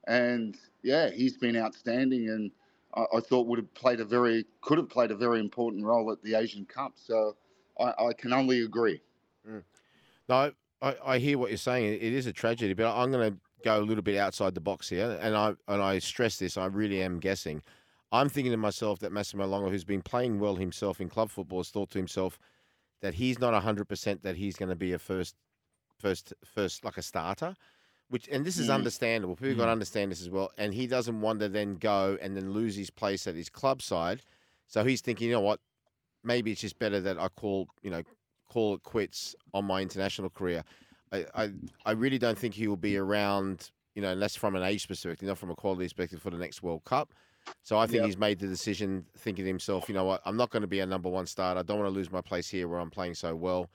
And 0.07 0.57
yeah, 0.83 1.09
he's 1.09 1.37
been 1.37 1.57
outstanding, 1.57 2.29
and 2.29 2.51
I, 2.95 3.17
I 3.17 3.19
thought 3.19 3.47
would 3.47 3.59
have 3.59 3.73
played 3.73 3.99
a 3.99 4.05
very 4.05 4.45
could 4.61 4.77
have 4.77 4.89
played 4.89 5.11
a 5.11 5.15
very 5.15 5.39
important 5.39 5.85
role 5.85 6.11
at 6.11 6.21
the 6.23 6.35
Asian 6.35 6.65
Cup. 6.65 6.93
So 6.95 7.35
I, 7.79 7.93
I 8.07 8.13
can 8.13 8.33
only 8.33 8.61
agree. 8.61 9.01
Mm. 9.47 9.63
No, 10.27 10.51
I, 10.81 10.95
I 11.05 11.17
hear 11.17 11.37
what 11.37 11.49
you're 11.49 11.57
saying. 11.57 11.93
It 11.93 12.01
is 12.01 12.25
a 12.25 12.33
tragedy, 12.33 12.73
but 12.73 12.95
I'm 12.95 13.11
going 13.11 13.33
to 13.33 13.37
go 13.63 13.79
a 13.79 13.83
little 13.83 14.03
bit 14.03 14.17
outside 14.17 14.55
the 14.55 14.61
box 14.61 14.89
here, 14.89 15.19
and 15.21 15.35
I 15.35 15.53
and 15.67 15.81
I 15.81 15.99
stress 15.99 16.37
this. 16.37 16.57
I 16.57 16.65
really 16.65 17.01
am 17.01 17.19
guessing. 17.19 17.61
I'm 18.11 18.29
thinking 18.29 18.51
to 18.51 18.57
myself 18.57 18.99
that 18.99 19.11
Massimo 19.11 19.47
Luongo, 19.47 19.69
who's 19.69 19.83
been 19.83 20.01
playing 20.01 20.39
well 20.39 20.55
himself 20.55 20.99
in 20.99 21.09
club 21.09 21.29
football, 21.29 21.59
has 21.59 21.69
thought 21.69 21.91
to 21.91 21.99
himself 21.99 22.39
that 23.01 23.13
he's 23.13 23.39
not 23.39 23.53
100% 23.61 24.21
that 24.23 24.35
he's 24.35 24.55
going 24.55 24.69
to 24.69 24.75
be 24.75 24.93
a 24.93 24.99
first, 24.99 25.35
first, 25.99 26.33
first 26.43 26.83
like 26.83 26.97
a 26.97 27.01
starter. 27.01 27.55
Which 28.09 28.27
and 28.29 28.45
this 28.45 28.57
is 28.57 28.69
Mm. 28.69 28.73
understandable. 28.75 29.35
People 29.35 29.55
got 29.55 29.65
to 29.67 29.71
understand 29.71 30.11
this 30.11 30.21
as 30.21 30.29
well. 30.29 30.51
And 30.57 30.73
he 30.73 30.87
doesn't 30.87 31.21
want 31.21 31.39
to 31.41 31.49
then 31.49 31.75
go 31.75 32.17
and 32.21 32.35
then 32.35 32.51
lose 32.53 32.75
his 32.75 32.89
place 32.89 33.27
at 33.27 33.35
his 33.35 33.49
club 33.49 33.81
side. 33.81 34.21
So 34.67 34.83
he's 34.83 35.01
thinking, 35.01 35.27
you 35.27 35.33
know 35.33 35.41
what? 35.41 35.59
Maybe 36.23 36.51
it's 36.51 36.61
just 36.61 36.79
better 36.79 36.99
that 37.01 37.19
I 37.19 37.29
call, 37.29 37.69
you 37.83 37.89
know, 37.91 38.03
call 38.49 38.75
it 38.75 38.83
quits 38.83 39.35
on 39.53 39.65
my 39.65 39.81
international 39.81 40.29
career. 40.31 40.63
I, 41.11 41.25
I, 41.35 41.51
I 41.85 41.91
really 41.91 42.17
don't 42.17 42.37
think 42.37 42.55
he 42.55 42.67
will 42.67 42.77
be 42.77 42.97
around, 42.97 43.71
you 43.95 44.01
know, 44.01 44.11
unless 44.11 44.35
from 44.35 44.55
an 44.55 44.63
age 44.63 44.87
perspective, 44.87 45.27
not 45.27 45.37
from 45.37 45.51
a 45.51 45.55
quality 45.55 45.85
perspective 45.85 46.21
for 46.21 46.31
the 46.31 46.37
next 46.37 46.63
World 46.63 46.83
Cup. 46.85 47.13
So 47.63 47.77
I 47.77 47.87
think 47.87 48.01
Yep. 48.01 48.05
he's 48.05 48.17
made 48.17 48.39
the 48.39 48.47
decision, 48.47 49.05
thinking 49.17 49.45
to 49.45 49.49
himself, 49.49 49.87
you 49.89 49.95
know 49.95 50.05
what, 50.05 50.21
I'm 50.25 50.37
not 50.37 50.49
going 50.49 50.61
to 50.61 50.67
be 50.67 50.79
a 50.79 50.85
number 50.85 51.09
one 51.09 51.25
starter. 51.27 51.59
I 51.59 51.63
don't 51.63 51.79
want 51.79 51.89
to 51.89 51.95
lose 51.95 52.11
my 52.11 52.21
place 52.21 52.49
here 52.49 52.67
where 52.67 52.79
I'm 52.79 52.89
playing 52.89 53.15
so 53.15 53.35
well. 53.35 53.69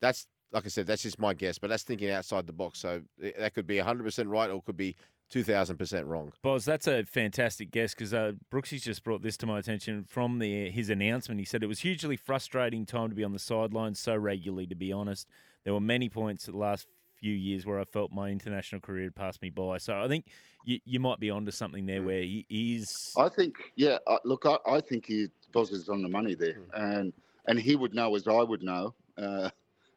That's 0.00 0.26
like 0.52 0.64
I 0.64 0.68
said, 0.68 0.86
that's 0.86 1.02
just 1.02 1.18
my 1.18 1.34
guess, 1.34 1.58
but 1.58 1.70
that's 1.70 1.82
thinking 1.82 2.10
outside 2.10 2.46
the 2.46 2.52
box. 2.52 2.80
So 2.80 3.02
that 3.18 3.54
could 3.54 3.66
be 3.66 3.76
100% 3.76 4.28
right 4.28 4.50
or 4.50 4.62
could 4.62 4.76
be 4.76 4.96
2,000% 5.32 6.06
wrong. 6.06 6.32
Boz, 6.42 6.64
that's 6.64 6.88
a 6.88 7.04
fantastic 7.04 7.70
guess 7.70 7.94
because 7.94 8.12
uh, 8.12 8.32
Brooksy's 8.50 8.82
just 8.82 9.04
brought 9.04 9.22
this 9.22 9.36
to 9.38 9.46
my 9.46 9.58
attention 9.60 10.04
from 10.08 10.40
the 10.40 10.70
his 10.70 10.90
announcement. 10.90 11.38
He 11.38 11.44
said 11.44 11.62
it 11.62 11.68
was 11.68 11.80
hugely 11.80 12.16
frustrating 12.16 12.84
time 12.84 13.10
to 13.10 13.14
be 13.14 13.22
on 13.22 13.32
the 13.32 13.38
sidelines 13.38 14.00
so 14.00 14.16
regularly. 14.16 14.66
To 14.66 14.74
be 14.74 14.92
honest, 14.92 15.28
there 15.64 15.72
were 15.72 15.80
many 15.80 16.08
points 16.08 16.46
the 16.46 16.56
last 16.56 16.88
few 17.20 17.32
years 17.32 17.64
where 17.64 17.78
I 17.78 17.84
felt 17.84 18.10
my 18.10 18.30
international 18.30 18.80
career 18.80 19.04
had 19.04 19.14
passed 19.14 19.42
me 19.42 19.50
by. 19.50 19.78
So 19.78 20.00
I 20.00 20.08
think 20.08 20.26
you, 20.64 20.80
you 20.84 20.98
might 20.98 21.20
be 21.20 21.30
onto 21.30 21.50
something 21.52 21.86
there 21.86 22.02
where 22.02 22.22
he 22.22 22.46
is. 22.48 23.12
I 23.16 23.28
think, 23.28 23.54
yeah. 23.76 23.98
Uh, 24.06 24.18
look, 24.24 24.46
I, 24.46 24.56
I 24.66 24.80
think 24.80 25.06
he 25.06 25.28
Boz 25.52 25.70
is 25.70 25.88
on 25.88 26.02
the 26.02 26.08
money 26.08 26.34
there, 26.34 26.60
and 26.74 27.12
and 27.46 27.58
he 27.58 27.76
would 27.76 27.94
know 27.94 28.14
as 28.16 28.26
I 28.26 28.42
would 28.42 28.62
know, 28.62 28.94
uh, 29.16 29.50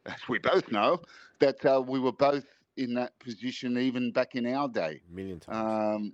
as 0.06 0.28
we 0.28 0.38
both 0.38 0.70
know, 0.70 1.00
that 1.40 1.64
uh, 1.64 1.80
we 1.86 1.98
were 1.98 2.12
both 2.12 2.46
in 2.76 2.94
that 2.94 3.18
position 3.20 3.78
even 3.78 4.10
back 4.12 4.34
in 4.34 4.46
our 4.46 4.68
day. 4.68 5.00
A 5.10 5.14
million 5.14 5.40
times. 5.40 5.96
Um, 5.96 6.12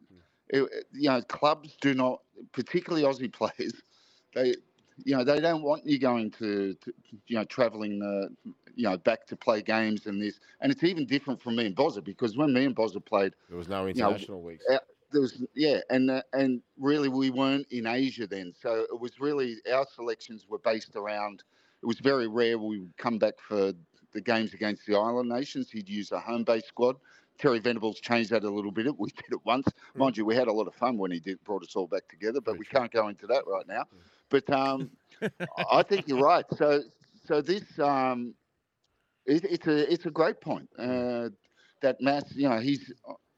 it, 0.49 0.63
it- 0.63 0.87
you 0.93 1.09
know, 1.09 1.23
clubs 1.23 1.77
do 1.81 1.95
not, 1.95 2.21
particularly 2.53 3.05
Aussie 3.05 3.33
players, 3.41 3.83
they, 4.35 4.55
you 5.05 5.17
know, 5.17 5.25
they 5.25 5.41
don't 5.41 5.63
want 5.63 5.87
you 5.87 5.99
going 5.99 6.31
to, 6.33 6.75
to 6.75 6.93
you 7.27 7.37
know, 7.37 7.45
travelling, 7.45 8.03
uh, 8.03 8.51
you 8.75 8.85
know, 8.85 8.97
back 8.99 9.27
to 9.27 9.37
play 9.37 9.63
games 9.63 10.07
and 10.07 10.21
this. 10.21 10.41
And 10.61 10.71
it's 10.71 10.85
even 10.85 11.07
different 11.07 11.41
from 11.41 11.57
me 11.57 11.67
and 11.67 11.77
Bozza 11.77 12.05
because 12.05 12.37
when 12.37 12.53
me 12.53 12.65
and 12.67 12.77
Bozza 12.77 13.05
played, 13.05 13.35
there 13.49 13.57
was 13.57 13.69
no 13.69 13.83
know, 13.83 13.89
international 13.89 14.43
weeks. 14.43 14.65
uh, 14.71 14.79
there 15.13 15.21
was 15.23 15.43
yeah, 15.55 15.81
and 15.91 16.11
uh, 16.11 16.23
and 16.33 16.63
really 16.79 17.09
we 17.09 17.31
weren't 17.31 17.67
in 17.73 17.87
Asia 17.87 18.27
then, 18.27 18.53
so 18.53 18.87
it 18.93 19.01
was 19.01 19.19
really 19.21 19.57
our 19.73 19.87
selections 19.87 20.47
were 20.49 20.59
based 20.59 20.95
around. 20.97 21.43
It 21.83 21.87
was 21.87 21.99
very 22.01 22.29
rare 22.29 22.59
we 22.59 22.79
would 22.81 22.97
come 22.97 23.19
back 23.19 23.35
for 23.41 23.73
the 24.13 24.21
games 24.21 24.55
against 24.55 24.87
the 24.87 24.97
island 24.97 25.29
nations. 25.29 25.71
He'd 25.71 25.89
use 25.89 26.13
a 26.13 26.21
home 26.21 26.45
based 26.45 26.69
squad. 26.69 26.97
Terry 27.39 27.59
Venables 27.59 28.01
changed 28.01 28.31
that 28.31 28.45
a 28.45 28.51
little 28.51 28.71
bit. 28.71 28.87
We 28.99 29.11
did 29.11 29.33
it 29.33 29.45
once, 29.47 29.67
mind 29.95 30.17
you. 30.17 30.27
We 30.27 30.35
had 30.37 30.49
a 30.49 30.53
lot 30.53 30.67
of 30.67 30.75
fun 30.75 30.99
when 30.99 31.11
he 31.11 31.21
did 31.21 31.43
brought 31.45 31.63
us 31.63 31.75
all 31.75 31.87
back 31.87 32.07
together, 32.09 32.41
but 32.41 32.59
we 32.59 32.67
can't 32.67 32.93
go 32.93 33.09
into 33.09 33.27
that 33.29 33.45
right 33.47 33.67
now. 33.67 33.85
But 34.29 34.49
um, 34.51 34.91
I 35.71 35.83
think 35.83 36.07
you're 36.07 36.23
right. 36.23 36.45
So 36.57 36.83
so 37.27 37.41
this 37.41 37.65
um, 37.79 38.35
it, 39.25 39.45
it's 39.45 39.67
a 39.67 39.91
it's 39.93 40.07
a 40.07 40.11
great 40.11 40.41
point. 40.41 40.69
Uh, 40.79 41.31
that 41.81 42.01
Mass, 42.01 42.25
you 42.35 42.49
know, 42.49 42.59
he's 42.59 42.93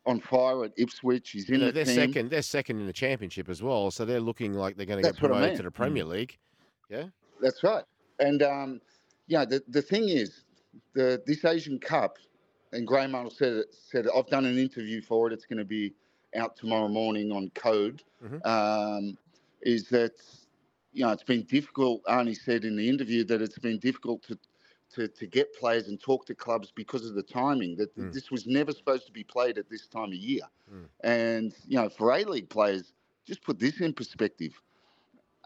on 0.05 0.20
fire 0.20 0.64
at 0.64 0.72
Ipswich. 0.76 1.30
He's 1.30 1.49
in 1.49 1.55
You 1.55 1.66
know, 1.66 1.70
they're 1.70 1.84
team. 1.84 1.95
second. 1.95 2.30
They're 2.30 2.43
second 2.43 2.80
in 2.80 2.86
the 2.86 2.93
championship 2.93 3.49
as 3.49 3.62
well, 3.62 3.90
so 3.90 4.05
they're 4.05 4.20
looking 4.20 4.53
like 4.53 4.76
they're 4.76 4.86
going 4.86 5.03
to 5.03 5.12
get 5.12 5.22
what 5.22 5.30
I 5.30 5.34
promoted 5.34 5.51
mean. 5.51 5.57
to 5.59 5.62
the 5.62 5.70
Premier 5.70 6.05
League. 6.05 6.36
Yeah, 6.88 7.05
That's 7.40 7.62
right. 7.62 7.84
And 8.22 8.42
um, 8.42 8.80
yeah, 9.26 9.44
the 9.44 9.62
the 9.68 9.82
thing 9.82 10.08
is, 10.08 10.44
the 10.94 11.22
this 11.26 11.44
Asian 11.44 11.78
Cup, 11.78 12.18
and 12.72 12.86
Graham 12.86 13.14
Arnold 13.14 13.34
said 13.34 13.52
it, 13.54 13.66
said 13.74 14.06
I've 14.16 14.28
done 14.36 14.46
an 14.46 14.58
interview 14.58 15.02
for 15.02 15.26
it. 15.28 15.32
It's 15.32 15.46
going 15.46 15.58
to 15.58 15.64
be 15.78 15.94
out 16.36 16.56
tomorrow 16.56 16.88
morning 16.88 17.32
on 17.32 17.50
Code. 17.54 18.02
Mhm. 18.24 18.46
Um, 18.46 19.18
is 19.62 19.88
that 19.90 20.14
you 20.92 21.04
know 21.04 21.12
it's 21.12 21.22
been 21.34 21.44
difficult. 21.44 22.02
Arnie 22.04 22.36
said 22.36 22.64
in 22.64 22.76
the 22.76 22.88
interview 22.88 23.24
that 23.24 23.42
it's 23.42 23.58
been 23.58 23.78
difficult 23.78 24.22
to. 24.28 24.38
To, 24.96 25.08
to 25.08 25.26
get 25.26 25.54
players 25.54 25.88
and 25.88 25.98
talk 25.98 26.26
to 26.26 26.34
clubs 26.34 26.70
because 26.70 27.06
of 27.08 27.14
the 27.14 27.22
timing 27.22 27.76
that 27.76 27.96
Mm. 27.96 28.12
this 28.12 28.30
was 28.30 28.46
never 28.46 28.72
supposed 28.72 29.06
to 29.06 29.12
be 29.20 29.24
played 29.24 29.56
at 29.56 29.66
this 29.70 29.86
time 29.86 30.10
of 30.16 30.20
year, 30.30 30.46
Mm. 30.70 30.86
and 31.00 31.54
you 31.66 31.76
know 31.78 31.88
for 31.88 32.12
A 32.12 32.22
League 32.24 32.50
players, 32.50 32.92
just 33.24 33.40
put 33.42 33.58
this 33.58 33.80
in 33.80 33.94
perspective 33.94 34.52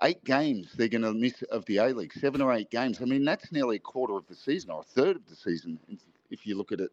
eight 0.02 0.22
games 0.24 0.72
they're 0.74 0.88
going 0.88 1.02
to 1.02 1.14
miss 1.14 1.42
of 1.50 1.64
the 1.66 1.78
A 1.78 1.86
League, 1.88 2.12
seven 2.12 2.40
or 2.40 2.52
eight 2.52 2.70
games. 2.70 3.00
I 3.00 3.04
mean, 3.04 3.24
that's 3.24 3.50
nearly 3.52 3.76
a 3.76 3.80
quarter 3.80 4.14
of 4.14 4.26
the 4.26 4.34
season 4.34 4.70
or 4.70 4.80
a 4.80 4.84
third 4.84 5.16
of 5.16 5.26
the 5.26 5.36
season 5.36 5.78
if 6.30 6.46
you 6.46 6.56
look 6.56 6.72
at 6.72 6.80
it 6.80 6.90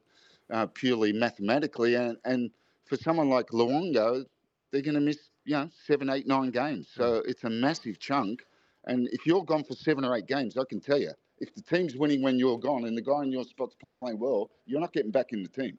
uh, 0.51 0.67
purely 0.67 1.13
mathematically. 1.13 1.95
And, 1.95 2.17
and 2.25 2.51
for 2.85 2.97
someone 2.97 3.29
like 3.29 3.47
Luongo, 3.47 4.25
they're 4.71 4.81
going 4.81 4.95
to 4.95 5.01
miss, 5.01 5.29
you 5.45 5.53
know, 5.53 5.69
seven, 5.85 6.09
eight, 6.09 6.27
nine 6.27 6.51
games. 6.51 6.87
So 6.93 7.23
it's 7.25 7.43
a 7.43 7.49
massive 7.49 7.99
chunk. 7.99 8.45
And 8.85 9.07
if 9.11 9.25
you're 9.25 9.43
gone 9.43 9.63
for 9.63 9.73
seven 9.73 10.03
or 10.03 10.15
eight 10.15 10.27
games, 10.27 10.57
I 10.57 10.63
can 10.69 10.79
tell 10.79 10.99
you, 10.99 11.11
if 11.39 11.53
the 11.55 11.61
team's 11.61 11.95
winning 11.95 12.21
when 12.21 12.37
you're 12.37 12.59
gone 12.59 12.85
and 12.85 12.97
the 12.97 13.01
guy 13.01 13.23
in 13.23 13.31
your 13.31 13.43
spot's 13.43 13.75
playing 13.99 14.19
well, 14.19 14.49
you're 14.65 14.79
not 14.79 14.93
getting 14.93 15.11
back 15.11 15.31
in 15.31 15.43
the 15.43 15.49
team. 15.49 15.77